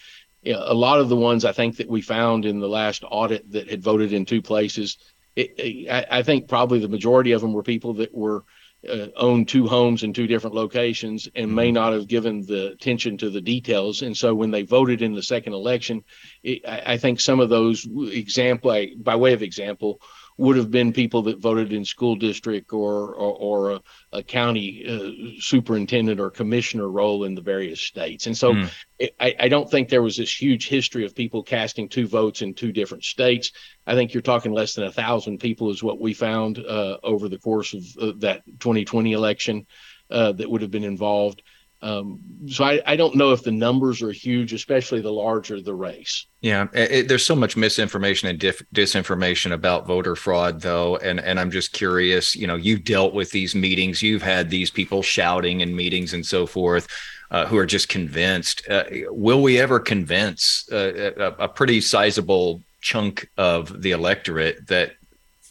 A 0.46 0.72
lot 0.72 1.00
of 1.00 1.08
the 1.08 1.16
ones 1.16 1.44
I 1.44 1.52
think 1.52 1.76
that 1.76 1.90
we 1.90 2.00
found 2.00 2.46
in 2.46 2.60
the 2.60 2.68
last 2.68 3.02
audit 3.10 3.50
that 3.52 3.68
had 3.68 3.82
voted 3.82 4.12
in 4.12 4.24
two 4.24 4.40
places 4.40 4.96
it, 5.36 5.88
I, 5.90 6.18
I, 6.18 6.22
think 6.22 6.48
probably 6.48 6.80
the 6.80 6.88
majority 6.88 7.32
of 7.32 7.40
them 7.40 7.52
were 7.52 7.62
people 7.62 7.94
that 7.94 8.14
were 8.14 8.44
uh, 8.88 9.06
owned 9.16 9.48
two 9.48 9.66
homes 9.66 10.02
in 10.02 10.12
two 10.12 10.26
different 10.26 10.54
locations 10.54 11.28
and 11.34 11.54
may 11.54 11.66
mm-hmm. 11.66 11.74
not 11.74 11.92
have 11.92 12.06
given 12.06 12.44
the 12.46 12.72
attention 12.72 13.16
to 13.18 13.30
the 13.30 13.40
details. 13.40 14.02
And 14.02 14.16
so 14.16 14.34
when 14.34 14.50
they 14.50 14.62
voted 14.62 15.02
in 15.02 15.14
the 15.14 15.22
second 15.22 15.52
election, 15.52 16.04
it, 16.42 16.62
I, 16.66 16.94
I, 16.94 16.96
think 16.96 17.20
some 17.20 17.40
of 17.40 17.48
those 17.48 17.86
example, 18.12 18.86
by 18.98 19.16
way 19.16 19.32
of 19.32 19.42
example, 19.42 20.00
would 20.38 20.56
have 20.56 20.70
been 20.70 20.92
people 20.92 21.22
that 21.22 21.40
voted 21.40 21.72
in 21.72 21.84
school 21.84 22.16
district 22.16 22.72
or 22.72 23.14
or, 23.14 23.34
or 23.34 23.70
a, 23.72 23.80
a, 24.12 24.22
county 24.22 24.84
uh, 24.88 25.40
superintendent 25.40 26.20
or 26.20 26.30
commissioner 26.30 26.88
role 26.88 27.24
in 27.24 27.34
the 27.34 27.42
various 27.42 27.80
states. 27.80 28.26
And 28.26 28.36
so 28.36 28.52
mm. 28.52 28.70
it, 28.98 29.14
I, 29.20 29.34
I, 29.38 29.48
don't 29.48 29.70
think 29.70 29.88
there 29.88 30.02
was 30.02 30.16
this 30.16 30.40
huge 30.40 30.68
history 30.68 31.04
of 31.04 31.14
people 31.14 31.42
casting 31.42 31.88
two 31.88 32.06
votes 32.06 32.40
in 32.40 32.54
two 32.54 32.72
different 32.72 33.04
states. 33.04 33.52
I 33.86 33.94
think 33.94 34.14
you're 34.14 34.22
talking 34.22 34.52
less 34.52 34.74
than 34.74 34.84
a 34.84 34.92
thousand 34.92 35.38
people 35.38 35.70
is 35.70 35.82
what 35.82 36.00
we 36.00 36.14
found 36.14 36.58
uh, 36.58 36.98
over 37.02 37.28
the 37.28 37.38
course 37.38 37.74
of 37.74 37.84
uh, 38.00 38.12
that 38.18 38.42
2020 38.60 39.12
election 39.12 39.66
uh, 40.10 40.32
that 40.32 40.48
would 40.48 40.62
have 40.62 40.70
been 40.70 40.84
involved. 40.84 41.42
Um, 41.80 42.20
so 42.48 42.64
I, 42.64 42.82
I, 42.86 42.96
don't 42.96 43.14
know 43.14 43.30
if 43.30 43.44
the 43.44 43.52
numbers 43.52 44.02
are 44.02 44.10
huge, 44.10 44.52
especially 44.52 45.00
the 45.00 45.12
larger 45.12 45.60
the 45.60 45.74
race. 45.74 46.26
Yeah, 46.40 46.66
it, 46.72 47.06
there's 47.06 47.24
so 47.24 47.36
much 47.36 47.56
misinformation 47.56 48.28
and 48.28 48.36
dif- 48.38 48.64
disinformation 48.74 49.52
about 49.52 49.86
voter 49.86 50.16
fraud, 50.16 50.60
though, 50.60 50.96
and 50.96 51.20
and 51.20 51.38
I'm 51.38 51.52
just 51.52 51.72
curious. 51.72 52.34
You 52.34 52.48
know, 52.48 52.56
you've 52.56 52.82
dealt 52.82 53.14
with 53.14 53.30
these 53.30 53.54
meetings, 53.54 54.02
you've 54.02 54.22
had 54.22 54.50
these 54.50 54.72
people 54.72 55.02
shouting 55.02 55.60
in 55.60 55.76
meetings 55.76 56.14
and 56.14 56.26
so 56.26 56.46
forth, 56.46 56.88
uh, 57.30 57.46
who 57.46 57.56
are 57.56 57.66
just 57.66 57.88
convinced. 57.88 58.68
Uh, 58.68 58.84
will 59.10 59.40
we 59.40 59.60
ever 59.60 59.78
convince 59.78 60.68
uh, 60.72 61.12
a, 61.16 61.44
a 61.44 61.48
pretty 61.48 61.80
sizable 61.80 62.60
chunk 62.80 63.28
of 63.36 63.82
the 63.82 63.92
electorate 63.92 64.66
that 64.66 64.92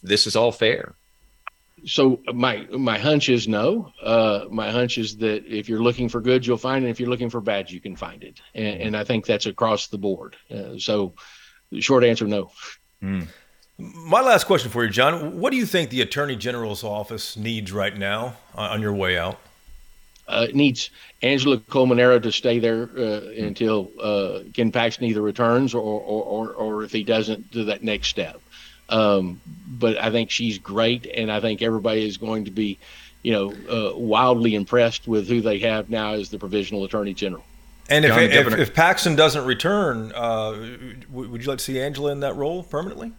this 0.02 0.26
is 0.26 0.36
all 0.36 0.52
fair? 0.52 0.94
So 1.84 2.20
my 2.32 2.66
my 2.70 2.98
hunch 2.98 3.28
is 3.28 3.48
no. 3.48 3.92
Uh, 4.02 4.44
my 4.50 4.70
hunch 4.70 4.98
is 4.98 5.16
that 5.18 5.46
if 5.46 5.68
you're 5.68 5.82
looking 5.82 6.08
for 6.08 6.20
good, 6.20 6.46
you'll 6.46 6.56
find 6.56 6.84
it. 6.84 6.88
If 6.88 7.00
you're 7.00 7.08
looking 7.08 7.30
for 7.30 7.40
bad, 7.40 7.70
you 7.70 7.80
can 7.80 7.96
find 7.96 8.22
it. 8.22 8.40
And, 8.54 8.80
and 8.80 8.96
I 8.96 9.04
think 9.04 9.26
that's 9.26 9.46
across 9.46 9.88
the 9.88 9.98
board. 9.98 10.36
Uh, 10.50 10.78
so, 10.78 11.14
the 11.70 11.80
short 11.80 12.04
answer, 12.04 12.26
no. 12.26 12.50
Mm. 13.02 13.28
My 13.78 14.20
last 14.20 14.44
question 14.44 14.70
for 14.70 14.84
you, 14.84 14.90
John. 14.90 15.38
What 15.38 15.50
do 15.50 15.56
you 15.56 15.66
think 15.66 15.90
the 15.90 16.00
Attorney 16.00 16.34
General's 16.34 16.82
office 16.82 17.36
needs 17.36 17.70
right 17.70 17.96
now 17.96 18.36
on 18.54 18.82
your 18.82 18.92
way 18.92 19.16
out? 19.16 19.38
Uh, 20.26 20.46
it 20.48 20.54
needs 20.54 20.90
Angela 21.22 21.56
Colmenero 21.56 22.22
to 22.22 22.30
stay 22.30 22.58
there 22.58 22.90
uh, 22.96 23.20
until 23.38 23.90
uh, 24.00 24.40
Ken 24.52 24.70
Paxton 24.70 25.06
either 25.06 25.22
returns 25.22 25.74
or, 25.74 25.80
or, 25.80 26.22
or, 26.22 26.52
or 26.52 26.84
if 26.84 26.92
he 26.92 27.02
doesn't, 27.02 27.52
to 27.52 27.64
that 27.64 27.82
next 27.82 28.08
step. 28.08 28.40
Um, 28.88 29.40
but 29.68 29.98
I 29.98 30.10
think 30.10 30.30
she's 30.30 30.58
great, 30.58 31.06
and 31.06 31.30
I 31.30 31.40
think 31.40 31.62
everybody 31.62 32.06
is 32.06 32.16
going 32.16 32.46
to 32.46 32.50
be, 32.50 32.78
you 33.22 33.32
know, 33.32 33.52
uh, 33.68 33.96
wildly 33.96 34.54
impressed 34.54 35.06
with 35.06 35.28
who 35.28 35.40
they 35.40 35.58
have 35.60 35.90
now 35.90 36.14
as 36.14 36.30
the 36.30 36.38
provisional 36.38 36.84
attorney 36.84 37.14
general. 37.14 37.44
And 37.90 38.04
if, 38.04 38.16
if, 38.16 38.58
if, 38.58 38.74
Paxton 38.74 39.16
doesn't 39.16 39.46
return, 39.46 40.12
uh, 40.14 40.76
would 41.10 41.40
you 41.40 41.48
like 41.48 41.58
to 41.58 41.64
see 41.64 41.80
Angela 41.80 42.12
in 42.12 42.20
that 42.20 42.36
role 42.36 42.62
permanently? 42.62 43.12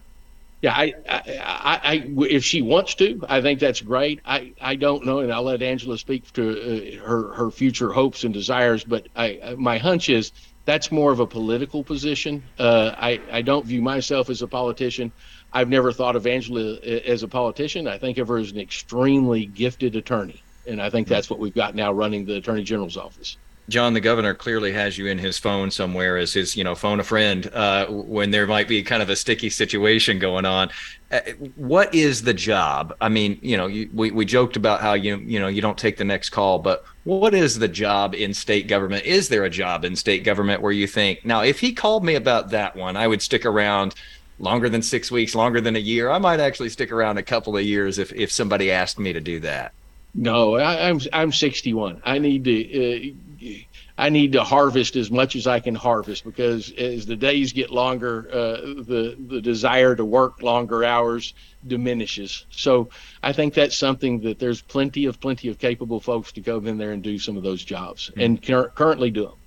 Yeah, 0.62 0.74
I, 0.74 0.94
I, 1.08 1.22
I, 1.42 1.80
I, 1.82 2.12
if 2.28 2.44
she 2.44 2.62
wants 2.62 2.94
to, 2.96 3.24
I 3.28 3.40
think 3.40 3.60
that's 3.60 3.80
great. 3.80 4.20
I, 4.26 4.52
I 4.60 4.76
don't 4.76 5.06
know, 5.06 5.20
and 5.20 5.32
I'll 5.32 5.42
let 5.42 5.62
Angela 5.62 5.96
speak 5.96 6.30
to 6.34 7.00
uh, 7.00 7.04
her 7.04 7.32
her 7.32 7.50
future 7.50 7.92
hopes 7.92 8.24
and 8.24 8.34
desires. 8.34 8.84
But 8.84 9.08
I, 9.16 9.56
my 9.56 9.78
hunch 9.78 10.10
is 10.10 10.32
that's 10.66 10.92
more 10.92 11.10
of 11.10 11.20
a 11.20 11.26
political 11.26 11.82
position. 11.82 12.42
Uh, 12.58 12.94
I, 12.96 13.20
I 13.32 13.42
don't 13.42 13.64
view 13.64 13.82
myself 13.82 14.30
as 14.30 14.42
a 14.42 14.46
politician. 14.46 15.10
I've 15.52 15.68
never 15.68 15.92
thought 15.92 16.16
of 16.16 16.26
Angela 16.26 16.76
as 16.78 17.22
a 17.22 17.28
politician. 17.28 17.86
I 17.86 17.98
think 17.98 18.18
of 18.18 18.28
her 18.28 18.38
as 18.38 18.52
an 18.52 18.60
extremely 18.60 19.46
gifted 19.46 19.96
attorney. 19.96 20.42
And 20.66 20.80
I 20.80 20.90
think 20.90 21.08
that's 21.08 21.28
what 21.28 21.38
we've 21.38 21.54
got 21.54 21.74
now 21.74 21.92
running 21.92 22.24
the 22.24 22.36
attorney 22.36 22.62
general's 22.62 22.96
office. 22.96 23.36
John, 23.68 23.94
the 23.94 24.00
governor 24.00 24.34
clearly 24.34 24.72
has 24.72 24.98
you 24.98 25.06
in 25.06 25.18
his 25.18 25.38
phone 25.38 25.70
somewhere 25.70 26.16
as 26.16 26.32
his, 26.32 26.56
you 26.56 26.64
know, 26.64 26.74
phone 26.74 26.98
a 26.98 27.04
friend 27.04 27.46
uh, 27.54 27.86
when 27.86 28.32
there 28.32 28.46
might 28.46 28.66
be 28.66 28.82
kind 28.82 29.00
of 29.00 29.08
a 29.08 29.14
sticky 29.14 29.48
situation 29.48 30.18
going 30.18 30.44
on. 30.44 30.70
Uh, 31.12 31.20
what 31.54 31.94
is 31.94 32.22
the 32.22 32.34
job? 32.34 32.96
I 33.00 33.08
mean, 33.08 33.38
you 33.42 33.56
know, 33.56 33.68
you, 33.68 33.88
we, 33.94 34.10
we 34.10 34.24
joked 34.24 34.56
about 34.56 34.80
how 34.80 34.94
you, 34.94 35.18
you 35.18 35.38
know, 35.38 35.46
you 35.46 35.62
don't 35.62 35.78
take 35.78 35.98
the 35.98 36.04
next 36.04 36.30
call, 36.30 36.58
but 36.58 36.84
what 37.04 37.32
is 37.32 37.60
the 37.60 37.68
job 37.68 38.12
in 38.14 38.34
state 38.34 38.66
government? 38.66 39.04
Is 39.04 39.28
there 39.28 39.44
a 39.44 39.50
job 39.50 39.84
in 39.84 39.94
state 39.94 40.24
government 40.24 40.62
where 40.62 40.72
you 40.72 40.88
think, 40.88 41.24
now, 41.24 41.42
if 41.42 41.60
he 41.60 41.72
called 41.72 42.04
me 42.04 42.16
about 42.16 42.50
that 42.50 42.74
one, 42.74 42.96
I 42.96 43.06
would 43.06 43.22
stick 43.22 43.46
around 43.46 43.94
longer 44.40 44.68
than 44.68 44.82
six 44.82 45.10
weeks, 45.10 45.34
longer 45.34 45.60
than 45.60 45.76
a 45.76 45.80
year. 45.80 46.10
I 46.10 46.18
might 46.18 46.40
actually 46.40 46.70
stick 46.70 46.90
around 46.90 47.18
a 47.18 47.22
couple 47.22 47.56
of 47.56 47.62
years 47.62 47.98
if 47.98 48.12
if 48.12 48.32
somebody 48.32 48.72
asked 48.72 48.98
me 48.98 49.12
to 49.12 49.20
do 49.20 49.38
that. 49.40 49.72
No, 50.12 50.56
I, 50.56 50.88
am 50.88 50.96
I'm, 50.96 51.24
I'm 51.24 51.32
61. 51.32 52.02
I 52.04 52.18
need 52.18 52.44
to. 52.44 53.12
Uh, 53.12 53.54
I 53.96 54.08
need 54.08 54.32
to 54.32 54.42
harvest 54.42 54.96
as 54.96 55.10
much 55.10 55.36
as 55.36 55.46
I 55.46 55.60
can 55.60 55.74
harvest 55.74 56.24
because 56.24 56.72
as 56.72 57.04
the 57.04 57.16
days 57.16 57.52
get 57.52 57.70
longer, 57.70 58.28
uh, 58.32 58.60
the 58.82 59.14
the 59.28 59.42
desire 59.42 59.94
to 59.94 60.04
work 60.04 60.42
longer 60.42 60.84
hours 60.84 61.34
diminishes. 61.66 62.46
So 62.50 62.88
I 63.22 63.34
think 63.34 63.52
that's 63.52 63.76
something 63.76 64.20
that 64.20 64.38
there's 64.38 64.62
plenty 64.62 65.04
of 65.04 65.20
plenty 65.20 65.48
of 65.48 65.58
capable 65.58 66.00
folks 66.00 66.32
to 66.32 66.40
go 66.40 66.58
in 66.58 66.78
there 66.78 66.92
and 66.92 67.02
do 67.02 67.18
some 67.18 67.36
of 67.36 67.42
those 67.42 67.62
jobs 67.62 68.08
mm-hmm. 68.08 68.20
and 68.20 68.42
cur- 68.42 68.70
currently 68.70 69.10
do 69.10 69.24
them. 69.24 69.39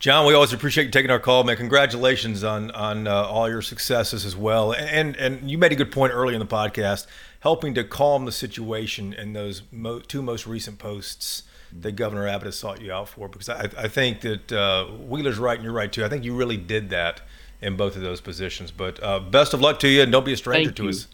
John, 0.00 0.24
we 0.24 0.32
always 0.32 0.54
appreciate 0.54 0.84
you 0.84 0.90
taking 0.90 1.10
our 1.10 1.18
call, 1.18 1.44
man. 1.44 1.58
Congratulations 1.58 2.42
on 2.42 2.70
on 2.70 3.06
uh, 3.06 3.24
all 3.24 3.50
your 3.50 3.60
successes 3.60 4.24
as 4.24 4.34
well. 4.34 4.72
And 4.72 5.14
and 5.16 5.50
you 5.50 5.58
made 5.58 5.72
a 5.72 5.76
good 5.76 5.92
point 5.92 6.14
early 6.14 6.32
in 6.32 6.40
the 6.40 6.46
podcast, 6.46 7.06
helping 7.40 7.74
to 7.74 7.84
calm 7.84 8.24
the 8.24 8.32
situation 8.32 9.12
in 9.12 9.34
those 9.34 9.62
mo- 9.70 9.98
two 9.98 10.22
most 10.22 10.46
recent 10.46 10.78
posts 10.78 11.42
that 11.70 11.92
Governor 11.92 12.26
Abbott 12.26 12.46
has 12.46 12.58
sought 12.58 12.80
you 12.80 12.90
out 12.90 13.10
for 13.10 13.28
because 13.28 13.50
I, 13.50 13.68
I 13.76 13.88
think 13.88 14.22
that 14.22 14.50
uh, 14.50 14.86
Wheeler's 14.86 15.38
right 15.38 15.56
and 15.56 15.64
you're 15.64 15.74
right 15.74 15.92
too. 15.92 16.02
I 16.02 16.08
think 16.08 16.24
you 16.24 16.34
really 16.34 16.56
did 16.56 16.88
that 16.90 17.20
in 17.60 17.76
both 17.76 17.94
of 17.94 18.00
those 18.00 18.22
positions. 18.22 18.70
But 18.70 19.02
uh, 19.02 19.20
best 19.20 19.52
of 19.52 19.60
luck 19.60 19.80
to 19.80 19.88
you 19.88 20.00
and 20.00 20.10
don't 20.10 20.24
be 20.24 20.32
a 20.32 20.36
stranger 20.38 20.70
Thank 20.70 20.76
to 20.78 20.82
you. 20.84 20.88
us. 20.88 21.08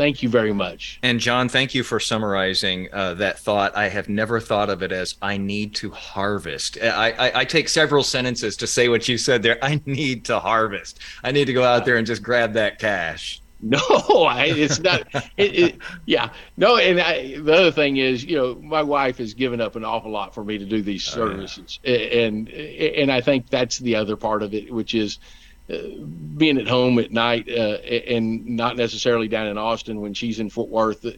Thank 0.00 0.22
you 0.22 0.30
very 0.30 0.54
much. 0.54 0.98
And 1.02 1.20
John, 1.20 1.50
thank 1.50 1.74
you 1.74 1.82
for 1.84 2.00
summarizing 2.00 2.88
uh, 2.90 3.12
that 3.14 3.38
thought. 3.38 3.76
I 3.76 3.90
have 3.90 4.08
never 4.08 4.40
thought 4.40 4.70
of 4.70 4.82
it 4.82 4.92
as 4.92 5.16
I 5.20 5.36
need 5.36 5.74
to 5.74 5.90
harvest. 5.90 6.78
I, 6.82 7.10
I, 7.10 7.40
I 7.40 7.44
take 7.44 7.68
several 7.68 8.02
sentences 8.02 8.56
to 8.56 8.66
say 8.66 8.88
what 8.88 9.06
you 9.08 9.18
said 9.18 9.42
there. 9.42 9.58
I 9.62 9.82
need 9.84 10.24
to 10.24 10.40
harvest. 10.40 11.00
I 11.22 11.32
need 11.32 11.44
to 11.44 11.52
go 11.52 11.64
out 11.64 11.84
there 11.84 11.98
and 11.98 12.06
just 12.06 12.22
grab 12.22 12.54
that 12.54 12.78
cash. 12.78 13.42
No, 13.62 13.78
I, 13.78 14.46
it's 14.46 14.80
not. 14.80 15.02
It, 15.36 15.54
it, 15.54 15.78
yeah, 16.06 16.30
no. 16.56 16.78
And 16.78 16.98
I, 16.98 17.36
the 17.38 17.52
other 17.52 17.70
thing 17.70 17.98
is, 17.98 18.24
you 18.24 18.34
know, 18.34 18.54
my 18.54 18.82
wife 18.82 19.18
has 19.18 19.34
given 19.34 19.60
up 19.60 19.76
an 19.76 19.84
awful 19.84 20.10
lot 20.10 20.34
for 20.34 20.42
me 20.42 20.56
to 20.56 20.64
do 20.64 20.80
these 20.80 21.06
Oh, 21.14 21.26
yeah. 21.26 21.32
services, 21.46 21.78
and 21.84 22.48
and 22.48 23.12
I 23.12 23.20
think 23.20 23.50
that's 23.50 23.76
the 23.76 23.96
other 23.96 24.16
part 24.16 24.42
of 24.42 24.54
it, 24.54 24.72
which 24.72 24.94
is 24.94 25.18
uh, 25.18 25.49
being 26.36 26.58
at 26.58 26.66
home 26.68 26.98
at 26.98 27.12
night 27.12 27.48
uh, 27.48 27.78
and 27.82 28.46
not 28.46 28.76
necessarily 28.76 29.28
down 29.28 29.46
in 29.46 29.58
Austin 29.58 30.00
when 30.00 30.14
she's 30.14 30.40
in 30.40 30.50
Fort 30.50 30.68
Worth. 30.68 31.04
Uh, 31.04 31.12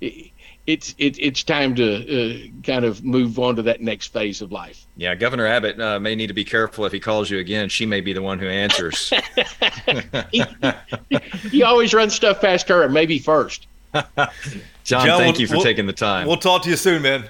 It, 0.00 0.30
it's 0.66 0.94
it, 0.98 1.16
it's 1.18 1.42
time 1.42 1.74
to 1.76 1.86
uh, 1.94 2.48
kind 2.64 2.84
of 2.84 3.02
move 3.04 3.38
on 3.38 3.56
to 3.56 3.62
that 3.62 3.80
next 3.80 4.12
phase 4.12 4.40
of 4.42 4.52
life. 4.52 4.86
Yeah, 4.96 5.14
Governor 5.16 5.46
Abbott 5.46 5.80
uh, 5.80 5.98
may 5.98 6.14
need 6.14 6.28
to 6.28 6.34
be 6.34 6.44
careful 6.44 6.84
if 6.84 6.92
he 6.92 7.00
calls 7.00 7.30
you 7.30 7.38
again. 7.38 7.68
She 7.68 7.84
may 7.86 8.00
be 8.00 8.12
the 8.12 8.22
one 8.22 8.38
who 8.38 8.46
answers. 8.46 9.12
he, 10.30 10.44
he 11.50 11.62
always 11.64 11.92
runs 11.94 12.14
stuff 12.14 12.40
past 12.40 12.68
her, 12.68 12.88
maybe 12.88 13.18
first. 13.18 13.66
John, 13.92 14.04
John, 14.84 15.06
thank 15.18 15.34
we'll- 15.34 15.40
you 15.40 15.46
for 15.48 15.54
we'll- 15.56 15.64
taking 15.64 15.86
the 15.86 15.92
time. 15.92 16.26
We'll 16.26 16.36
talk 16.36 16.62
to 16.62 16.70
you 16.70 16.76
soon, 16.76 17.02
man. 17.02 17.24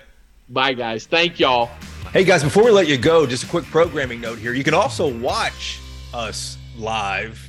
Bye, 0.48 0.74
guys. 0.74 1.06
Thank 1.06 1.40
y'all. 1.40 1.70
Hey 2.12 2.24
guys, 2.24 2.42
before 2.44 2.64
we 2.64 2.70
let 2.70 2.88
you 2.88 2.98
go, 2.98 3.24
just 3.26 3.44
a 3.44 3.46
quick 3.46 3.64
programming 3.64 4.20
note 4.20 4.38
here. 4.38 4.52
You 4.52 4.64
can 4.64 4.74
also 4.74 5.08
watch 5.18 5.80
us 6.14 6.58
live 6.76 7.48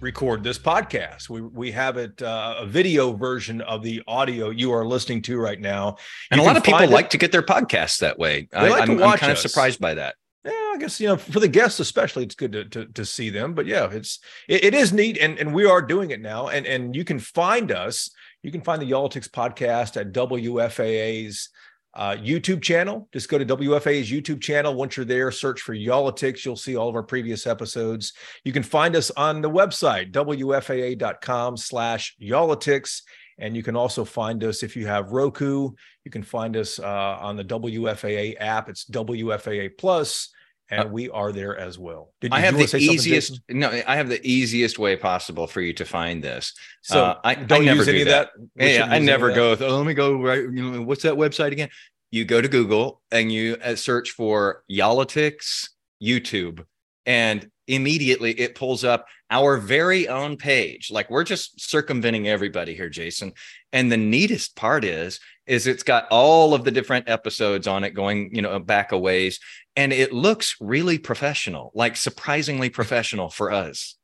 record 0.00 0.42
this 0.42 0.58
podcast. 0.58 1.28
We 1.28 1.42
we 1.42 1.70
have 1.72 1.96
it 1.96 2.20
uh, 2.22 2.56
a 2.58 2.66
video 2.66 3.12
version 3.12 3.60
of 3.60 3.82
the 3.82 4.02
audio 4.06 4.50
you 4.50 4.72
are 4.72 4.86
listening 4.86 5.22
to 5.22 5.38
right 5.38 5.60
now. 5.60 5.96
and 6.30 6.40
You 6.40 6.44
a 6.44 6.46
lot 6.46 6.56
of 6.56 6.64
people 6.64 6.80
it- 6.80 6.90
like 6.90 7.10
to 7.10 7.18
get 7.18 7.32
their 7.32 7.42
podcasts 7.42 7.98
that 7.98 8.18
way. 8.18 8.48
I, 8.52 8.68
like 8.68 8.86
to 8.86 9.04
I'm, 9.04 9.18
kind 9.18 9.32
of 9.32 9.38
surprised 9.38 9.80
by 9.80 9.94
that. 9.94 10.14
Yeah, 10.44 10.52
I 10.52 10.76
guess 10.78 10.98
you 11.00 11.08
know 11.08 11.16
for 11.16 11.38
the 11.38 11.48
guests 11.48 11.80
especially, 11.80 12.24
it's 12.24 12.34
good 12.34 12.52
to 12.52 12.64
to, 12.64 12.86
to 12.86 13.04
see 13.04 13.30
them. 13.30 13.52
But 13.54 13.66
yeah, 13.66 13.90
it's 13.90 14.20
it, 14.48 14.64
it 14.64 14.74
is 14.74 14.92
neat, 14.92 15.18
and 15.18 15.38
and 15.38 15.54
we 15.54 15.66
are 15.66 15.82
doing 15.82 16.10
it 16.10 16.20
now. 16.20 16.48
And 16.48 16.66
and 16.66 16.96
you 16.96 17.04
can 17.04 17.18
find 17.18 17.70
us. 17.70 18.10
You 18.42 18.50
can 18.50 18.62
find 18.62 18.80
the 18.80 18.86
Y'all-itics 18.86 19.28
podcast 19.28 20.00
at 20.00 20.12
WFAA's 20.12 21.50
uh, 21.94 22.16
YouTube 22.16 22.62
channel. 22.62 23.08
Just 23.12 23.28
go 23.28 23.38
to 23.38 23.44
WFAA's 23.44 24.10
YouTube 24.10 24.40
channel. 24.40 24.74
Once 24.74 24.96
you're 24.96 25.06
there, 25.06 25.30
search 25.30 25.60
for 25.60 25.74
Y'all-itics. 25.74 26.44
You'll 26.44 26.56
see 26.56 26.76
all 26.76 26.88
of 26.88 26.94
our 26.94 27.02
previous 27.02 27.46
episodes. 27.46 28.12
You 28.44 28.52
can 28.52 28.62
find 28.62 28.94
us 28.94 29.10
on 29.12 29.40
the 29.40 29.50
website 29.50 30.12
WFAA.com 30.12 31.56
slash 31.56 32.14
Y'all-itics. 32.18 33.02
And 33.38 33.56
you 33.56 33.62
can 33.62 33.74
also 33.74 34.04
find 34.04 34.44
us 34.44 34.62
if 34.62 34.76
you 34.76 34.86
have 34.86 35.12
Roku. 35.12 35.70
You 36.04 36.10
can 36.10 36.22
find 36.22 36.56
us 36.56 36.78
uh, 36.78 37.18
on 37.20 37.36
the 37.36 37.44
WFAA 37.44 38.36
app. 38.38 38.68
It's 38.68 38.84
WFAA 38.84 39.70
Plus, 39.78 40.28
and 40.70 40.92
we 40.92 41.08
are 41.10 41.32
there 41.32 41.56
as 41.58 41.78
well. 41.78 42.12
Did, 42.20 42.32
I 42.32 42.40
have 42.40 42.52
you 42.54 42.58
the 42.58 42.62
wanna 42.62 42.68
say 42.68 42.78
something, 42.80 42.94
easiest. 42.94 43.40
No, 43.48 43.82
I 43.86 43.96
have 43.96 44.08
the 44.08 44.20
easiest 44.26 44.78
way 44.78 44.96
possible 44.96 45.46
for 45.46 45.60
you 45.60 45.72
to 45.74 45.84
find 45.84 46.22
this. 46.22 46.52
So 46.82 47.04
Uh, 47.04 47.20
I- 47.24 47.30
I 47.30 47.34
don't 47.34 47.64
never 47.64 47.78
use 47.78 47.86
do 47.86 47.92
any 47.92 48.00
of 48.02 48.08
that. 48.08 48.30
We 48.56 48.74
Yeah, 48.74 48.86
I 48.88 48.98
never 48.98 49.32
go. 49.32 49.50
With, 49.50 49.62
oh, 49.62 49.76
let 49.76 49.86
me 49.86 49.94
go 49.94 50.20
right. 50.20 50.42
You 50.42 50.50
know, 50.50 50.82
what's 50.82 51.02
that 51.02 51.14
website 51.14 51.52
again? 51.52 51.70
You 52.10 52.24
go 52.24 52.40
to 52.40 52.48
Google 52.48 53.02
and 53.10 53.32
you 53.32 53.56
uh, 53.62 53.74
search 53.76 54.10
for 54.12 54.64
Y'all-itics 54.68 55.68
YouTube, 56.02 56.64
and 57.06 57.48
immediately 57.70 58.32
it 58.32 58.54
pulls 58.54 58.84
up 58.84 59.06
our 59.30 59.56
very 59.56 60.08
own 60.08 60.36
page. 60.36 60.90
Like 60.90 61.10
we're 61.10 61.24
just 61.24 61.60
circumventing 61.60 62.28
everybody 62.28 62.74
here, 62.74 62.88
Jason. 62.88 63.32
And 63.72 63.90
the 63.90 63.96
neatest 63.96 64.56
part 64.56 64.84
is, 64.84 65.20
is 65.46 65.66
it's 65.66 65.82
got 65.82 66.06
all 66.10 66.54
of 66.54 66.64
the 66.64 66.70
different 66.70 67.08
episodes 67.08 67.66
on 67.66 67.84
it 67.84 67.90
going, 67.90 68.34
you 68.34 68.42
know, 68.42 68.58
back 68.58 68.92
a 68.92 68.98
ways, 68.98 69.40
and 69.76 69.92
it 69.92 70.12
looks 70.12 70.56
really 70.60 70.98
professional, 70.98 71.70
like 71.74 71.96
surprisingly 71.96 72.70
professional 72.70 73.30
for 73.30 73.50
us. 73.52 73.96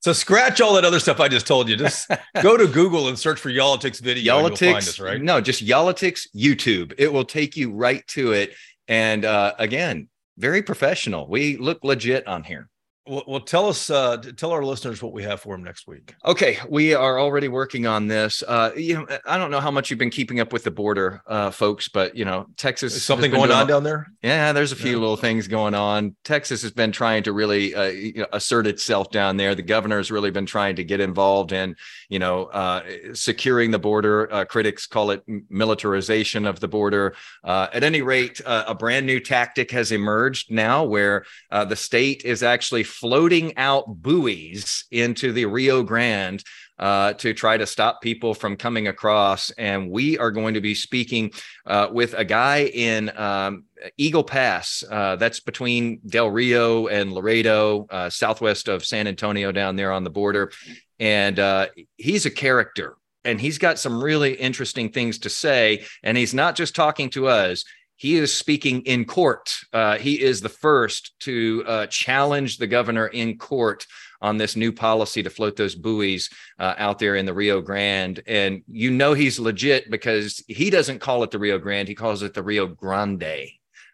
So 0.00 0.12
scratch 0.12 0.60
all 0.60 0.74
that 0.74 0.84
other 0.84 1.00
stuff 1.00 1.20
I 1.20 1.28
just 1.28 1.46
told 1.46 1.68
you. 1.68 1.76
Just 1.76 2.10
go 2.42 2.56
to 2.56 2.66
Google 2.66 3.08
and 3.08 3.18
search 3.18 3.40
for 3.40 3.48
Y'all-itics 3.48 4.00
video. 4.00 4.38
and 4.38 4.48
You'll 4.48 4.56
find 4.56 4.60
Y'all-itics, 4.60 4.88
us, 4.88 5.00
right? 5.00 5.20
No, 5.20 5.40
just 5.40 5.62
Y'all-itics 5.62 6.26
YouTube. 6.36 6.92
It 6.98 7.12
will 7.12 7.24
take 7.24 7.56
you 7.56 7.72
right 7.72 8.06
to 8.08 8.32
it. 8.32 8.54
And 8.88 9.24
uh, 9.24 9.54
again, 9.58 10.08
very 10.36 10.62
professional. 10.62 11.28
We 11.28 11.56
look 11.56 11.84
legit 11.84 12.26
on 12.26 12.44
here. 12.44 12.68
Well, 13.04 13.24
well 13.26 13.40
tell 13.40 13.66
us, 13.68 13.90
uh, 13.90 14.18
tell 14.36 14.52
our 14.52 14.64
listeners 14.64 15.02
what 15.02 15.12
we 15.12 15.24
have 15.24 15.40
for 15.40 15.56
them 15.56 15.64
next 15.64 15.88
week. 15.88 16.14
Okay, 16.24 16.58
we 16.68 16.94
are 16.94 17.18
already 17.18 17.48
working 17.48 17.84
on 17.84 18.06
this. 18.06 18.44
Uh, 18.46 18.70
you 18.76 18.94
know, 18.94 19.06
I 19.26 19.38
don't 19.38 19.50
know 19.50 19.58
how 19.58 19.72
much 19.72 19.90
you've 19.90 19.98
been 19.98 20.08
keeping 20.10 20.38
up 20.38 20.52
with 20.52 20.62
the 20.62 20.70
border, 20.70 21.20
uh, 21.26 21.50
folks, 21.50 21.88
but 21.88 22.14
you 22.16 22.24
know, 22.24 22.46
Texas. 22.56 22.94
Is 22.94 23.02
something 23.04 23.32
going 23.32 23.50
on 23.50 23.64
a- 23.64 23.68
down 23.68 23.82
there? 23.82 24.06
Yeah, 24.22 24.52
there's 24.52 24.70
a 24.70 24.76
few 24.76 24.92
Yeah. 24.92 24.98
little 24.98 25.16
things 25.16 25.48
going 25.48 25.74
on. 25.74 26.14
Texas 26.22 26.62
has 26.62 26.70
been 26.70 26.92
trying 26.92 27.24
to 27.24 27.32
really 27.32 27.74
uh, 27.74 27.86
you 27.86 28.12
know, 28.20 28.26
assert 28.32 28.68
itself 28.68 29.10
down 29.10 29.36
there. 29.36 29.56
The 29.56 29.62
governor 29.62 29.96
has 29.96 30.12
really 30.12 30.30
been 30.30 30.46
trying 30.46 30.76
to 30.76 30.84
get 30.84 31.00
involved 31.00 31.50
in, 31.50 31.74
you 32.08 32.20
know, 32.20 32.44
uh, 32.44 32.82
securing 33.14 33.72
the 33.72 33.80
border. 33.80 34.32
Uh, 34.32 34.44
critics 34.44 34.86
call 34.86 35.10
it 35.10 35.24
militarization 35.50 36.46
of 36.46 36.60
the 36.60 36.68
border. 36.68 37.16
Uh, 37.42 37.66
at 37.72 37.82
any 37.82 38.00
rate, 38.02 38.40
uh, 38.46 38.62
a 38.68 38.76
brand 38.76 39.06
new 39.06 39.18
tactic 39.18 39.72
has 39.72 39.90
emerged 39.90 40.52
now, 40.52 40.84
where 40.84 41.24
uh, 41.50 41.64
the 41.64 41.74
state 41.74 42.22
is 42.24 42.44
actually 42.44 42.84
floating 42.92 43.56
out 43.56 43.84
buoys 43.88 44.84
into 44.90 45.32
the 45.32 45.46
Rio 45.46 45.82
Grande. 45.82 46.42
Uh, 46.78 47.12
to 47.12 47.32
try 47.32 47.56
to 47.56 47.64
stop 47.64 48.02
people 48.02 48.34
from 48.34 48.56
coming 48.56 48.88
across. 48.88 49.50
And 49.50 49.88
we 49.88 50.18
are 50.18 50.32
going 50.32 50.54
to 50.54 50.60
be 50.60 50.74
speaking 50.74 51.30
uh, 51.64 51.86
with 51.92 52.12
a 52.14 52.24
guy 52.24 52.64
in 52.64 53.16
um, 53.16 53.66
Eagle 53.96 54.24
Pass. 54.24 54.82
Uh, 54.90 55.14
that's 55.14 55.38
between 55.38 56.00
Del 56.04 56.28
Rio 56.28 56.88
and 56.88 57.12
Laredo, 57.12 57.86
uh, 57.88 58.10
southwest 58.10 58.66
of 58.66 58.84
San 58.84 59.06
Antonio, 59.06 59.52
down 59.52 59.76
there 59.76 59.92
on 59.92 60.02
the 60.02 60.10
border. 60.10 60.50
And 60.98 61.38
uh, 61.38 61.68
he's 61.98 62.26
a 62.26 62.30
character, 62.32 62.96
and 63.24 63.40
he's 63.40 63.58
got 63.58 63.78
some 63.78 64.02
really 64.02 64.32
interesting 64.34 64.90
things 64.90 65.18
to 65.20 65.28
say. 65.28 65.84
And 66.02 66.16
he's 66.16 66.34
not 66.34 66.56
just 66.56 66.74
talking 66.74 67.10
to 67.10 67.28
us. 67.28 67.64
He 67.96 68.16
is 68.16 68.34
speaking 68.34 68.82
in 68.82 69.04
court. 69.04 69.56
Uh, 69.72 69.96
he 69.96 70.20
is 70.20 70.40
the 70.40 70.48
first 70.48 71.12
to 71.20 71.62
uh, 71.66 71.86
challenge 71.86 72.58
the 72.58 72.66
governor 72.66 73.06
in 73.06 73.38
court 73.38 73.86
on 74.20 74.38
this 74.38 74.56
new 74.56 74.72
policy 74.72 75.22
to 75.22 75.30
float 75.30 75.56
those 75.56 75.74
buoys 75.74 76.30
uh, 76.58 76.74
out 76.78 76.98
there 76.98 77.16
in 77.16 77.26
the 77.26 77.34
Rio 77.34 77.60
Grande. 77.60 78.22
And 78.26 78.62
you 78.68 78.90
know 78.90 79.14
he's 79.14 79.38
legit 79.38 79.90
because 79.90 80.42
he 80.46 80.70
doesn't 80.70 81.00
call 81.00 81.22
it 81.24 81.30
the 81.30 81.38
Rio 81.38 81.58
Grande, 81.58 81.88
he 81.88 81.94
calls 81.94 82.22
it 82.22 82.32
the 82.32 82.42
Rio 82.42 82.66
Grande. 82.66 83.48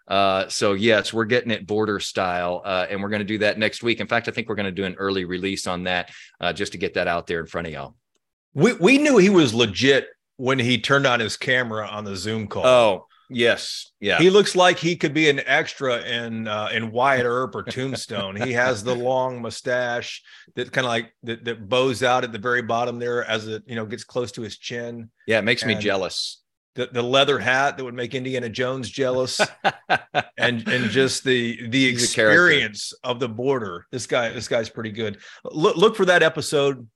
Uh, 0.07 0.49
so 0.49 0.72
yes, 0.72 1.12
we're 1.12 1.26
getting 1.26 1.51
it 1.51 1.66
border 1.66 2.01
style, 2.01 2.62
uh, 2.64 2.86
and 2.88 3.03
we're 3.03 3.11
going 3.11 3.20
to 3.20 3.26
do 3.26 3.38
that 3.38 3.59
next 3.59 3.82
week. 3.82 4.01
In 4.01 4.07
fact, 4.07 4.26
I 4.26 4.30
think 4.30 4.49
we're 4.49 4.55
going 4.55 4.64
to 4.64 4.72
do 4.72 4.84
an 4.84 4.94
early 4.94 5.26
release 5.26 5.66
on 5.66 5.84
that 5.84 6.11
uh, 6.40 6.53
just 6.55 6.72
to 6.72 6.78
get 6.78 6.94
that 6.94 7.09
out 7.09 7.26
there 7.26 7.40
in 7.40 7.46
front 7.46 7.66
of 7.66 7.74
y'all. 7.74 7.94
We 8.55 8.72
we 8.72 8.96
knew 8.96 9.18
he 9.18 9.28
was 9.28 9.53
legit 9.53 10.09
when 10.36 10.59
he 10.59 10.80
turned 10.80 11.07
on 11.07 11.20
his 11.20 11.36
camera 11.36 11.86
on 11.86 12.05
the 12.05 12.16
Zoom 12.16 12.46
call. 12.46 12.64
Oh 12.64 13.08
yes, 13.31 13.91
yeah. 14.01 14.18
He 14.18 14.31
looks 14.31 14.57
like 14.57 14.79
he 14.79 14.97
could 14.97 15.14
be 15.14 15.29
an 15.29 15.41
extra 15.47 16.03
in 16.03 16.49
uh, 16.49 16.68
in 16.72 16.91
Wyatt 16.91 17.26
Earp 17.26 17.55
or 17.55 17.62
Tombstone. 17.62 18.37
he 18.37 18.53
has 18.53 18.83
the 18.83 18.95
long 19.09 19.43
mustache 19.43 20.22
that 20.55 20.72
kind 20.72 20.87
of 20.87 20.91
like 20.91 21.12
that, 21.24 21.45
that 21.45 21.68
bows 21.68 22.03
out 22.03 22.24
at 22.24 22.33
the 22.33 22.39
very 22.39 22.62
bottom 22.62 22.99
there 22.99 23.24
as 23.24 23.47
it 23.47 23.62
you 23.66 23.74
know 23.74 23.87
gets 23.87 24.05
close 24.05 24.33
to 24.33 24.43
his 24.43 24.59
chin. 24.59 25.11
yeah, 25.26 25.39
it 25.39 25.45
makes 25.45 25.64
me 25.64 25.74
jealous. 25.74 26.43
The, 26.74 26.87
the 26.87 27.03
leather 27.03 27.41
hat 27.41 27.76
that 27.76 27.85
would 27.85 27.95
make 27.95 28.14
Indiana 28.14 28.49
Jones 28.49 28.89
jealous, 28.89 29.41
and 30.39 30.68
and 30.68 30.91
just 30.91 31.24
the 31.24 31.68
the 31.68 31.91
He's 31.91 32.05
experience 32.05 32.93
of 33.03 33.18
the 33.18 33.29
border. 33.29 33.87
This 33.91 34.07
guy 34.07 34.29
this 34.29 34.47
guy's 34.47 34.68
pretty 34.68 34.93
good. 34.93 35.18
Look 35.45 35.76
look 35.76 35.97
for 35.97 36.05
that 36.05 36.22
episode. 36.22 36.89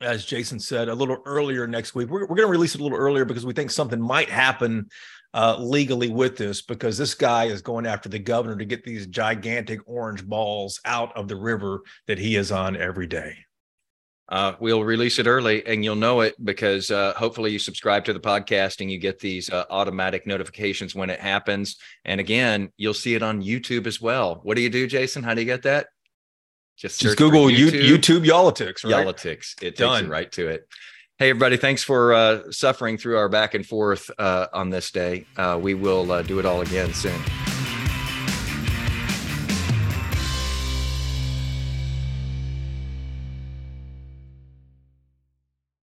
As 0.00 0.24
Jason 0.24 0.58
said 0.58 0.88
a 0.88 0.94
little 0.96 1.18
earlier 1.24 1.68
next 1.68 1.94
week, 1.94 2.08
we're, 2.08 2.22
we're 2.22 2.34
going 2.34 2.48
to 2.48 2.50
release 2.50 2.74
it 2.74 2.80
a 2.80 2.82
little 2.82 2.98
earlier 2.98 3.24
because 3.24 3.46
we 3.46 3.52
think 3.52 3.70
something 3.70 4.00
might 4.00 4.28
happen 4.28 4.88
uh, 5.34 5.56
legally 5.58 6.10
with 6.10 6.36
this 6.36 6.62
because 6.62 6.98
this 6.98 7.14
guy 7.14 7.44
is 7.44 7.62
going 7.62 7.86
after 7.86 8.08
the 8.08 8.18
governor 8.18 8.56
to 8.56 8.64
get 8.64 8.84
these 8.84 9.06
gigantic 9.06 9.80
orange 9.86 10.26
balls 10.26 10.80
out 10.84 11.16
of 11.16 11.28
the 11.28 11.36
river 11.36 11.80
that 12.06 12.18
he 12.18 12.36
is 12.36 12.52
on 12.52 12.76
every 12.76 13.06
day. 13.06 13.36
Uh, 14.28 14.54
we'll 14.60 14.82
release 14.82 15.18
it 15.18 15.26
early 15.26 15.66
and 15.66 15.84
you'll 15.84 15.94
know 15.94 16.22
it 16.22 16.34
because 16.42 16.90
uh, 16.90 17.12
hopefully 17.14 17.50
you 17.50 17.58
subscribe 17.58 18.04
to 18.04 18.14
the 18.14 18.20
podcast 18.20 18.80
and 18.80 18.90
you 18.90 18.98
get 18.98 19.18
these 19.18 19.50
uh, 19.50 19.64
automatic 19.68 20.26
notifications 20.26 20.94
when 20.94 21.10
it 21.10 21.20
happens. 21.20 21.76
And 22.06 22.18
again, 22.18 22.70
you'll 22.78 22.94
see 22.94 23.14
it 23.14 23.22
on 23.22 23.42
YouTube 23.42 23.86
as 23.86 24.00
well. 24.00 24.40
What 24.42 24.56
do 24.56 24.62
you 24.62 24.70
do, 24.70 24.86
Jason? 24.86 25.22
How 25.22 25.34
do 25.34 25.42
you 25.42 25.46
get 25.46 25.62
that? 25.64 25.88
Just 26.78 27.02
for 27.02 27.14
Google 27.14 27.46
YouTube, 27.46 27.82
YouTube 27.82 28.24
Y'all-itics, 28.24 28.84
right? 28.84 29.04
Y'all-itics. 29.04 29.62
It 29.62 29.76
takes 29.76 30.00
you 30.00 30.08
right 30.08 30.32
to 30.32 30.48
it. 30.48 30.66
Hey, 31.22 31.30
everybody, 31.30 31.56
thanks 31.56 31.84
for 31.84 32.12
uh, 32.12 32.50
suffering 32.50 32.98
through 32.98 33.16
our 33.16 33.28
back 33.28 33.54
and 33.54 33.64
forth 33.64 34.10
uh, 34.18 34.48
on 34.52 34.70
this 34.70 34.90
day. 34.90 35.24
Uh, 35.36 35.56
we 35.62 35.72
will 35.72 36.10
uh, 36.10 36.22
do 36.22 36.40
it 36.40 36.44
all 36.44 36.62
again 36.62 36.92
soon. 36.92 37.22